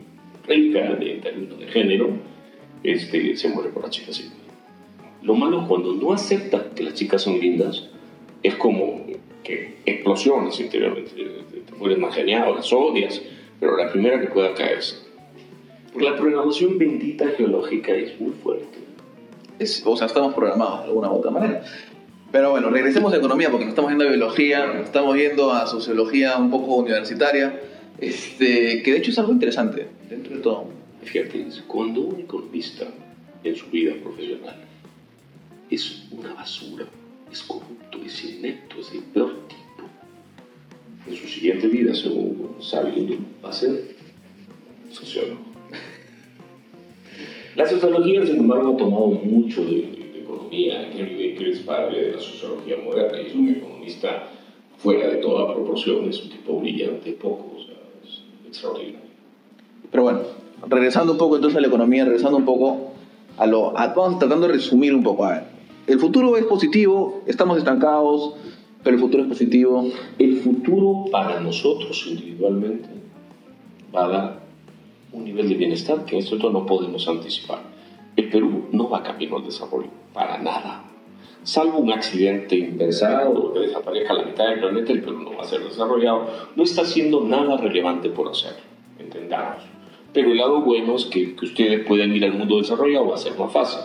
rica 0.46 0.96
en 1.00 1.20
términos 1.20 1.58
de 1.60 1.66
género, 1.66 2.08
este, 2.82 3.36
se 3.36 3.48
mueren 3.50 3.72
por 3.72 3.82
las 3.82 3.90
chicas. 3.92 4.30
Lo 5.22 5.34
malo 5.34 5.62
es 5.62 5.68
cuando 5.68 5.92
no 5.94 6.12
aceptas 6.12 6.62
que 6.74 6.82
las 6.82 6.94
chicas 6.94 7.22
son 7.22 7.38
lindas, 7.38 7.88
es 8.42 8.54
como 8.56 9.04
que 9.42 9.76
explosiones 9.86 10.58
interiormente, 10.60 11.10
te, 11.14 11.74
vuelves 11.78 11.98
más 11.98 12.14
genial, 12.14 12.54
las 12.54 12.72
odias, 12.72 13.20
pero 13.58 13.76
la 13.76 13.90
primera 13.90 14.20
que 14.20 14.26
pueda 14.28 14.54
caerse. 14.54 14.96
Porque 15.92 16.08
la 16.08 16.16
programación 16.16 16.78
bendita 16.78 17.28
geológica 17.36 17.92
es 17.94 18.18
muy 18.20 18.32
fuerte. 18.32 18.78
Es- 19.58 19.82
o 19.84 19.96
sea, 19.96 20.06
estamos 20.06 20.34
programados 20.34 20.80
de 20.80 20.84
alguna 20.86 21.10
u 21.10 21.16
otra 21.16 21.30
manera. 21.30 21.62
Pero 22.30 22.50
bueno, 22.50 22.70
regresemos 22.70 23.12
a 23.12 23.18
economía 23.18 23.50
porque 23.50 23.66
nos 23.66 23.72
estamos 23.72 23.90
viendo 23.90 24.04
a 24.06 24.08
biología, 24.08 24.66
nos 24.66 24.84
estamos 24.86 25.14
viendo 25.14 25.52
a 25.52 25.66
sociología 25.66 26.38
un 26.38 26.50
poco 26.50 26.76
universitaria, 26.76 27.60
este, 27.98 28.82
que 28.82 28.92
de 28.92 28.98
hecho 28.98 29.10
es 29.10 29.18
algo 29.18 29.32
interesante 29.32 29.86
dentro 30.08 30.34
de 30.36 30.40
todo. 30.40 30.64
Fíjate, 31.02 31.44
cuando 31.66 32.00
un 32.00 32.20
economista 32.20 32.86
en 33.44 33.54
su 33.54 33.66
vida 33.66 33.92
profesional 34.02 34.56
es 35.70 36.04
una 36.10 36.32
basura, 36.32 36.86
es 37.30 37.42
corrupto, 37.42 37.81
es 38.04 38.24
inepto, 38.24 38.80
es 38.80 38.92
el 38.92 39.00
peor 39.04 39.34
tipo, 39.48 39.88
en 41.08 41.14
su 41.16 41.26
siguiente 41.28 41.66
vida, 41.68 41.94
según 41.94 42.56
sabe 42.60 42.92
uno, 42.96 43.16
va 43.44 43.50
a 43.50 43.52
ser 43.52 43.96
sociólogo. 44.90 45.40
La 47.56 47.68
sociología, 47.68 48.24
sin 48.24 48.36
embargo, 48.36 48.74
ha 48.74 48.76
tomado 48.76 49.06
mucho 49.08 49.64
de, 49.64 49.70
de 50.12 50.20
economía. 50.22 50.90
Henry 50.90 51.32
Baker 51.32 51.48
es 51.48 51.58
padre 51.60 52.00
de 52.06 52.12
la 52.12 52.20
sociología 52.20 52.76
moderna 52.82 53.20
y 53.20 53.26
es 53.26 53.34
un 53.34 53.48
economista 53.50 54.28
fuera 54.78 55.08
de 55.08 55.16
toda 55.16 55.52
proporción, 55.54 56.08
es 56.08 56.22
un 56.24 56.30
tipo 56.30 56.58
brillante, 56.60 57.12
poco, 57.12 57.56
o 57.56 57.62
sea, 57.64 57.74
es 58.04 58.22
extraordinario. 58.48 59.00
Pero 59.90 60.02
bueno, 60.04 60.20
regresando 60.66 61.12
un 61.12 61.18
poco 61.18 61.36
entonces 61.36 61.58
a 61.58 61.60
la 61.60 61.66
economía, 61.66 62.04
regresando 62.04 62.38
un 62.38 62.44
poco 62.46 62.92
a 63.36 63.46
lo... 63.46 63.76
a- 63.78 63.88
vamos 63.88 64.18
tratando 64.18 64.46
de 64.46 64.54
resumir 64.54 64.94
un 64.94 65.02
poco. 65.02 65.26
A 65.26 65.32
ver, 65.32 65.42
el 65.86 65.98
futuro 65.98 66.36
es 66.36 66.44
positivo, 66.44 67.22
estamos 67.26 67.58
estancados, 67.58 68.34
pero 68.82 68.96
el 68.96 69.02
futuro 69.02 69.24
es 69.24 69.28
positivo. 69.28 69.88
El 70.18 70.36
futuro 70.40 71.04
para 71.10 71.40
nosotros 71.40 72.06
individualmente 72.08 72.88
va 73.94 74.04
a 74.04 74.08
dar 74.08 74.42
un 75.12 75.24
nivel 75.24 75.48
de 75.48 75.54
bienestar 75.54 76.04
que 76.04 76.18
esto 76.18 76.36
no 76.50 76.66
podemos 76.66 77.06
anticipar. 77.08 77.62
El 78.16 78.28
Perú 78.28 78.66
no 78.72 78.88
va 78.88 79.02
camino 79.02 79.36
al 79.36 79.44
desarrollo, 79.44 79.88
para 80.12 80.38
nada. 80.38 80.84
Salvo 81.42 81.78
un 81.78 81.90
accidente 81.90 82.56
impensado, 82.56 83.52
que 83.52 83.60
desaparezca 83.60 84.14
la 84.14 84.24
mitad 84.24 84.48
del 84.48 84.60
planeta, 84.60 84.92
el 84.92 85.02
Perú 85.02 85.22
no 85.22 85.36
va 85.36 85.42
a 85.42 85.46
ser 85.46 85.64
desarrollado. 85.64 86.28
No 86.54 86.62
está 86.62 86.82
haciendo 86.82 87.22
nada 87.22 87.56
relevante 87.56 88.08
por 88.10 88.28
hacerlo, 88.28 88.62
entendamos. 88.98 89.64
Pero 90.12 90.30
el 90.30 90.36
lado 90.36 90.60
bueno 90.60 90.94
es 90.94 91.06
que, 91.06 91.34
que 91.34 91.44
ustedes 91.46 91.84
puedan 91.86 92.14
ir 92.14 92.24
al 92.24 92.34
mundo 92.34 92.58
desarrollado, 92.58 93.08
va 93.08 93.14
a 93.16 93.18
ser 93.18 93.36
más 93.36 93.52
fácil. 93.52 93.80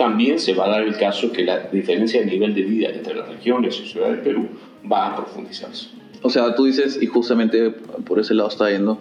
También 0.00 0.38
se 0.40 0.54
va 0.54 0.64
a 0.64 0.68
dar 0.70 0.80
el 0.82 0.96
caso 0.96 1.30
que 1.30 1.44
la 1.44 1.58
diferencia 1.58 2.20
de 2.20 2.26
nivel 2.26 2.54
de 2.54 2.62
vida 2.62 2.88
entre 2.88 3.14
las 3.14 3.28
regiones 3.28 3.78
y 3.84 3.86
ciudades 3.86 4.14
del 4.16 4.24
Perú 4.24 4.48
va 4.90 5.08
a 5.08 5.16
profundizarse. 5.16 5.88
O 6.22 6.30
sea, 6.30 6.54
tú 6.54 6.64
dices, 6.64 6.98
y 7.02 7.04
justamente 7.04 7.70
por 7.70 8.18
ese 8.18 8.32
lado 8.32 8.48
está 8.48 8.70
yendo, 8.70 8.98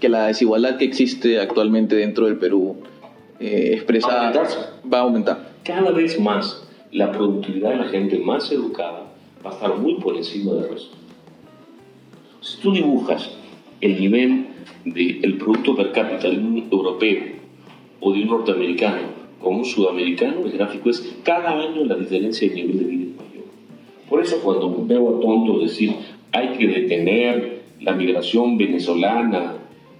que 0.00 0.08
la 0.08 0.26
desigualdad 0.26 0.76
que 0.76 0.86
existe 0.86 1.38
actualmente 1.38 1.94
dentro 1.94 2.26
del 2.26 2.36
Perú 2.36 2.78
eh, 3.38 3.74
expresa 3.74 4.08
Va 4.08 4.14
a 4.14 4.18
aumentarse. 4.26 4.58
va 4.92 4.98
a 4.98 5.02
aumentar. 5.02 5.50
cada 5.62 5.92
vez 5.92 6.18
más 6.18 6.66
la 6.90 7.12
productividad 7.12 7.70
de 7.70 7.76
la 7.76 7.88
gente 7.88 8.18
más 8.18 8.50
educada 8.50 9.04
va 9.46 9.50
a 9.50 9.52
estar 9.52 9.76
muy 9.76 10.00
por 10.00 10.16
encima 10.16 10.54
del 10.54 10.68
resto. 10.68 10.96
Si 12.40 12.58
tú 12.60 12.72
dibujas 12.72 13.30
el 13.80 14.00
nivel 14.00 14.46
del 14.84 15.36
Producto 15.38 15.76
Per 15.76 15.92
cápita 15.92 16.28
de 16.28 16.38
un 16.38 16.68
europeo 16.72 17.22
o 18.00 18.12
de 18.12 18.22
un 18.22 18.28
norteamericano 18.30 19.19
un 19.48 19.64
sudamericano, 19.64 20.44
el 20.44 20.52
gráfico 20.52 20.90
es 20.90 21.16
cada 21.22 21.58
año 21.58 21.84
la 21.84 21.96
diferencia 21.96 22.48
de 22.48 22.54
nivel 22.54 22.78
de 22.78 22.84
vida 22.84 23.04
es 23.10 23.16
mayor. 23.16 23.44
Por 24.08 24.22
eso 24.22 24.40
cuando 24.42 24.84
veo 24.84 25.16
a 25.16 25.20
tontos 25.20 25.62
decir 25.62 25.94
hay 26.32 26.56
que 26.56 26.66
detener 26.66 27.60
la 27.80 27.92
migración 27.92 28.58
venezolana 28.58 29.54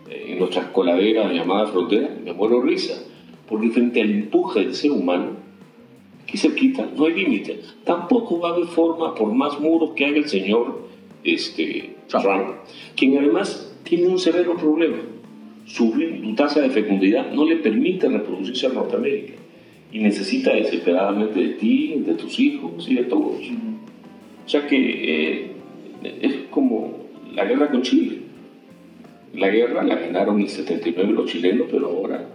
eh, 0.08 0.26
en 0.28 0.38
nuestras 0.38 0.66
coladeras 0.66 1.32
llamadas 1.32 1.70
fronteras, 1.70 2.10
me 2.22 2.32
muero 2.32 2.60
risa. 2.60 3.02
porque 3.48 3.70
frente 3.70 4.00
al 4.00 4.10
empuje 4.10 4.60
del 4.60 4.74
ser 4.74 4.92
humano, 4.92 5.30
aquí 6.22 6.38
cerquita, 6.38 6.88
no 6.96 7.06
hay 7.06 7.14
límite. 7.14 7.60
Tampoco 7.84 8.38
va 8.38 8.50
a 8.50 8.52
haber 8.52 8.66
forma, 8.66 9.14
por 9.14 9.32
más 9.32 9.58
muros 9.58 9.90
que 9.96 10.06
haga 10.06 10.18
el 10.18 10.28
señor 10.28 10.82
este, 11.24 11.96
Trump, 12.06 12.54
quien 12.94 13.18
además 13.18 13.76
tiene 13.82 14.06
un 14.06 14.18
severo 14.18 14.56
problema. 14.56 14.98
Su, 15.70 15.92
su 15.92 16.34
tasa 16.34 16.60
de 16.60 16.70
fecundidad 16.70 17.30
no 17.32 17.44
le 17.44 17.56
permite 17.56 18.08
reproducirse 18.08 18.66
en 18.66 18.74
Norteamérica 18.74 19.34
y 19.92 20.00
necesita 20.00 20.54
desesperadamente 20.54 21.40
de 21.40 21.48
ti, 21.54 22.02
de 22.04 22.14
tus 22.14 22.38
hijos 22.38 22.88
y 22.88 22.96
de 22.96 23.04
todos. 23.04 23.40
O 24.44 24.48
sea 24.48 24.66
que 24.66 24.76
eh, 24.78 25.50
es 26.22 26.34
como 26.50 27.06
la 27.34 27.44
guerra 27.44 27.70
con 27.70 27.82
Chile. 27.82 28.18
La 29.34 29.48
guerra 29.48 29.84
la 29.84 29.94
ganaron 29.94 30.36
en 30.36 30.42
el 30.42 30.48
79 30.48 31.12
los 31.12 31.30
chilenos, 31.30 31.68
pero 31.70 31.86
ahora 31.86 32.28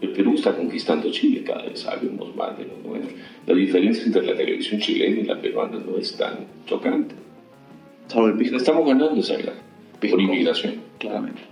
el 0.00 0.08
Perú 0.10 0.34
está 0.34 0.56
conquistando 0.56 1.08
Chile, 1.12 1.44
cada 1.44 1.62
vez 1.62 1.80
sabemos 1.80 2.34
más 2.34 2.58
de 2.58 2.64
lo 2.64 2.88
nuestro. 2.88 3.16
La 3.46 3.54
diferencia 3.54 4.04
entre 4.04 4.26
la 4.26 4.34
televisión 4.34 4.80
chilena 4.80 5.20
y 5.20 5.24
la 5.24 5.40
peruana 5.40 5.78
no 5.78 5.96
es 5.96 6.16
tan 6.16 6.46
chocante. 6.66 7.14
Estamos 8.52 8.86
ganando 8.86 9.20
esa 9.20 9.36
guerra 9.36 9.54
por 10.00 10.20
inmigración. 10.20 10.74
Claramente. 10.98 11.51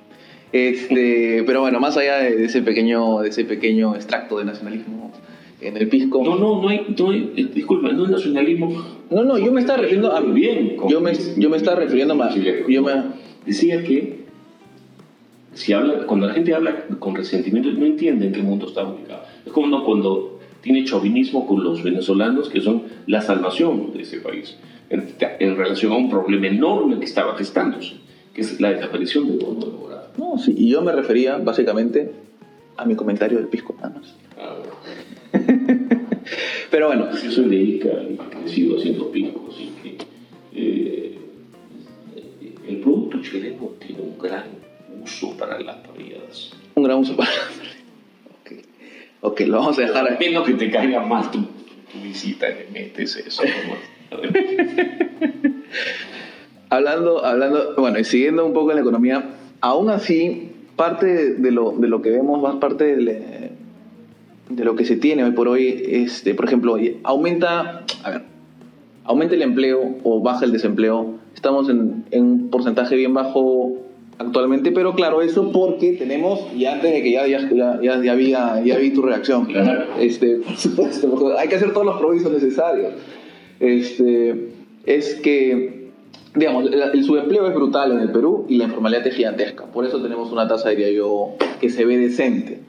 Este, 0.52 1.44
pero 1.46 1.60
bueno, 1.60 1.78
más 1.78 1.96
allá 1.96 2.18
de 2.18 2.44
ese 2.44 2.62
pequeño, 2.62 3.20
de 3.20 3.28
ese 3.28 3.44
pequeño 3.44 3.94
extracto 3.94 4.38
de 4.38 4.44
nacionalismo 4.44 5.12
en 5.60 5.76
el 5.76 5.88
pisco. 5.88 6.22
No, 6.24 6.36
no, 6.36 6.60
no 6.60 6.68
hay, 6.68 6.86
no 6.98 7.10
hay 7.10 7.32
eh, 7.36 7.48
disculpa, 7.54 7.92
no 7.92 8.04
es 8.04 8.10
nacionalismo. 8.10 8.84
No, 9.10 9.24
no, 9.24 9.38
yo 9.38 9.52
me 9.52 9.60
estaba 9.60 9.78
refiriendo 9.78 10.12
a. 10.12 10.20
Bien, 10.20 10.76
yo 10.88 11.00
me, 11.00 11.12
yo 11.36 11.50
me 11.50 11.56
estaba 11.56 11.78
refiriendo 11.80 12.14
más. 12.14 12.34
Yo 12.34 12.82
me, 12.82 12.92
decía 13.46 13.82
que 13.84 14.20
si 15.54 15.72
habla, 15.72 16.06
cuando 16.06 16.26
la 16.26 16.34
gente 16.34 16.54
habla 16.54 16.86
con 16.98 17.14
resentimiento, 17.14 17.70
no 17.72 17.86
entiende 17.86 18.26
en 18.26 18.32
qué 18.32 18.42
mundo 18.42 18.66
está 18.66 18.84
ubicado. 18.84 19.22
Es 19.44 19.52
como 19.52 19.84
cuando 19.84 20.40
tiene 20.62 20.84
chauvinismo 20.84 21.46
con 21.46 21.64
los 21.64 21.82
venezolanos, 21.82 22.48
que 22.48 22.60
son 22.60 22.84
la 23.06 23.20
salvación 23.20 23.92
de 23.92 24.02
ese 24.02 24.20
país, 24.20 24.56
en, 24.90 25.08
en 25.20 25.56
relación 25.56 25.92
a 25.92 25.96
un 25.96 26.10
problema 26.10 26.46
enorme 26.46 26.98
que 26.98 27.04
estaba 27.04 27.36
gestándose, 27.36 27.94
que 28.34 28.42
es 28.42 28.60
la 28.60 28.72
desaparición 28.72 29.38
de 29.38 29.44
Morado. 29.44 29.99
No, 30.20 30.36
sí, 30.36 30.54
y 30.54 30.68
yo 30.68 30.82
me 30.82 30.92
refería 30.92 31.38
básicamente 31.38 32.12
a 32.76 32.84
mi 32.84 32.94
comentario 32.94 33.38
del 33.38 33.48
pisco, 33.48 33.74
nada 33.76 33.98
más. 33.98 34.14
Ah, 34.38 34.54
Pero 36.70 36.88
bueno. 36.88 37.10
Yo 37.10 37.30
soy 37.30 37.48
de 37.48 37.56
Ica 37.56 37.88
y 38.44 38.48
sigo 38.50 38.76
haciendo 38.76 39.10
pisco, 39.10 39.48
así 39.50 39.72
que 39.82 39.96
eh, 40.52 41.18
el 42.68 42.80
producto 42.80 43.22
chileno 43.22 43.70
tiene 43.78 44.02
un 44.02 44.18
gran 44.18 44.44
uso 45.02 45.34
para 45.38 45.58
las 45.58 45.76
parrilladas. 45.76 46.52
Un 46.74 46.84
gran 46.84 46.98
uso 46.98 47.16
para 47.16 47.30
las 47.30 47.38
parrilladas. 47.38 47.76
Ok, 49.22 49.40
lo 49.40 49.58
vamos 49.58 49.78
a 49.78 49.82
dejar. 49.82 50.18
Menos 50.20 50.46
que 50.46 50.52
te 50.52 50.70
caiga 50.70 51.00
mal 51.00 51.30
tu, 51.30 51.40
tu 51.40 51.98
visita 52.02 52.46
le 52.46 52.68
metes 52.70 53.16
eso. 53.16 53.42
hablando, 56.68 57.24
hablando, 57.24 57.74
bueno, 57.78 57.98
y 57.98 58.04
siguiendo 58.04 58.44
un 58.44 58.52
poco 58.52 58.72
en 58.72 58.76
la 58.76 58.82
economía, 58.82 59.39
aún 59.60 59.90
así, 59.90 60.50
parte 60.76 61.34
de 61.34 61.50
lo, 61.50 61.72
de 61.72 61.88
lo 61.88 62.02
que 62.02 62.10
vemos, 62.10 62.40
más 62.40 62.56
parte 62.56 62.96
de, 62.96 63.50
de 64.48 64.64
lo 64.64 64.76
que 64.76 64.84
se 64.84 64.96
tiene 64.96 65.24
hoy 65.24 65.32
por 65.32 65.48
hoy, 65.48 65.82
este, 65.86 66.34
por 66.34 66.46
ejemplo, 66.46 66.76
aumenta, 67.04 67.84
a 68.02 68.10
ver, 68.10 68.22
aumenta 69.04 69.34
el 69.34 69.42
empleo 69.42 69.96
o 70.02 70.20
baja 70.20 70.44
el 70.44 70.52
desempleo. 70.52 71.14
Estamos 71.34 71.68
en, 71.68 72.04
en 72.10 72.24
un 72.24 72.50
porcentaje 72.50 72.96
bien 72.96 73.14
bajo 73.14 73.76
actualmente, 74.18 74.70
pero 74.70 74.94
claro, 74.94 75.22
eso 75.22 75.50
porque 75.50 75.92
tenemos, 75.92 76.46
y 76.54 76.66
antes 76.66 76.92
de 76.92 77.02
que 77.02 77.12
ya, 77.12 77.26
ya, 77.26 77.48
ya, 77.80 78.02
ya, 78.02 78.14
vi, 78.14 78.30
ya 78.30 78.76
vi 78.78 78.90
tu 78.90 79.00
reacción, 79.00 79.48
este, 79.98 80.36
por 80.36 80.56
supuesto, 80.56 81.34
hay 81.38 81.48
que 81.48 81.56
hacer 81.56 81.72
todos 81.72 81.86
los 81.86 81.98
provisos 81.98 82.30
necesarios. 82.30 82.92
Este, 83.60 84.50
es 84.84 85.14
que, 85.16 85.79
digamos, 86.34 86.70
el, 86.70 87.04
subempleo 87.04 87.46
es 87.46 87.54
brutal 87.54 87.92
en 87.92 88.00
el 88.00 88.10
Perú 88.10 88.46
y 88.48 88.56
la 88.56 88.64
informalidad 88.64 89.06
es 89.06 89.14
gigantesca. 89.14 89.66
Por 89.66 89.84
eso 89.84 90.00
tenemos 90.00 90.30
una 90.32 90.46
tasa, 90.46 90.70
diría 90.70 90.90
yo, 90.90 91.34
que 91.60 91.70
se 91.70 91.84
ve 91.84 91.96
decente. 91.98 92.60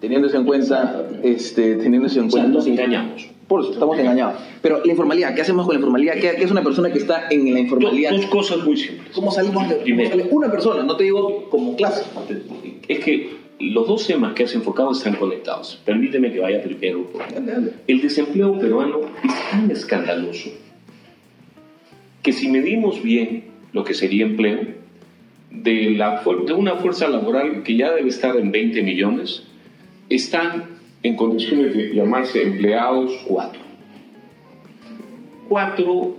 Teniendo 0.00 0.28
eso 0.28 0.36
en 0.36 0.44
cuenta, 0.44 1.06
este, 1.22 1.76
teniendo 1.76 2.06
eso 2.06 2.20
en 2.20 2.30
cuenta. 2.30 2.48
nos 2.48 2.66
engañamos. 2.66 3.28
Por 3.48 3.60
eso, 3.60 3.72
estamos 3.72 3.98
engañados. 3.98 4.36
Pero 4.62 4.82
la 4.84 4.90
informalidad, 4.90 5.34
¿qué 5.34 5.42
hacemos 5.42 5.66
con 5.66 5.74
la 5.74 5.78
informalidad? 5.78 6.14
¿Qué, 6.14 6.30
es 6.38 6.50
una 6.50 6.62
persona 6.62 6.90
que 6.90 6.98
está 6.98 7.28
en 7.30 7.52
la 7.52 7.60
informalidad? 7.60 8.12
Dos, 8.12 8.26
cosas 8.26 8.64
muy 8.64 8.76
simples. 8.76 9.10
¿Cómo 9.14 9.30
salimos 9.30 9.68
de 9.68 9.76
Primero, 9.76 10.16
Una 10.30 10.50
persona, 10.50 10.82
no 10.82 10.96
te 10.96 11.04
digo 11.04 11.48
como 11.50 11.76
clase. 11.76 12.04
Es 12.88 13.00
que 13.00 13.36
los 13.60 13.86
dos 13.86 14.06
temas 14.06 14.32
que 14.34 14.44
has 14.44 14.54
enfocado 14.54 14.92
están 14.92 15.16
conectados. 15.16 15.80
Permíteme 15.84 16.32
que 16.32 16.40
vaya 16.40 16.62
primero. 16.62 17.06
El 17.86 18.00
desempleo 18.00 18.58
peruano 18.58 19.00
es 19.22 19.50
tan 19.50 19.70
escandaloso 19.70 20.50
que 22.24 22.32
si 22.32 22.48
medimos 22.48 23.02
bien 23.02 23.44
lo 23.72 23.84
que 23.84 23.94
sería 23.94 24.24
empleo, 24.24 24.60
de, 25.50 25.90
la, 25.90 26.24
de 26.46 26.52
una 26.52 26.76
fuerza 26.76 27.06
laboral 27.06 27.62
que 27.62 27.76
ya 27.76 27.92
debe 27.92 28.08
estar 28.08 28.36
en 28.36 28.50
20 28.50 28.82
millones, 28.82 29.44
están 30.08 30.64
en 31.02 31.16
condiciones 31.16 31.76
de 31.76 31.94
llamarse 31.94 32.42
empleados 32.42 33.12
4. 33.26 33.60
4 35.48 36.16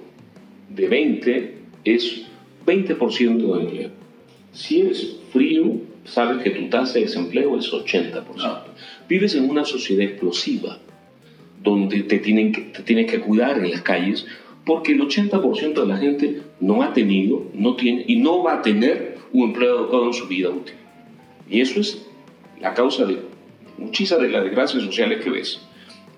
de 0.70 0.88
20 0.88 1.58
es 1.84 2.22
20% 2.66 3.56
de 3.56 3.64
empleo. 3.64 3.90
Si 4.54 4.82
es 4.82 5.18
frío, 5.34 5.82
sabes 6.06 6.44
que 6.44 6.52
tu 6.52 6.70
tasa 6.70 6.94
de 6.94 7.02
desempleo 7.02 7.58
es 7.58 7.72
80%. 7.72 8.62
Vives 9.10 9.34
en 9.36 9.50
una 9.50 9.66
sociedad 9.66 10.04
explosiva 10.04 10.78
donde 11.64 12.04
te, 12.04 12.20
tienen 12.20 12.52
que, 12.52 12.62
te 12.62 12.84
tienes 12.84 13.12
que 13.12 13.20
cuidar 13.20 13.58
en 13.58 13.72
las 13.72 13.82
calles 13.82 14.28
porque 14.66 14.94
el 14.94 15.02
80% 15.02 15.74
de 15.74 15.88
la 15.88 15.98
gente 15.98 16.42
no 16.60 16.82
ha 16.82 16.94
tenido, 16.94 17.46
no 17.54 17.76
tiene 17.76 18.04
y 18.08 18.18
no 18.18 18.44
va 18.44 18.56
a 18.56 18.62
tener 18.62 19.18
un 19.32 19.50
empleo 19.50 19.80
adecuado 19.80 20.08
en 20.08 20.14
su 20.14 20.28
vida 20.28 20.50
útil. 20.50 20.76
Y 21.50 21.62
eso 21.62 21.80
es 21.80 22.06
la 22.60 22.74
causa 22.74 23.06
de 23.06 23.20
muchísimas 23.78 24.24
de 24.24 24.30
las 24.30 24.44
desgracias 24.44 24.84
sociales 24.84 25.24
que 25.24 25.30
ves. 25.30 25.62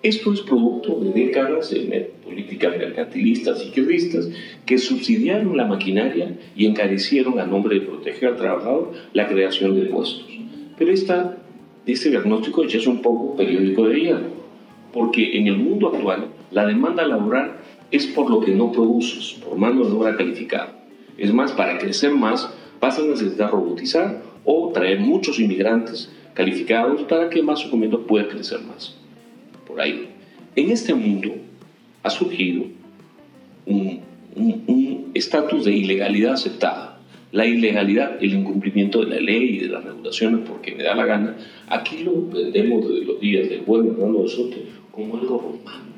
Esto 0.04 0.32
es 0.32 0.42
producto 0.42 1.00
de 1.00 1.12
décadas 1.12 1.72
de 1.72 2.12
políticas 2.24 2.78
mercantilistas 2.78 3.62
y 3.62 3.68
izquierdistas 3.68 4.30
que 4.66 4.78
subsidiaron 4.78 5.58
la 5.58 5.66
maquinaria 5.66 6.38
y 6.56 6.68
encarecieron 6.68 7.40
a 7.40 7.46
nombre 7.46 7.80
de 7.80 7.86
proteger 7.86 8.30
al 8.30 8.38
trabajador 8.38 8.94
la 9.14 9.28
creación 9.28 9.76
de 9.76 9.88
puestos. 9.88 10.28
Pero 10.78 10.92
esta, 10.92 11.38
este 11.86 12.12
diagnóstico 12.12 12.64
ya 12.66 12.78
es 12.78 12.86
un 12.86 13.02
poco 13.02 13.36
periódico 13.36 13.88
de 13.88 14.00
hierro, 14.00 14.30
porque 14.94 15.38
en 15.38 15.48
el 15.48 15.58
mundo 15.58 15.88
actual 15.88 16.28
la 16.52 16.66
demanda 16.66 17.06
laboral 17.06 17.58
es 17.92 18.08
por 18.08 18.30
lo 18.30 18.42
que 18.42 18.52
no 18.52 18.72
produces, 18.72 19.34
por 19.44 19.58
mano 19.58 19.86
de 19.86 19.92
obra 19.92 20.16
calificada. 20.16 20.74
Es 21.18 21.34
más, 21.34 21.52
para 21.52 21.78
crecer 21.78 22.12
más 22.12 22.50
vas 22.80 23.00
a 23.00 23.04
necesitar 23.04 23.52
robotizar 23.52 24.22
o 24.46 24.72
traer 24.74 25.00
muchos 25.00 25.40
inmigrantes 25.40 26.12
calificados 26.34 27.02
para 27.04 27.30
que 27.30 27.42
más 27.42 27.66
o 27.66 27.76
menos 27.76 28.02
pueda 28.08 28.28
crecer 28.28 28.62
más. 28.62 28.96
Por 29.66 29.82
ahí. 29.82 30.10
En 30.56 30.72
este 30.72 30.94
mundo 30.94 31.36
ha 32.04 32.10
surgido 32.10 32.66
un 33.66 35.12
estatus 35.14 35.66
de 35.66 35.74
ilegalidad 35.76 36.34
aceptada. 36.34 37.00
La 37.32 37.46
ilegalidad, 37.46 38.24
el 38.24 38.34
incumplimiento 38.34 39.04
de 39.04 39.16
la 39.16 39.20
ley 39.20 39.56
y 39.56 39.60
de 39.60 39.68
las 39.68 39.84
regulaciones 39.84 40.48
porque 40.48 40.74
me 40.76 40.84
da 40.84 40.96
la 40.96 41.06
gana, 41.06 41.36
aquí 41.68 42.04
lo 42.04 42.28
vendemos 42.30 42.88
desde 42.88 43.06
los 43.06 43.20
días 43.20 43.50
del 43.50 43.62
buen 43.62 43.88
Hernando 43.88 44.24
de 44.24 44.30
Soto 44.30 44.58
como 44.92 45.18
algo 45.18 45.38
romántico. 45.38 45.97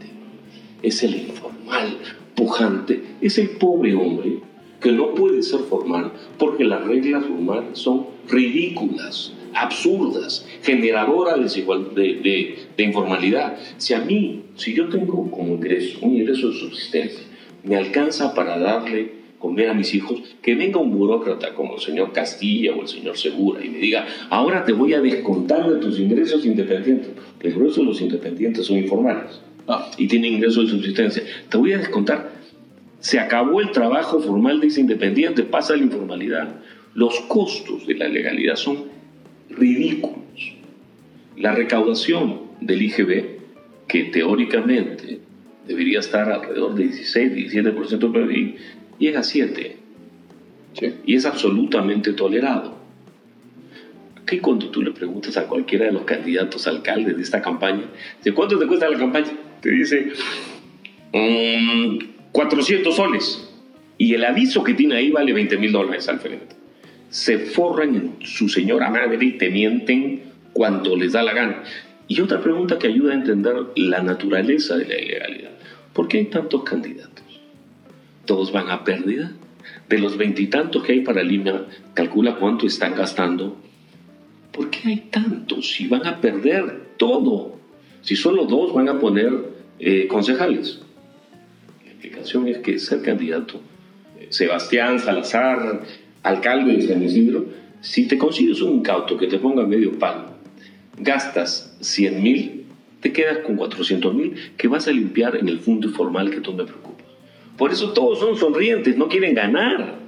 Es 0.82 1.04
el 1.04 1.16
informal, 1.16 1.98
pujante, 2.36 3.04
es 3.22 3.38
el 3.38 3.50
pobre 3.52 3.94
hombre 3.96 4.40
que 4.80 4.92
no 4.92 5.14
puede 5.14 5.44
ser 5.44 5.62
formal 5.62 6.12
porque 6.38 6.64
las 6.64 6.86
reglas 6.86 7.26
formales 7.26 7.78
son 7.80 8.08
ridículas 8.30 9.34
absurdas, 9.54 10.46
generadoras 10.62 11.38
de, 11.54 12.58
de, 12.78 12.84
informalidad. 12.84 13.58
Si 13.78 13.94
a 13.94 14.00
mí, 14.00 14.44
si 14.56 14.74
yo 14.74 14.90
tengo 14.90 15.30
como 15.32 15.56
ingreso, 15.56 16.00
un 16.02 16.16
ingreso 16.16 16.50
de 16.50 16.58
subsistencia, 16.58 17.26
me 17.64 17.76
alcanza 17.76 18.34
para 18.34 18.58
darle 18.58 19.20
comer 19.40 19.70
a 19.70 19.74
mis 19.74 19.94
hijos, 19.94 20.22
que 20.42 20.56
venga 20.56 20.80
un 20.80 20.92
burócrata 20.92 21.54
como 21.56 21.76
el 21.76 21.82
señor 21.82 22.12
Castilla 22.12 22.76
o 22.76 22.82
el 22.82 22.88
señor 22.88 23.18
Segura 23.18 23.64
y 23.64 23.70
me 23.70 23.80
diga, 23.80 24.06
ahora 24.30 24.66
te 24.66 24.74
voy 24.74 24.94
a 24.94 25.02
descontar 25.02 25.70
de 25.70 25.80
tus 25.80 26.00
ingresos 26.00 26.46
independientes. 26.46 27.12
El 27.40 27.54
grueso 27.54 27.82
de 27.82 27.88
los 27.88 28.02
independientes 28.02 28.66
son 28.66 28.78
informales 28.78 29.42
ah. 29.70 29.90
y 29.98 30.08
tienen 30.08 30.34
ingresos 30.34 30.66
de 30.66 30.72
subsistencia. 30.72 31.24
Te 31.48 31.58
voy 31.58 31.74
a 31.74 31.78
descontar. 31.78 32.32
Se 33.00 33.20
acabó 33.20 33.62
el 33.62 33.72
trabajo 33.72 34.20
formal 34.20 34.60
de 34.60 34.68
ese 34.68 34.82
independiente, 34.82 35.44
pasa 35.44 35.76
la 35.76 35.84
informalidad. 35.84 36.56
Los 36.94 37.20
costos 37.22 37.88
de 37.88 37.96
la 37.96 38.10
legalidad 38.10 38.56
son 38.56 38.86
ridículos. 39.50 40.20
La 41.38 41.54
recaudación 41.54 42.42
del 42.60 42.82
IGB, 42.82 43.40
que 43.88 44.04
teóricamente 44.06 45.20
debería 45.66 46.00
estar 46.00 46.30
alrededor 46.30 46.76
de 46.76 46.84
16, 46.88 47.54
17% 47.54 48.12
del 48.12 48.28
PIB, 48.28 48.56
llega 48.98 49.22
a 49.22 49.24
7. 49.24 49.78
Y 51.06 51.16
es 51.16 51.26
absolutamente 51.26 52.14
tolerado. 52.14 52.78
que 54.26 54.42
cuando 54.42 54.70
tú 54.70 54.84
le 54.84 54.92
preguntas 54.92 55.38
a 55.38 55.48
cualquiera 55.48 55.86
de 55.86 55.92
los 55.92 56.04
candidatos 56.04 56.68
a 56.68 56.70
alcaldes 56.70 57.18
de 57.18 57.24
esta 57.24 57.42
campaña, 57.42 57.86
¿de 58.24 58.32
cuánto 58.32 58.60
te 58.60 58.68
cuesta 58.68 58.88
la 58.88 59.00
campaña? 59.00 59.32
Te 59.62 59.72
dice, 59.72 60.12
400 62.32 62.94
mm, 62.94 62.96
soles. 62.96 63.50
Y 63.98 64.14
el 64.14 64.24
aviso 64.24 64.64
que 64.64 64.74
tiene 64.74 64.96
ahí 64.96 65.12
vale 65.12 65.34
20 65.34 65.58
mil 65.58 65.72
dólares 65.72 66.08
al 66.08 66.20
frente. 66.20 66.56
Se 67.10 67.38
forran 67.40 67.96
en 67.96 68.16
su 68.22 68.48
señora 68.48 68.90
madre 68.90 69.18
y 69.26 69.38
te 69.38 69.50
mienten 69.50 70.24
cuando 70.54 70.96
les 70.96 71.14
da 71.14 71.24
la 71.24 71.34
gana. 71.34 71.64
Y 72.08 72.22
otra 72.22 72.42
pregunta 72.42 72.80
que 72.80 72.88
ayuda 72.88 73.12
a 73.12 73.16
entender 73.16 73.56
la 73.76 74.02
naturaleza 74.02 74.78
de 74.78 74.86
la 74.86 75.00
ilegalidad. 75.00 75.52
¿Por 75.94 76.08
qué 76.08 76.20
hay 76.20 76.26
tantos 76.26 76.64
candidatos? 76.64 77.26
Todos 78.26 78.52
van 78.52 78.70
a 78.70 78.84
pérdida. 78.84 79.34
De 79.90 79.98
los 79.98 80.18
veintitantos 80.18 80.84
que 80.84 80.94
hay 80.94 81.02
para 81.02 81.24
Lima, 81.24 81.66
calcula 81.94 82.36
cuánto 82.36 82.66
están 82.66 82.96
gastando. 82.96 83.58
¿Por 84.52 84.70
qué 84.70 84.88
hay 84.88 84.98
tantos? 85.12 85.72
Si 85.72 85.88
van 85.88 86.08
a 86.08 86.22
perder 86.22 86.96
todo. 86.98 87.59
Si 88.02 88.16
solo 88.16 88.46
dos 88.46 88.74
van 88.74 88.90
a 88.90 89.00
poner 89.00 89.32
eh, 89.80 90.08
concejales. 90.08 90.80
La 91.86 91.92
explicación 91.92 92.48
es 92.48 92.58
que 92.60 92.80
ser 92.80 93.02
candidato 93.02 93.62
Sebastián 94.30 95.00
Salazar, 95.00 95.82
alcalde 96.24 96.74
de 96.74 96.82
San 96.88 97.04
Isidro, 97.04 97.46
si 97.82 98.08
te 98.08 98.18
consigues 98.18 98.62
un 98.62 98.78
incauto 98.78 99.18
que 99.18 99.28
te 99.28 99.40
ponga 99.40 99.66
medio 99.66 99.98
palo, 99.98 100.26
gastas 100.98 101.76
100 101.82 102.22
mil, 102.22 102.66
te 103.00 103.12
quedas 103.12 103.40
con 103.40 103.56
400 103.56 104.14
mil 104.14 104.36
que 104.58 104.68
vas 104.68 104.88
a 104.88 104.92
limpiar 104.92 105.36
en 105.38 105.48
el 105.48 105.60
fondo 105.60 105.88
informal 105.88 106.30
que 106.30 106.42
tú 106.42 106.54
me 106.54 106.66
preocupas. 106.66 107.06
Por 107.58 107.72
eso 107.72 107.92
todos 107.94 108.20
son 108.20 108.38
sonrientes, 108.38 108.98
no 108.98 109.08
quieren 109.08 109.34
ganar. 109.34 110.00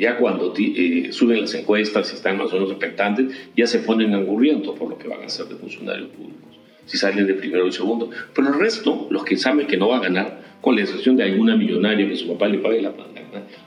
Ya 0.00 0.16
cuando 0.16 0.54
eh, 0.58 1.08
suben 1.12 1.42
las 1.42 1.54
encuestas 1.54 2.10
y 2.10 2.16
están 2.16 2.38
más 2.38 2.50
o 2.52 2.54
menos 2.54 2.70
expectantes, 2.70 3.26
ya 3.54 3.66
se 3.66 3.80
ponen 3.80 4.14
angurrientos 4.14 4.78
por 4.78 4.88
lo 4.88 4.98
que 4.98 5.06
van 5.06 5.22
a 5.22 5.26
hacer 5.26 5.46
de 5.46 5.56
funcionarios 5.56 6.08
públicos 6.08 6.50
si 6.90 6.98
salen 6.98 7.26
de 7.26 7.34
primero 7.34 7.68
y 7.68 7.72
segundo. 7.72 8.10
Pero 8.34 8.48
el 8.48 8.58
resto, 8.58 9.06
los 9.10 9.24
que 9.24 9.36
saben 9.36 9.68
que 9.68 9.76
no 9.76 9.88
va 9.88 9.98
a 9.98 10.00
ganar, 10.00 10.40
con 10.60 10.74
la 10.74 10.82
excepción 10.82 11.16
de 11.16 11.22
alguna 11.22 11.56
millonaria 11.56 12.08
que 12.08 12.16
su 12.16 12.26
papá 12.26 12.48
le 12.48 12.58
pague 12.58 12.82
la 12.82 12.92
plata, 12.92 13.20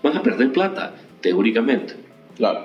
van 0.03 0.17
a 0.17 0.21
perder 0.21 0.51
plata, 0.51 0.95
teóricamente. 1.21 1.93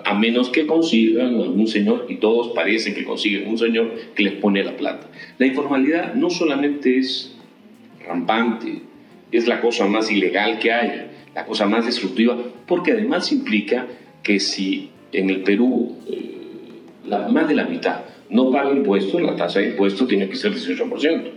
A 0.04 0.14
menos 0.14 0.48
que 0.48 0.66
consigan 0.66 1.34
algún 1.36 1.68
señor, 1.68 2.06
y 2.08 2.16
todos 2.16 2.48
parecen 2.54 2.94
que 2.94 3.04
consiguen 3.04 3.48
un 3.48 3.56
señor 3.56 3.92
que 4.16 4.24
les 4.24 4.32
pone 4.34 4.64
la 4.64 4.76
plata. 4.76 5.06
La 5.38 5.46
informalidad 5.46 6.14
no 6.14 6.28
solamente 6.28 6.98
es 6.98 7.36
rampante, 8.04 8.82
es 9.30 9.46
la 9.46 9.60
cosa 9.60 9.86
más 9.86 10.10
ilegal 10.10 10.58
que 10.58 10.72
hay, 10.72 11.06
la 11.34 11.44
cosa 11.44 11.66
más 11.66 11.86
destructiva, 11.86 12.36
porque 12.66 12.92
además 12.92 13.32
implica 13.32 13.86
que 14.22 14.40
si 14.40 14.90
en 15.12 15.30
el 15.30 15.42
Perú 15.42 15.96
eh, 16.08 16.36
la, 17.06 17.28
más 17.28 17.48
de 17.48 17.54
la 17.54 17.64
mitad 17.64 18.00
no 18.30 18.50
paga 18.50 18.72
impuestos, 18.72 19.20
la 19.22 19.36
tasa 19.36 19.60
de 19.60 19.70
impuestos 19.70 20.06
tiene 20.08 20.28
que 20.28 20.36
ser 20.36 20.52
18%. 20.52 21.30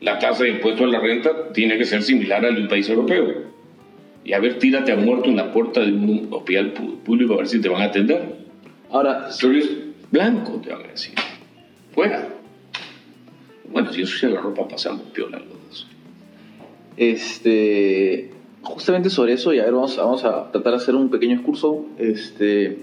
La 0.00 0.18
tasa 0.18 0.44
de 0.44 0.50
impuesto 0.50 0.84
a 0.84 0.86
la 0.86 1.00
renta 1.00 1.52
tiene 1.52 1.76
que 1.76 1.84
ser 1.84 2.02
similar 2.02 2.44
al 2.44 2.54
de 2.54 2.62
un 2.62 2.68
país 2.68 2.88
europeo. 2.88 3.48
Y 4.24 4.32
a 4.32 4.38
ver, 4.38 4.58
tírate 4.58 4.92
a 4.92 4.96
muerto 4.96 5.28
en 5.28 5.36
la 5.36 5.52
puerta 5.52 5.80
de 5.80 5.92
un 5.92 6.28
hospital 6.30 6.72
público 7.04 7.34
a 7.34 7.38
ver 7.38 7.48
si 7.48 7.60
te 7.60 7.68
van 7.68 7.82
a 7.82 7.86
atender. 7.86 8.36
Ahora, 8.90 9.28
tú 9.38 9.50
eres 9.50 9.68
blanco, 10.10 10.60
te 10.62 10.70
van 10.70 10.84
a 10.84 10.88
decir. 10.88 11.14
Fuera. 11.92 12.28
Bueno, 13.70 13.92
si 13.92 14.00
ensucia 14.00 14.28
la 14.28 14.40
ropa, 14.40 14.66
pasamos 14.66 15.02
piola 15.12 15.38
los 15.38 15.48
dos. 15.48 15.86
Este, 16.96 18.30
justamente 18.68 19.08
sobre 19.08 19.32
eso, 19.32 19.54
y 19.54 19.60
a 19.60 19.64
ver, 19.64 19.72
vamos, 19.72 19.96
vamos 19.96 20.24
a 20.24 20.50
tratar 20.52 20.72
de 20.72 20.76
hacer 20.76 20.94
un 20.94 21.08
pequeño 21.08 21.36
excurso. 21.36 21.86
Este, 21.98 22.78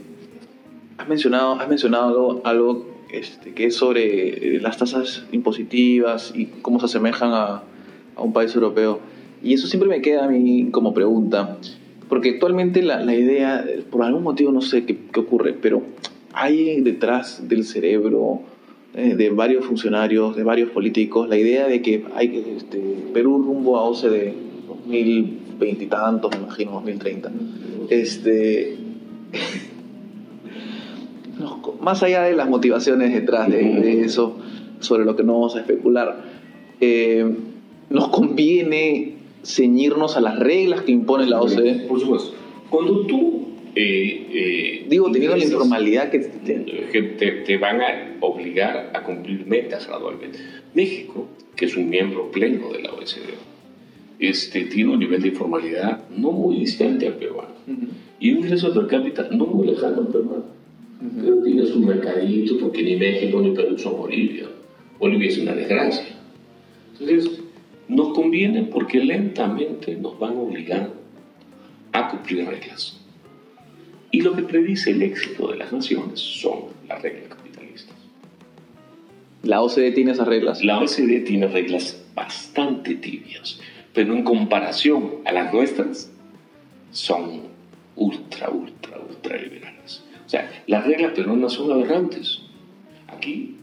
has 0.97 1.07
mencionado, 1.07 1.53
has 1.53 1.69
mencionado 1.69 2.41
algo 2.43 2.87
este, 3.11 3.53
que 3.53 3.65
es 3.65 3.75
sobre 3.75 4.55
eh, 4.55 4.59
las 4.61 4.77
tasas 4.77 5.25
impositivas 5.31 6.33
y 6.35 6.47
cómo 6.61 6.79
se 6.79 6.87
asemejan 6.87 7.31
a, 7.33 7.63
a, 8.15 8.21
un 8.21 8.33
país 8.33 8.53
europeo. 8.55 8.99
Y 9.43 9.53
eso 9.53 9.67
siempre 9.67 9.87
me 9.87 10.01
queda 10.01 10.25
a 10.25 10.27
mí 10.27 10.69
como 10.71 10.93
pregunta, 10.93 11.57
porque 12.09 12.31
actualmente 12.31 12.81
la, 12.81 12.99
la 13.03 13.13
idea, 13.13 13.63
por 13.91 14.03
algún 14.03 14.23
motivo 14.23 14.51
no 14.51 14.61
sé 14.61 14.85
qué, 14.85 14.97
qué, 15.13 15.19
ocurre, 15.19 15.53
pero 15.53 15.83
hay 16.33 16.81
detrás 16.81 17.47
del 17.47 17.63
cerebro 17.63 18.41
eh, 18.95 19.13
de 19.15 19.29
varios 19.29 19.65
funcionarios, 19.65 20.35
de 20.35 20.43
varios 20.43 20.71
políticos, 20.71 21.29
la 21.29 21.37
idea 21.37 21.67
de 21.67 21.81
que 21.83 22.05
hay 22.15 22.43
este, 22.57 22.79
Perú 23.13 23.43
rumbo 23.43 23.77
a 23.77 23.83
OCDE 23.83 24.33
2020 24.67 25.44
y 25.61 25.85
tantos, 25.85 26.31
me 26.31 26.43
imagino, 26.43 26.71
2030. 26.71 27.31
Este, 27.89 28.77
más 31.81 32.03
allá 32.03 32.23
de 32.23 32.35
las 32.35 32.49
motivaciones 32.49 33.13
detrás 33.13 33.49
de, 33.49 34.01
eso, 34.01 34.37
sobre 34.79 35.05
lo 35.05 35.15
que 35.15 35.23
no 35.23 35.33
vamos 35.33 35.55
a 35.55 35.61
especular, 35.61 36.23
eh, 36.81 37.25
nos 37.89 38.07
conviene 38.09 39.13
ceñirnos 39.43 40.17
a 40.17 40.21
las 40.21 40.39
reglas 40.39 40.81
que 40.81 40.91
impone 40.91 41.27
la 41.27 41.41
OCDE. 41.41 41.85
Por 41.87 41.99
supuesto. 41.99 42.33
Cuando 42.69 43.05
tú... 43.05 43.45
Eh, 43.77 44.27
eh, 44.33 44.85
Digo, 44.87 45.11
teniendo 45.11 45.35
la 45.35 45.43
informalidad 45.43 46.09
que 46.09 46.19
te, 46.19 47.31
te, 47.45 47.57
van 47.57 47.81
a 47.81 48.15
obligar 48.21 48.91
a 48.93 49.03
cumplir 49.03 49.45
metas 49.45 49.85
gradualmente. 49.85 50.39
México, 50.73 51.27
que 51.57 51.65
es 51.65 51.75
un 51.75 51.89
miembro 51.89 52.31
pleno 52.31 52.71
de 52.71 52.83
la 52.83 52.93
OCDE, 52.93 53.35
este, 54.19 54.65
tiene 54.65 54.93
un 54.93 54.99
nivel 54.99 55.21
de 55.21 55.29
informalidad 55.29 56.07
no 56.09 56.31
muy 56.31 56.59
distante 56.59 57.07
al 57.07 57.15
peruano 57.15 57.55
y 58.19 58.31
un 58.31 58.39
ingreso 58.39 58.73
per 58.73 58.87
cápita 58.87 59.27
no 59.31 59.45
muy 59.45 59.67
lejano 59.67 60.01
al 60.01 60.07
peruano 60.07 60.55
pero 60.99 61.43
tiene 61.43 61.65
su 61.65 61.79
mercadito 61.79 62.57
porque 62.59 62.83
ni 62.83 62.95
México 62.95 63.41
ni 63.41 63.51
Perú 63.51 63.77
son 63.77 63.97
Bolivia. 63.97 64.47
Bolivia 64.97 65.29
es 65.29 65.37
una 65.37 65.53
desgracia. 65.53 66.15
Entonces, 66.93 67.41
nos 67.87 68.13
conviene 68.13 68.63
porque 68.63 69.03
lentamente 69.03 69.95
nos 69.95 70.17
van 70.17 70.37
a 70.37 70.39
obligar 70.39 70.89
a 71.91 72.09
cumplir 72.09 72.45
reglas. 72.45 72.99
Y 74.11 74.21
lo 74.21 74.33
que 74.33 74.43
predice 74.43 74.91
el 74.91 75.01
éxito 75.01 75.49
de 75.49 75.57
las 75.57 75.73
naciones 75.73 76.19
son 76.19 76.65
las 76.87 77.01
reglas 77.01 77.27
capitalistas. 77.27 77.95
¿La 79.43 79.61
OCDE 79.61 79.91
tiene 79.91 80.11
esas 80.11 80.27
reglas? 80.27 80.63
La 80.63 80.79
OCDE 80.79 81.19
tiene 81.21 81.47
reglas 81.47 82.01
bastante 82.15 82.95
tibias, 82.95 83.59
pero 83.95 84.13
en 84.13 84.23
comparación 84.23 85.15
a 85.23 85.31
las 85.31 85.53
nuestras, 85.53 86.11
son 86.91 87.43
ultra, 87.95 88.49
ultra, 88.49 88.99
ultra 88.99 89.37
liberales. 89.37 90.03
O 90.25 90.29
sea, 90.29 90.63
las 90.67 90.85
reglas 90.85 91.13
peruanas 91.13 91.53
son 91.53 91.71
aberrantes. 91.71 92.41
Aquí 93.07 93.55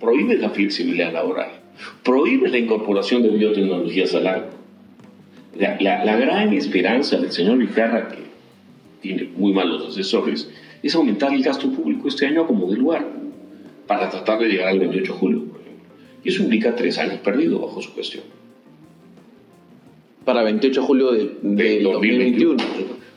prohíbe 0.00 0.38
la 0.38 0.48
flexibilidad 0.48 1.12
laboral, 1.12 1.50
prohíbe 2.02 2.48
la 2.48 2.58
incorporación 2.58 3.22
de 3.22 3.28
biotecnologías 3.28 4.14
al 4.14 4.26
agro. 4.26 4.60
La, 5.54 5.76
la, 6.04 6.16
gran 6.16 6.54
esperanza 6.54 7.18
del 7.18 7.32
señor 7.32 7.58
Vizcarra, 7.58 8.08
que 8.08 8.22
tiene 9.02 9.28
muy 9.36 9.52
malos 9.52 9.88
asesores, 9.88 10.50
es 10.82 10.94
aumentar 10.94 11.34
el 11.34 11.42
gasto 11.42 11.70
público 11.70 12.08
este 12.08 12.26
año 12.26 12.46
como 12.46 12.70
de 12.70 12.78
lugar, 12.78 13.06
para 13.86 14.08
tratar 14.08 14.38
de 14.38 14.48
llegar 14.48 14.68
al 14.68 14.78
28 14.78 15.12
de 15.12 15.18
julio. 15.18 15.42
Y 16.24 16.28
eso 16.30 16.42
implica 16.42 16.74
tres 16.74 16.96
años 16.98 17.18
perdidos 17.18 17.60
bajo 17.60 17.82
su 17.82 17.92
gestión. 17.94 18.39
Para 20.30 20.44
28 20.44 20.80
de 20.80 20.86
julio 20.86 21.10
de, 21.10 21.80
2021. 21.82 22.56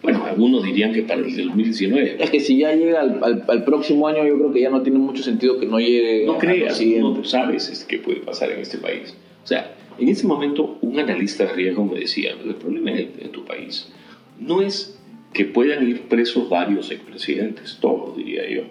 Bueno, 0.01 0.25
algunos 0.25 0.63
dirían 0.63 0.93
que 0.93 1.03
para 1.03 1.21
el 1.21 1.25
2019. 1.25 2.17
Es 2.19 2.31
que 2.31 2.39
si 2.39 2.57
ya 2.57 2.73
llega 2.73 3.01
al, 3.01 3.63
próximo 3.63 4.07
año, 4.07 4.25
yo 4.25 4.35
creo 4.35 4.51
que 4.51 4.61
ya 4.61 4.71
no 4.71 4.81
tiene 4.81 4.97
mucho 4.97 5.21
sentido 5.21 5.59
que 5.59 5.67
no 5.67 5.79
llegue. 5.79 6.25
No 6.25 6.39
creas, 6.39 6.81
no 6.81 7.23
sabes 7.23 7.85
qué 7.87 7.99
puede 7.99 8.21
pasar 8.21 8.49
en 8.49 8.61
este 8.61 8.79
país. 8.79 9.15
O 9.43 9.47
sea, 9.47 9.75
en 9.99 10.09
ese 10.09 10.25
momento, 10.25 10.79
un 10.81 10.97
analista 10.97 11.45
de 11.45 11.53
riesgo 11.53 11.85
me 11.85 11.99
decía: 11.99 12.31
el 12.31 12.55
problema 12.55 12.93
en, 12.93 13.31
tu 13.31 13.45
país 13.45 13.93
no 14.39 14.63
es 14.63 14.99
que 15.33 15.45
puedan 15.45 15.87
ir 15.87 16.07
presos 16.07 16.49
varios 16.49 16.89
expresidentes, 16.89 17.77
todos 17.79 18.17
diría 18.17 18.49
yo, 18.49 18.63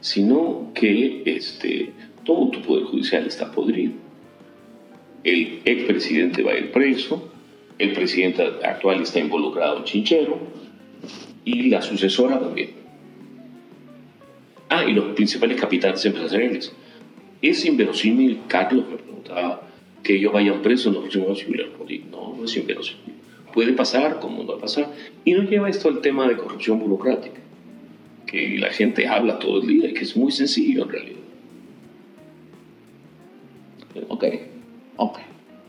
sino 0.00 0.70
que 0.74 1.24
este, 1.26 1.90
todo 2.24 2.50
tu 2.50 2.62
poder 2.62 2.84
judicial 2.84 3.26
está 3.26 3.50
podrido. 3.50 3.94
El 5.24 5.60
expresidente 5.64 6.42
va 6.42 6.52
a 6.52 6.58
ir 6.58 6.72
preso, 6.72 7.30
el 7.78 7.92
presidente 7.92 8.42
actual 8.62 9.02
está 9.02 9.20
involucrado 9.20 9.78
en 9.78 9.84
Chinchero 9.84 10.38
y 11.44 11.68
la 11.70 11.82
sucesora 11.82 12.38
también. 12.38 12.70
Ah, 14.68 14.84
y 14.84 14.92
los 14.92 15.14
principales 15.14 15.60
capitales 15.60 16.04
empresariales. 16.04 16.72
¿Es 17.42 17.64
inverosímil, 17.64 18.40
Carlos 18.46 18.86
me 18.88 18.96
preguntaba, 18.96 19.62
que 20.02 20.16
ellos 20.16 20.32
vayan 20.32 20.62
presos 20.62 20.86
en 20.86 20.92
los 20.94 21.02
próximos 21.02 21.40
años? 21.40 22.06
No, 22.10 22.36
no 22.36 22.44
es 22.44 22.56
inverosímil. 22.56 23.14
Puede 23.52 23.72
pasar, 23.72 24.20
como 24.20 24.42
no 24.42 24.48
va 24.50 24.58
a 24.58 24.60
pasar. 24.60 24.92
Y 25.24 25.32
nos 25.32 25.50
lleva 25.50 25.68
esto 25.68 25.88
al 25.88 26.00
tema 26.00 26.28
de 26.28 26.36
corrupción 26.36 26.78
burocrática, 26.78 27.40
que 28.26 28.58
la 28.58 28.70
gente 28.70 29.08
habla 29.08 29.38
todo 29.38 29.60
el 29.60 29.66
día 29.66 29.90
y 29.90 29.94
que 29.94 30.04
es 30.04 30.16
muy 30.16 30.30
sencillo 30.30 30.84
en 30.84 30.88
realidad. 30.88 31.20
Ok, 34.08 34.24
ok 35.00 35.18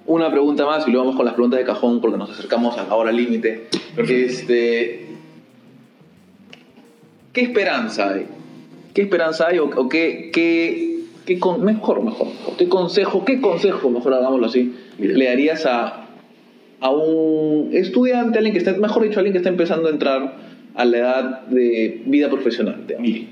una 0.06 0.32
pregunta 0.32 0.66
más 0.66 0.88
y 0.88 0.92
luego 0.92 1.06
vamos 1.06 1.16
con 1.16 1.26
las 1.26 1.36
preguntas 1.36 1.60
de 1.60 1.66
cajón 1.66 2.02
porque 2.02 2.18
nos 2.18 2.32
acercamos 2.32 2.78
a 2.78 2.84
la 2.84 2.96
hora 2.96 3.12
límite. 3.12 3.68
Este, 3.98 5.08
¿qué 7.34 7.42
esperanza 7.42 8.10
hay? 8.10 8.26
¿Qué 8.94 9.04
esperanza 9.04 9.48
hay 9.48 9.60
o, 9.60 9.88
qué, 9.88 10.32
qué, 10.34 11.04
qué 11.26 11.40
mejor, 11.60 12.04
mejor, 12.04 12.28
qué 12.58 12.68
consejo, 12.68 13.24
qué 13.24 13.40
consejo, 13.40 13.90
mejor 13.90 14.16
hagámoslo 14.16 14.48
así, 14.48 14.76
le 15.00 15.26
darías 15.26 15.66
a, 15.66 16.08
a 16.82 16.90
un 16.90 17.70
estudiante, 17.72 18.38
alguien 18.38 18.54
que 18.54 18.60
está, 18.60 18.74
mejor 18.74 19.04
dicho, 19.04 19.20
alguien 19.20 19.34
que 19.34 19.38
está 19.38 19.50
empezando 19.50 19.88
a 19.88 19.92
entrar 19.92 20.36
a 20.76 20.86
la 20.86 20.98
edad 20.98 21.42
de 21.44 22.02
vida 22.06 22.30
profesional? 22.30 22.86
Mire, 23.00 23.28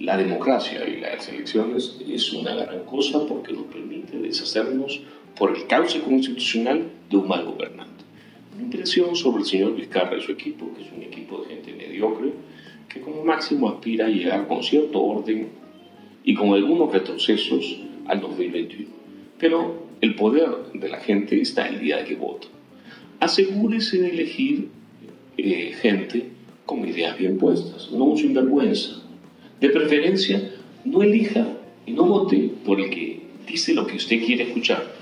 la 0.00 0.16
democracia 0.16 0.80
y 0.88 1.00
las 1.00 1.28
elecciones 1.28 1.98
es 2.08 2.32
una 2.32 2.54
gran 2.54 2.84
cosa 2.84 3.20
porque 3.28 3.52
nos 3.52 3.66
permite 3.66 4.18
deshacernos 4.18 5.02
por 5.40 5.56
el 5.56 5.66
cauce 5.66 6.02
constitucional 6.02 6.82
de 7.08 7.16
un 7.16 7.26
mal 7.26 7.46
gobernante. 7.46 8.04
Mi 8.58 8.64
impresión 8.64 9.16
sobre 9.16 9.40
el 9.40 9.48
señor 9.48 9.74
Vizcarra 9.74 10.18
y 10.18 10.20
su 10.20 10.32
equipo, 10.32 10.70
que 10.74 10.82
es 10.82 10.92
un 10.94 11.02
equipo 11.02 11.40
de 11.40 11.54
gente 11.54 11.72
mediocre, 11.72 12.34
que 12.90 13.00
como 13.00 13.24
máximo 13.24 13.70
aspira 13.70 14.04
a 14.04 14.10
llegar 14.10 14.46
con 14.46 14.62
cierto 14.62 15.00
orden 15.00 15.48
y 16.24 16.34
con 16.34 16.52
algunos 16.52 16.92
retrocesos 16.92 17.80
al 18.06 18.20
2021. 18.20 18.90
Pero 19.38 19.86
el 20.02 20.14
poder 20.14 20.50
de 20.74 20.90
la 20.90 21.00
gente 21.00 21.40
está 21.40 21.66
el 21.68 21.80
día 21.80 22.04
que 22.04 22.16
vota. 22.16 22.48
Asegúrese 23.18 23.96
de 23.96 24.10
elegir 24.10 24.68
eh, 25.38 25.72
gente 25.80 26.26
con 26.66 26.86
ideas 26.86 27.16
bien 27.16 27.38
puestas, 27.38 27.90
no 27.92 28.04
un 28.04 28.18
sinvergüenza. 28.18 29.02
De 29.58 29.70
preferencia, 29.70 30.52
no 30.84 31.02
elija 31.02 31.48
y 31.86 31.92
no 31.92 32.04
vote 32.04 32.50
por 32.62 32.78
el 32.78 32.90
que 32.90 33.20
dice 33.46 33.72
lo 33.72 33.86
que 33.86 33.96
usted 33.96 34.22
quiere 34.22 34.42
escuchar. 34.42 34.99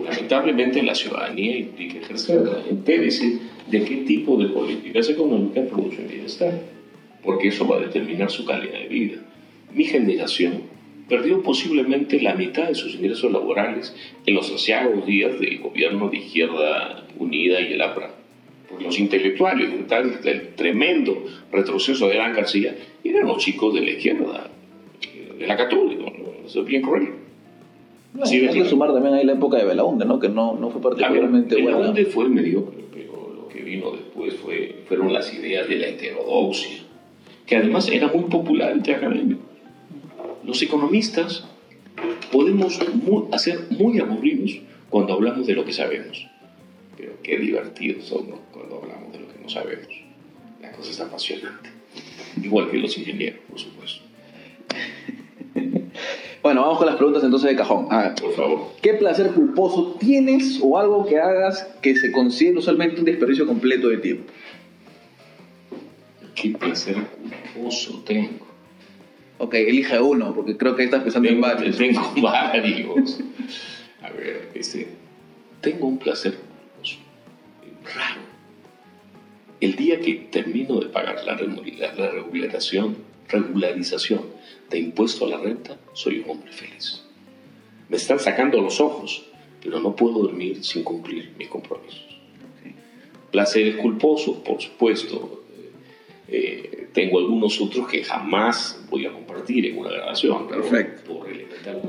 Lamentablemente 0.00 0.82
la 0.82 0.94
ciudadanía 0.94 1.58
implica 1.58 1.98
ejercerla. 1.98 2.62
Entérese 2.68 3.38
de 3.66 3.84
qué 3.84 3.96
tipo 3.98 4.36
de 4.36 4.48
políticas 4.48 5.08
económicas 5.08 5.68
producen 5.68 6.08
bienestar, 6.08 6.60
porque 7.22 7.48
eso 7.48 7.66
va 7.66 7.76
a 7.76 7.80
determinar 7.80 8.30
su 8.30 8.44
calidad 8.44 8.78
de 8.78 8.88
vida. 8.88 9.22
Mi 9.74 9.84
generación 9.84 10.62
perdió 11.08 11.42
posiblemente 11.42 12.20
la 12.20 12.34
mitad 12.34 12.68
de 12.68 12.74
sus 12.74 12.94
ingresos 12.94 13.30
laborales 13.32 13.94
en 14.24 14.34
los 14.34 14.50
ansiados 14.50 15.04
días 15.06 15.38
del 15.38 15.58
gobierno 15.58 16.08
de 16.08 16.18
Izquierda 16.18 17.06
Unida 17.18 17.60
y 17.60 17.72
el 17.72 17.82
APRA. 17.82 18.14
Porque 18.68 18.84
los 18.84 18.98
intelectuales 18.98 19.70
del 20.22 20.54
tremendo 20.54 21.26
retroceso 21.52 22.08
de 22.08 22.18
Alan 22.18 22.34
García 22.34 22.74
eran 23.04 23.26
los 23.26 23.44
chicos 23.44 23.74
de 23.74 23.82
la 23.82 23.90
izquierda, 23.90 24.50
de 25.38 25.46
la 25.46 25.56
católica, 25.56 26.04
eso 26.46 26.60
es 26.60 26.66
bien 26.66 26.82
cruel. 26.82 27.21
Sí, 28.24 28.46
hay 28.46 28.62
que 28.62 28.68
sumar 28.68 28.92
también 28.92 29.14
ahí 29.14 29.24
la 29.24 29.32
época 29.32 29.58
de 29.58 29.64
Belaunde, 29.64 30.04
¿no? 30.04 30.18
que 30.18 30.28
no, 30.28 30.54
no 30.54 30.70
fue 30.70 30.80
particularmente 30.80 31.60
buena. 31.60 31.78
Belaunde 31.78 32.04
fue 32.06 32.28
mediocre, 32.28 32.84
pero 32.92 33.32
lo 33.34 33.48
que 33.48 33.62
vino 33.62 33.90
después 33.92 34.34
fue, 34.34 34.84
fueron 34.86 35.12
las 35.12 35.32
ideas 35.34 35.68
de 35.68 35.76
la 35.76 35.88
heterodoxia, 35.88 36.82
que 37.46 37.56
además 37.56 37.88
era 37.88 38.08
muy 38.08 38.24
popular 38.24 38.72
entre 38.72 38.94
académicos. 38.94 39.46
Los 40.44 40.60
economistas 40.62 41.44
podemos 42.30 42.80
hacer 43.32 43.60
muy 43.70 43.98
aburridos 43.98 44.60
cuando 44.90 45.14
hablamos 45.14 45.46
de 45.46 45.54
lo 45.54 45.64
que 45.64 45.72
sabemos, 45.72 46.26
pero 46.96 47.12
qué 47.22 47.38
divertidos 47.38 48.04
somos 48.04 48.40
cuando 48.52 48.82
hablamos 48.82 49.12
de 49.12 49.20
lo 49.20 49.28
que 49.28 49.38
no 49.40 49.48
sabemos. 49.48 49.88
La 50.60 50.72
cosa 50.72 50.90
es 50.90 51.00
apasionante, 51.00 51.70
igual 52.42 52.70
que 52.70 52.78
los 52.78 52.96
ingenieros, 52.98 53.40
por 53.48 53.58
supuesto. 53.58 54.11
Bueno, 56.42 56.62
vamos 56.62 56.78
con 56.78 56.86
las 56.88 56.96
preguntas 56.96 57.22
entonces 57.22 57.50
de 57.50 57.56
cajón. 57.56 57.88
Por 58.20 58.34
favor. 58.34 58.68
¿Qué 58.82 58.94
placer 58.94 59.28
culposo 59.30 59.96
tienes 60.00 60.58
o 60.60 60.76
algo 60.76 61.06
que 61.06 61.20
hagas 61.20 61.68
que 61.80 61.94
se 61.96 62.10
considere 62.10 62.58
usualmente 62.58 62.98
un 62.98 63.04
desperdicio 63.04 63.46
completo 63.46 63.88
de 63.88 63.98
tiempo? 63.98 64.32
¿Qué 66.34 66.50
placer 66.50 66.96
culposo 67.54 68.02
tengo? 68.04 68.46
Ok, 69.38 69.54
elige 69.54 70.00
uno, 70.00 70.34
porque 70.34 70.56
creo 70.56 70.74
que 70.74 70.84
estás 70.84 71.02
pensando 71.02 71.28
en 71.28 71.40
varios. 71.40 71.76
Tengo 71.76 72.12
varios. 72.20 73.20
A 74.02 74.10
ver, 74.10 74.50
este, 74.54 74.88
tengo 75.60 75.86
un 75.86 75.98
placer 75.98 76.36
raro. 77.94 78.20
El 79.60 79.76
día 79.76 80.00
que 80.00 80.14
termino 80.30 80.80
de 80.80 80.86
pagar 80.86 81.24
la, 81.24 81.36
la 81.36 82.10
regularización, 82.10 82.96
regularización 83.28 84.22
de 84.72 84.80
impuesto 84.80 85.26
a 85.26 85.28
la 85.28 85.38
renta, 85.38 85.78
soy 85.92 86.20
un 86.20 86.30
hombre 86.30 86.52
feliz. 86.52 87.02
Me 87.88 87.96
están 87.96 88.18
sacando 88.18 88.60
los 88.60 88.80
ojos, 88.80 89.24
pero 89.62 89.78
no 89.80 89.94
puedo 89.94 90.20
dormir 90.20 90.64
sin 90.64 90.82
cumplir 90.82 91.32
mis 91.38 91.48
compromisos. 91.48 92.06
Placeres 93.30 93.76
culposos, 93.76 94.38
por 94.38 94.60
supuesto, 94.60 95.42
eh, 96.28 96.88
tengo 96.92 97.18
algunos 97.18 97.60
otros 97.60 97.88
que 97.88 98.02
jamás 98.02 98.84
voy 98.90 99.06
a 99.06 99.12
compartir 99.12 99.66
en 99.66 99.78
una 99.78 99.90
grabación. 99.90 100.48
Perfecto. 100.48 101.18
Por 101.18 101.28
elemental 101.28 101.82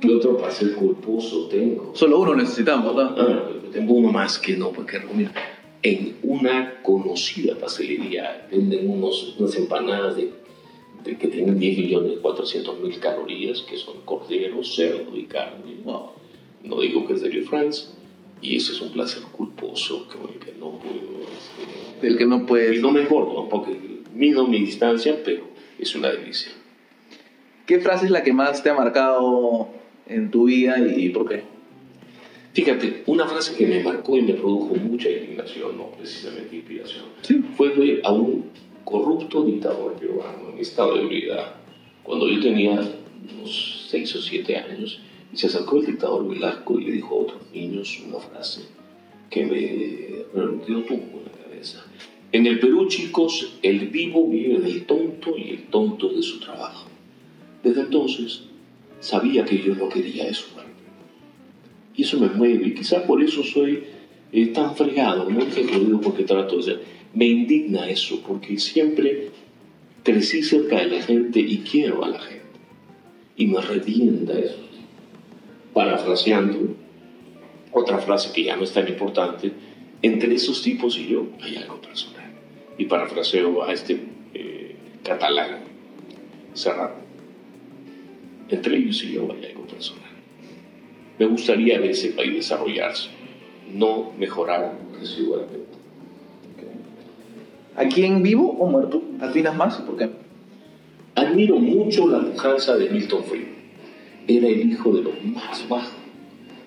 ¿Qué 0.00 0.14
otro 0.14 0.36
placer 0.36 0.74
culposo 0.74 1.48
tengo? 1.48 1.92
Solo 1.94 2.20
uno 2.20 2.34
necesitamos, 2.34 2.94
¿no? 2.94 3.02
Ah, 3.02 3.50
tengo 3.72 3.94
uno 3.94 4.10
más 4.12 4.38
que 4.38 4.56
no, 4.56 4.70
porque 4.72 5.00
mira, 5.14 5.32
en 5.82 6.16
una 6.22 6.82
conocida 6.82 7.54
pastelería 7.56 8.46
venden 8.50 8.90
unos, 8.90 9.36
unas 9.38 9.54
empanadas 9.56 10.16
de, 10.16 10.32
que 11.04 11.28
tienen 11.28 11.58
10 11.58 11.78
millones 11.78 12.18
400 12.20 12.80
mil 12.80 12.98
calorías, 12.98 13.62
que 13.62 13.76
son 13.76 14.00
cordero, 14.04 14.62
cerdo 14.62 15.16
y 15.16 15.24
carne. 15.24 15.76
No 15.84 16.80
digo 16.80 17.06
que 17.06 17.14
es 17.14 17.22
de 17.22 17.42
France, 17.42 17.88
y 18.42 18.56
ese 18.56 18.72
es 18.72 18.80
un 18.80 18.90
placer 18.90 19.22
culposo 19.32 20.06
con 20.08 20.32
el 20.32 20.38
que 20.38 20.52
no 20.58 20.78
puedo. 20.78 21.20
Este, 21.22 22.06
del 22.06 22.16
que 22.16 22.24
no 22.24 22.46
puedes. 22.46 22.78
Y 22.78 22.82
no 22.82 22.90
me 22.90 23.02
engordo, 23.02 23.48
porque 23.48 23.76
mido 24.14 24.46
mi 24.46 24.60
distancia, 24.60 25.20
pero 25.24 25.44
es 25.78 25.94
una 25.94 26.10
delicia. 26.10 26.52
¿Qué 27.66 27.80
frase 27.80 28.06
es 28.06 28.10
la 28.10 28.22
que 28.22 28.32
más 28.32 28.62
te 28.62 28.70
ha 28.70 28.74
marcado 28.74 29.68
en 30.06 30.30
tu 30.30 30.44
vida 30.44 30.78
y, 30.78 31.10
por 31.10 31.28
qué? 31.28 31.42
Fíjate, 32.52 33.04
una 33.06 33.26
frase 33.26 33.54
que 33.54 33.66
me 33.66 33.82
marcó 33.82 34.16
y 34.16 34.22
me 34.22 34.34
produjo 34.34 34.74
mucha 34.74 35.08
indignación, 35.08 35.76
no 35.76 35.90
precisamente 35.92 36.56
inspiración, 36.56 37.04
¿Sí? 37.22 37.44
fue 37.56 38.00
a 38.02 38.12
un 38.12 38.46
corrupto 38.90 39.44
dictador 39.44 39.94
peruano 39.94 40.50
en 40.52 40.58
estado 40.58 40.94
de 40.94 41.02
ebriedad, 41.02 41.54
cuando 42.02 42.28
yo 42.28 42.40
tenía 42.40 42.72
unos 42.72 43.86
6 43.88 44.16
o 44.16 44.22
7 44.22 44.56
años, 44.56 45.00
y 45.32 45.36
se 45.36 45.46
acercó 45.46 45.78
el 45.78 45.86
dictador 45.86 46.28
Velasco 46.28 46.78
y 46.78 46.84
le 46.84 46.92
dijo 46.92 47.14
a 47.14 47.22
otros 47.22 47.42
niños 47.54 48.02
una 48.06 48.18
frase 48.18 48.62
que 49.30 49.44
me 49.44 49.60
dio 50.66 50.84
tumbo 50.84 51.20
en 51.20 51.24
la 51.24 51.44
cabeza. 51.44 51.84
En 52.32 52.46
el 52.46 52.58
Perú, 52.58 52.86
chicos, 52.88 53.58
el 53.62 53.88
vivo 53.88 54.26
vive 54.26 54.58
del 54.58 54.86
tonto 54.86 55.36
y 55.36 55.50
el 55.50 55.62
tonto 55.66 56.08
de 56.08 56.22
su 56.22 56.40
trabajo. 56.40 56.88
Desde 57.62 57.82
entonces 57.82 58.42
sabía 59.00 59.44
que 59.44 59.58
yo 59.58 59.74
no 59.74 59.88
quería 59.88 60.28
eso 60.28 60.46
Y 61.96 62.02
eso 62.02 62.18
me 62.18 62.28
mueve, 62.28 62.68
y 62.68 62.74
quizás 62.74 63.02
por 63.04 63.22
eso 63.22 63.42
soy 63.42 63.84
eh, 64.32 64.46
tan 64.48 64.74
fregado, 64.74 65.28
no 65.28 65.40
que 65.48 65.64
lo 65.64 65.78
digo 65.80 66.00
porque 66.00 66.24
trato 66.24 66.56
de 66.56 66.62
ser. 66.62 66.99
Me 67.14 67.26
indigna 67.26 67.88
eso, 67.88 68.22
porque 68.26 68.58
siempre 68.58 69.30
crecí 70.02 70.42
cerca 70.42 70.78
de 70.78 70.86
la 70.86 71.02
gente 71.02 71.40
y 71.40 71.58
quiero 71.58 72.04
a 72.04 72.08
la 72.08 72.20
gente. 72.20 72.40
Y 73.36 73.46
me 73.46 73.60
revienta 73.60 74.38
eso 74.38 74.70
parafraseando 75.72 76.76
otra 77.72 77.98
frase 77.98 78.32
que 78.32 78.44
ya 78.44 78.56
no 78.56 78.64
es 78.64 78.72
tan 78.72 78.88
importante, 78.88 79.52
entre 80.02 80.34
esos 80.34 80.62
tipos 80.62 80.98
y 80.98 81.08
yo 81.08 81.26
hay 81.40 81.56
algo 81.56 81.80
personal. 81.80 82.30
Y 82.78 82.86
parafraseo 82.86 83.62
a 83.62 83.72
este 83.72 84.00
eh, 84.34 84.74
catalán 85.04 85.60
cerrado. 86.54 86.96
Entre 88.48 88.76
ellos 88.76 89.04
y 89.04 89.12
yo 89.12 89.28
hay 89.32 89.46
algo 89.46 89.66
personal. 89.66 90.10
Me 91.18 91.26
gustaría 91.26 91.78
ver 91.78 91.90
ese 91.90 92.10
país 92.10 92.34
desarrollarse, 92.34 93.10
no 93.72 94.12
mejorar. 94.18 94.74
¿A 97.76 97.86
quién 97.86 98.22
vivo 98.22 98.50
o 98.50 98.66
muerto 98.66 99.02
admiras 99.20 99.56
más 99.56 99.78
y 99.78 99.82
por 99.82 99.96
qué? 99.96 100.10
Admiro 101.14 101.56
mucho 101.56 102.08
la 102.08 102.20
pujanza 102.20 102.76
de 102.76 102.90
Milton 102.90 103.24
Friedman 103.24 103.60
era 104.36 104.48
el 104.48 104.70
hijo 104.70 104.92
de 104.92 105.02
lo 105.02 105.12
más 105.12 105.68
bajo 105.68 105.98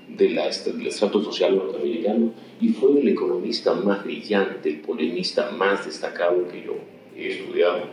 de 0.09 0.29
la, 0.29 0.49
del 0.49 0.87
estrato 0.87 1.23
social 1.23 1.55
norteamericano 1.55 2.33
y 2.59 2.69
fue 2.69 2.99
el 2.99 3.07
economista 3.07 3.73
más 3.73 4.03
brillante, 4.03 4.69
el 4.69 4.81
polemista 4.81 5.51
más 5.51 5.85
destacado 5.85 6.47
que 6.47 6.63
yo 6.63 6.75
he 7.15 7.29
estudiado. 7.29 7.85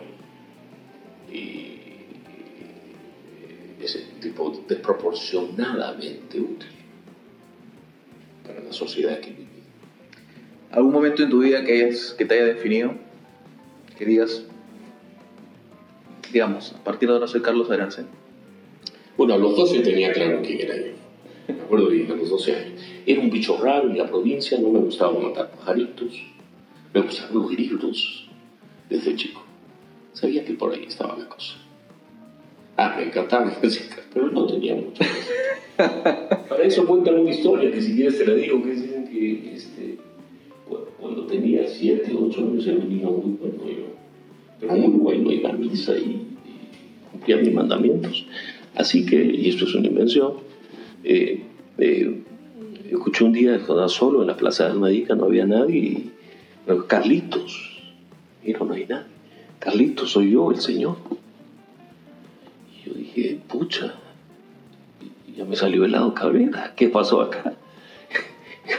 Y 1.33 1.79
ese 3.83 4.01
tipo 4.21 4.63
desproporcionadamente 4.69 6.41
útil 6.41 6.69
para 8.47 8.61
la 8.61 8.73
sociedad 8.73 9.19
que 9.21 9.31
vive. 9.31 9.50
¿Algún 10.71 10.93
momento 10.93 11.23
en 11.23 11.31
tu 11.31 11.41
vida 11.41 11.65
que, 11.65 11.95
que 12.17 12.25
te 12.25 12.35
haya 12.35 12.45
definido? 12.45 12.95
Que 13.99 14.05
digas, 14.05 14.45
digamos, 16.33 16.73
a 16.73 16.85
partir 16.85 17.09
de 17.09 17.15
ahora 17.15 17.27
soy 17.27 17.43
Carlos 17.43 17.71
Arancén 17.71 18.07
bueno, 19.21 19.35
a 19.35 19.37
los 19.37 19.55
12 19.55 19.81
tenía 19.81 20.15
claro 20.15 20.41
quién 20.43 20.63
era 20.63 20.75
yo. 20.79 20.93
Me 21.47 21.63
acuerdo 21.63 21.89
bien, 21.89 22.11
a 22.11 22.15
los 22.15 22.31
12 22.31 22.57
años. 22.57 22.81
Era 23.05 23.21
un 23.21 23.29
bicho 23.29 23.59
raro 23.63 23.91
en 23.91 23.99
la 23.99 24.07
provincia, 24.09 24.59
no 24.59 24.71
me 24.71 24.79
gustaba 24.79 25.13
matar 25.13 25.51
pajaritos, 25.51 26.23
me 26.95 27.03
gustaban 27.03 27.35
los 27.35 27.51
grillos 27.51 28.29
desde 28.89 29.15
chico. 29.17 29.45
Sabía 30.15 30.43
que 30.43 30.55
por 30.55 30.73
ahí 30.73 30.85
estaba 30.89 31.19
la 31.19 31.29
cosa. 31.29 31.53
Ah, 32.79 32.95
me 32.97 33.09
encantaba 33.09 33.45
la 33.53 33.59
música, 33.63 33.97
pero 34.15 34.31
no 34.31 34.47
tenía 34.47 34.75
mucho. 34.75 35.05
Para 35.77 36.63
eso 36.63 36.87
cuentan 36.87 37.19
una 37.21 37.29
historia 37.29 37.71
que 37.71 37.83
si 37.83 37.95
quieres 37.95 38.17
te 38.17 38.27
la 38.27 38.33
digo, 38.33 38.63
que 38.63 38.71
dicen 38.71 39.07
que 39.07 39.55
este, 39.55 39.99
cuando 41.01 41.27
tenía 41.27 41.67
7, 41.67 42.13
8 42.19 42.41
años 42.41 42.67
era 42.67 42.79
un 42.79 42.89
niño 42.89 43.11
muy 43.11 43.37
bueno 43.37 43.67
yo, 43.67 43.87
pero 44.61 44.77
muy 44.77 44.99
bueno, 44.99 45.33
iba 45.33 45.51
a 45.51 45.53
misa 45.53 45.97
y, 45.97 46.27
y 46.45 47.11
cumplía 47.11 47.37
mis 47.39 47.55
mandamientos. 47.55 48.27
Así 48.75 49.05
que, 49.05 49.23
y 49.23 49.49
esto 49.49 49.65
es 49.65 49.75
una 49.75 49.89
invención, 49.89 50.35
eh, 51.03 51.43
eh, 51.79 52.23
escuché 52.91 53.25
un 53.25 53.33
día 53.33 53.57
estaba 53.57 53.89
solo 53.89 54.21
en 54.21 54.29
la 54.29 54.37
plaza 54.37 54.65
de 54.65 54.71
Almadica, 54.71 55.15
no 55.15 55.25
había 55.25 55.47
nadie, 55.47 55.79
y 55.79 56.13
Carlitos, 56.87 57.83
mira, 58.45 58.61
no 58.61 58.73
hay 58.73 58.87
nadie. 58.87 59.07
Carlitos, 59.59 60.13
soy 60.13 60.31
yo, 60.31 60.51
el 60.53 60.61
Señor. 60.61 60.97
Y 62.71 62.89
yo 62.89 62.95
dije, 62.95 63.39
pucha, 63.49 63.95
ya 65.37 65.45
me 65.45 65.57
salió 65.57 65.85
el 65.85 65.93
lado 65.93 66.15
cabrera, 66.15 66.73
¿qué 66.77 66.89
pasó 66.89 67.23
acá? 67.23 67.55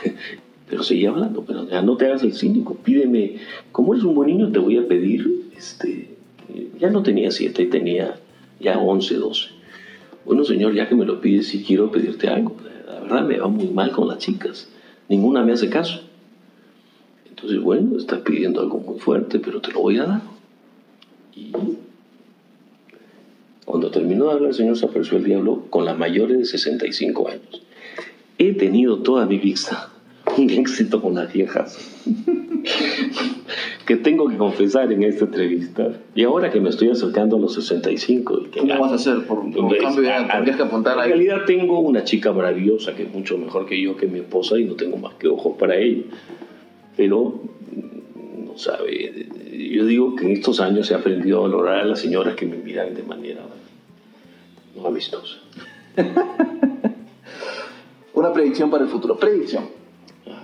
pero 0.72 0.84
seguía 0.84 1.10
hablando, 1.10 1.44
pero 1.46 1.68
ya 1.68 1.82
no 1.82 1.98
te 1.98 2.06
hagas 2.06 2.24
el 2.24 2.34
cínico, 2.34 2.76
pídeme, 2.76 3.36
como 3.74 3.94
eres 3.94 4.06
un 4.06 4.16
buen 4.16 4.30
niño, 4.30 4.54
te 4.54 4.60
voy 4.60 4.78
a 4.78 4.88
pedir, 4.88 5.50
este, 5.54 6.16
ya 6.80 6.90
no 6.90 7.04
tenía 7.04 7.30
siete, 7.30 7.66
tenía 7.66 8.18
ya 8.62 8.80
once, 8.80 9.16
doce. 9.16 9.50
Bueno, 10.24 10.46
señor, 10.46 10.74
ya 10.74 10.88
que 10.88 10.96
me 10.96 11.04
lo 11.04 11.20
pides, 11.20 11.48
sí 11.48 11.62
quiero 11.68 11.92
pedirte 11.92 12.30
algo. 12.30 12.56
La 12.88 13.02
verdad 13.02 13.28
me 13.28 13.38
va 13.38 13.50
muy 13.50 13.68
mal 13.68 13.92
con 13.92 14.08
las 14.08 14.20
chicas, 14.20 14.70
ninguna 15.10 15.44
me 15.44 15.52
hace 15.52 15.70
caso. 15.70 16.04
Entonces, 17.28 17.60
bueno, 17.60 17.98
estás 17.98 18.20
pidiendo 18.20 18.62
algo 18.62 18.80
muy 18.80 18.98
fuerte, 18.98 19.40
pero 19.40 19.60
te 19.60 19.74
lo 19.74 19.82
voy 19.82 19.98
a 19.98 20.06
dar. 20.06 20.22
Y 21.36 21.52
cuando 23.66 23.92
terminó 23.92 24.28
de 24.28 24.32
hablar, 24.32 24.50
el 24.52 24.56
Señor 24.56 24.78
se 24.78 24.86
apareció 24.86 25.18
el 25.18 25.26
diablo 25.26 25.66
con 25.70 25.84
las 25.84 25.98
mayores 25.98 26.38
de 26.38 26.46
65 26.46 27.28
años. 27.28 27.62
He 28.38 28.54
tenido 28.54 29.00
toda 29.00 29.26
mi 29.26 29.38
vida 29.38 29.91
un 30.38 30.50
éxito 30.50 31.02
con 31.02 31.16
las 31.16 31.32
viejas. 31.32 31.78
que 33.86 33.96
tengo 33.98 34.30
que 34.30 34.38
confesar 34.38 34.92
en 34.92 35.04
esta 35.04 35.26
entrevista. 35.26 35.92
Y 36.16 36.24
ahora 36.24 36.50
que 36.52 36.60
me 36.60 36.70
estoy 36.70 36.90
acercando 36.90 37.38
a 37.38 37.40
los 37.40 37.54
65. 37.56 38.44
¿Qué 38.52 38.62
vas 38.62 38.92
a 38.92 38.96
hacer? 38.96 39.26
Por, 39.26 39.40
un 39.40 39.52
cambio 39.52 40.02
de 40.02 40.28
tendrías 40.32 40.58
que 40.58 40.64
apuntar 40.64 40.98
En 41.00 41.06
realidad 41.06 41.46
tengo 41.46 41.80
una 41.80 42.04
chica 42.04 42.32
maravillosa 42.32 42.96
que 42.96 43.04
es 43.04 43.14
mucho 43.14 43.38
mejor 43.38 43.66
que 43.66 43.82
yo, 43.82 43.98
que 43.98 44.08
mi 44.08 44.20
esposa, 44.20 44.58
y 44.58 44.66
no 44.66 44.76
tengo 44.76 44.98
más 44.98 45.16
que 45.16 45.28
ojos 45.28 45.58
para 45.58 45.76
ella. 45.76 46.04
Pero, 46.96 47.42
no 48.46 48.58
sabe, 48.58 49.28
yo 49.52 49.86
digo 49.86 50.16
que 50.16 50.26
en 50.26 50.32
estos 50.32 50.60
años 50.60 50.90
he 50.92 50.96
aprendido 50.96 51.40
a 51.40 51.42
valorar 51.42 51.80
a 51.80 51.86
las 51.86 52.00
señoras 52.00 52.36
que 52.36 52.46
me 52.46 52.58
miran 52.58 52.94
de 52.94 53.04
manera 53.04 53.42
no 54.76 54.88
amistosa. 54.88 55.38
Una 58.14 58.34
predicción 58.34 58.70
para 58.70 58.84
el 58.84 58.90
futuro. 58.90 59.18
Predicción. 59.18 59.81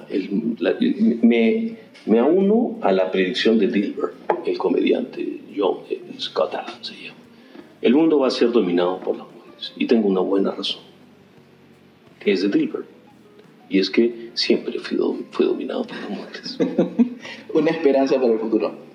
El, 0.09 0.55
la, 0.59 0.75
me, 1.21 1.77
me 2.05 2.19
auno 2.19 2.77
a 2.81 2.91
la 2.91 3.11
predicción 3.11 3.59
de 3.59 3.67
Dilbert, 3.67 4.15
el 4.45 4.57
comediante 4.57 5.41
John 5.55 5.79
Scott 6.19 6.53
Adams 6.53 6.87
se 6.87 6.93
llama. 6.93 7.17
El 7.81 7.93
mundo 7.93 8.19
va 8.19 8.27
a 8.27 8.31
ser 8.31 8.51
dominado 8.51 8.99
por 8.99 9.17
las 9.17 9.27
mujeres. 9.27 9.73
Y 9.75 9.85
tengo 9.85 10.07
una 10.07 10.21
buena 10.21 10.51
razón, 10.51 10.81
que 12.19 12.31
es 12.31 12.41
de 12.41 12.49
Dilbert. 12.49 12.85
Y 13.69 13.79
es 13.79 13.89
que 13.89 14.31
siempre 14.33 14.79
fue 14.79 15.45
dominado 15.45 15.83
por 15.83 15.95
las 15.97 16.09
mujeres. 16.09 16.57
una 17.53 17.71
esperanza 17.71 18.15
para 18.15 18.33
el 18.33 18.39
futuro. 18.39 18.87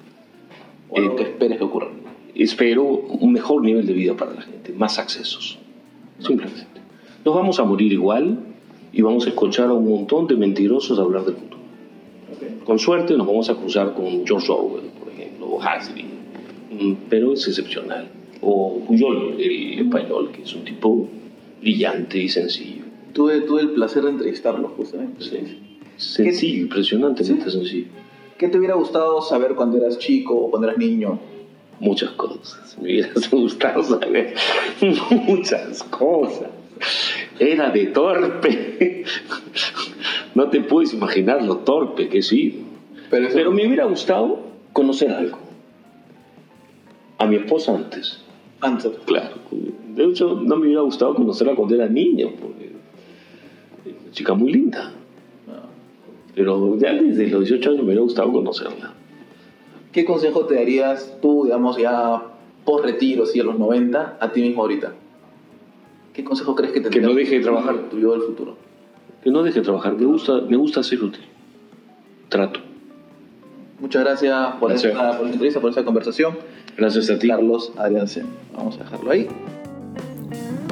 Eh, 0.95 1.37
que 1.39 1.65
ocurra. 1.65 1.89
Espero 2.35 2.85
un 2.85 3.33
mejor 3.33 3.63
nivel 3.63 3.87
de 3.87 3.93
vida 3.93 4.17
para 4.17 4.35
la 4.35 4.43
gente, 4.43 4.73
más 4.73 4.99
accesos. 4.99 5.59
Simplemente. 6.19 6.81
Nos 7.25 7.35
vamos 7.35 7.59
a 7.59 7.65
morir 7.65 7.93
igual 7.93 8.39
y 8.93 9.03
vamos 9.03 9.27
a 9.27 9.31
escuchar 9.31 9.69
a 9.69 9.73
un 9.73 9.89
montón 9.89 10.27
de 10.27 10.37
mentirosos 10.37 10.99
hablar 10.99 11.25
del 11.25 11.37
futuro. 11.37 11.63
Con 12.65 12.79
suerte 12.79 13.17
nos 13.17 13.27
vamos 13.27 13.51
a 13.51 13.55
cruzar 13.55 13.95
con 13.95 14.27
George 14.27 14.51
Orwell, 14.51 14.91
por 14.99 15.13
ejemplo, 15.13 15.47
o 15.47 15.57
Huxley, 15.59 16.05
mm, 16.71 16.93
pero 17.09 17.33
es 17.33 17.47
excepcional. 17.49 18.09
O 18.41 18.81
Puyol, 18.87 19.41
el 19.41 19.79
español, 19.81 20.31
que 20.33 20.43
es 20.43 20.55
un 20.55 20.65
tipo 20.65 21.09
brillante 21.61 22.19
y 22.19 22.29
sencillo. 22.29 22.83
Tuve, 23.13 23.43
tuve 23.43 23.63
el 23.63 23.71
placer 23.71 24.03
de 24.03 24.11
entrevistarlo 24.11 24.69
justamente. 24.69 25.23
Sí. 25.25 25.59
Sencillo, 25.97 26.63
impresionantemente 26.63 27.51
sencillo. 27.51 27.87
¿Qué 28.39 28.49
te 28.49 28.59
hubiera 28.59 28.75
gustado 28.75 29.23
saber 29.23 29.55
cuando 29.55 29.77
eras 29.79 29.99
chico 29.99 30.35
o 30.35 30.51
cuando 30.51 30.69
eras 30.69 30.79
niño? 30.79 31.19
Muchas 31.79 32.11
cosas. 32.11 32.77
Me 32.79 32.85
hubiera 32.85 33.11
gustado 33.31 33.83
saber 33.83 34.35
muchas 35.27 35.83
cosas. 35.85 36.49
Era 37.39 37.71
de 37.71 37.87
torpe. 37.87 39.05
No 40.35 40.49
te 40.49 40.61
puedes 40.63 40.95
imaginar 40.95 41.43
lo 41.43 41.59
torpe 41.59 42.09
que 42.09 42.23
sí. 42.23 42.65
Pero, 43.11 43.29
Pero 43.33 43.53
me 43.53 43.67
hubiera 43.67 43.85
gustado 43.85 44.41
conocer 44.73 45.11
algo. 45.11 45.39
A 47.19 47.27
mi 47.27 47.37
esposa 47.37 47.75
antes. 47.75 48.23
Antes. 48.61 48.93
Claro. 49.05 49.37
De 49.95 50.05
hecho, 50.05 50.41
no 50.43 50.57
me 50.57 50.67
hubiera 50.67 50.81
gustado 50.81 51.15
conocerla 51.15 51.55
cuando 51.55 51.75
era 51.75 51.87
niño, 51.87 52.31
porque 52.41 52.73
una 53.85 54.13
chica 54.13 54.35
muy 54.35 54.53
linda. 54.53 54.93
Pero 56.35 56.79
ya 56.79 56.95
desde 56.95 57.29
los 57.29 57.41
18 57.41 57.71
años 57.71 57.81
me 57.81 57.87
hubiera 57.87 58.01
gustado 58.01 58.33
conocerla. 58.33 58.95
¿Qué 59.93 60.07
consejo 60.07 60.47
te 60.47 60.55
darías 60.55 61.19
tú, 61.21 61.45
digamos, 61.45 61.77
ya 61.77 62.23
post 62.65 62.85
retiro, 62.87 63.27
si 63.27 63.39
a 63.41 63.45
los 63.45 63.59
90, 63.59 64.17
a 64.19 64.33
ti 64.33 64.41
mismo 64.41 64.63
ahorita? 64.63 64.95
¿Qué 66.13 66.25
consejo 66.25 66.55
crees 66.55 66.73
que 66.73 66.81
te 66.81 66.91
Que 66.91 67.01
no 67.01 67.15
deje 67.15 67.39
de 67.39 67.43
trabajar. 67.43 67.89
Tu 67.91 67.99
yo 67.99 68.13
del 68.13 68.23
futuro. 68.23 68.57
Que 69.23 69.31
no 69.31 69.43
deje 69.43 69.61
de 69.61 69.65
trabajar. 69.65 69.95
Me 69.95 70.05
gusta, 70.05 70.41
me 70.43 70.57
gusta 70.57 70.83
ser 70.83 71.03
útil. 71.03 71.23
Trato. 72.29 72.61
Muchas 73.81 74.05
gracias 74.05 74.55
por, 74.57 74.71
Gracias. 74.71 74.93
Esta, 74.93 75.19
por 75.19 75.27
entrevista, 75.27 75.61
por 75.61 75.71
esta 75.71 75.85
conversación. 75.85 76.37
Gracias 76.77 77.11
a 77.11 77.19
ti. 77.19 77.29
Carlos 77.29 77.73
Adriansen. 77.77 78.27
Vamos 78.55 78.77
a 78.77 78.85
dejarlo 78.85 79.11
ahí. 79.11 79.29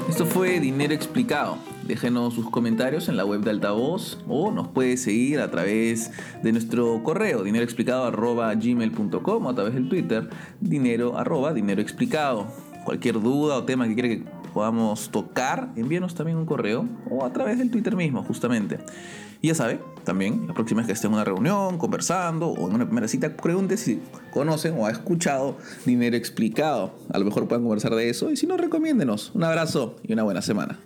Esto 0.08 0.26
fue 0.26 0.60
Dinero 0.60 0.92
Explicado. 0.92 1.56
Déjenos 1.86 2.34
sus 2.34 2.50
comentarios 2.50 3.08
en 3.08 3.16
la 3.16 3.24
web 3.24 3.40
de 3.40 3.50
Altavoz 3.50 4.18
o 4.28 4.52
nos 4.52 4.68
puede 4.68 4.96
seguir 4.96 5.40
a 5.40 5.50
través 5.50 6.12
de 6.42 6.52
nuestro 6.52 7.02
correo 7.02 7.42
dineroexplicado.gmail.com 7.42 9.46
o 9.46 9.48
a 9.48 9.54
través 9.54 9.74
del 9.74 9.88
Twitter 9.88 10.28
dinero 10.60 11.18
arroba 11.18 11.52
dinero 11.52 11.80
explicado. 11.80 12.46
Cualquier 12.84 13.20
duda 13.20 13.56
o 13.56 13.64
tema 13.64 13.88
que 13.88 13.94
quiera 13.94 14.08
que 14.08 14.22
podamos 14.50 15.10
tocar, 15.10 15.70
envíenos 15.76 16.14
también 16.14 16.38
un 16.38 16.46
correo 16.46 16.86
o 17.08 17.24
a 17.24 17.32
través 17.32 17.58
del 17.58 17.70
Twitter 17.70 17.96
mismo, 17.96 18.22
justamente. 18.22 18.78
Y 19.42 19.48
ya 19.48 19.54
sabe, 19.54 19.80
también, 20.04 20.46
la 20.46 20.54
próxima 20.54 20.80
vez 20.80 20.86
que 20.86 20.92
esté 20.92 21.06
en 21.06 21.14
una 21.14 21.24
reunión, 21.24 21.78
conversando 21.78 22.48
o 22.48 22.68
en 22.68 22.74
una 22.74 22.84
primera 22.84 23.08
cita, 23.08 23.36
pregunte 23.36 23.76
si 23.78 24.02
conocen 24.32 24.74
o 24.78 24.86
ha 24.86 24.90
escuchado 24.90 25.56
Dinero 25.86 26.16
Explicado. 26.16 26.94
A 27.10 27.18
lo 27.18 27.24
mejor 27.24 27.48
puedan 27.48 27.62
conversar 27.62 27.94
de 27.94 28.10
eso 28.10 28.30
y 28.30 28.36
si 28.36 28.46
no, 28.46 28.58
recomiéndenos. 28.58 29.32
Un 29.34 29.44
abrazo 29.44 29.96
y 30.02 30.12
una 30.12 30.24
buena 30.24 30.42
semana. 30.42 30.78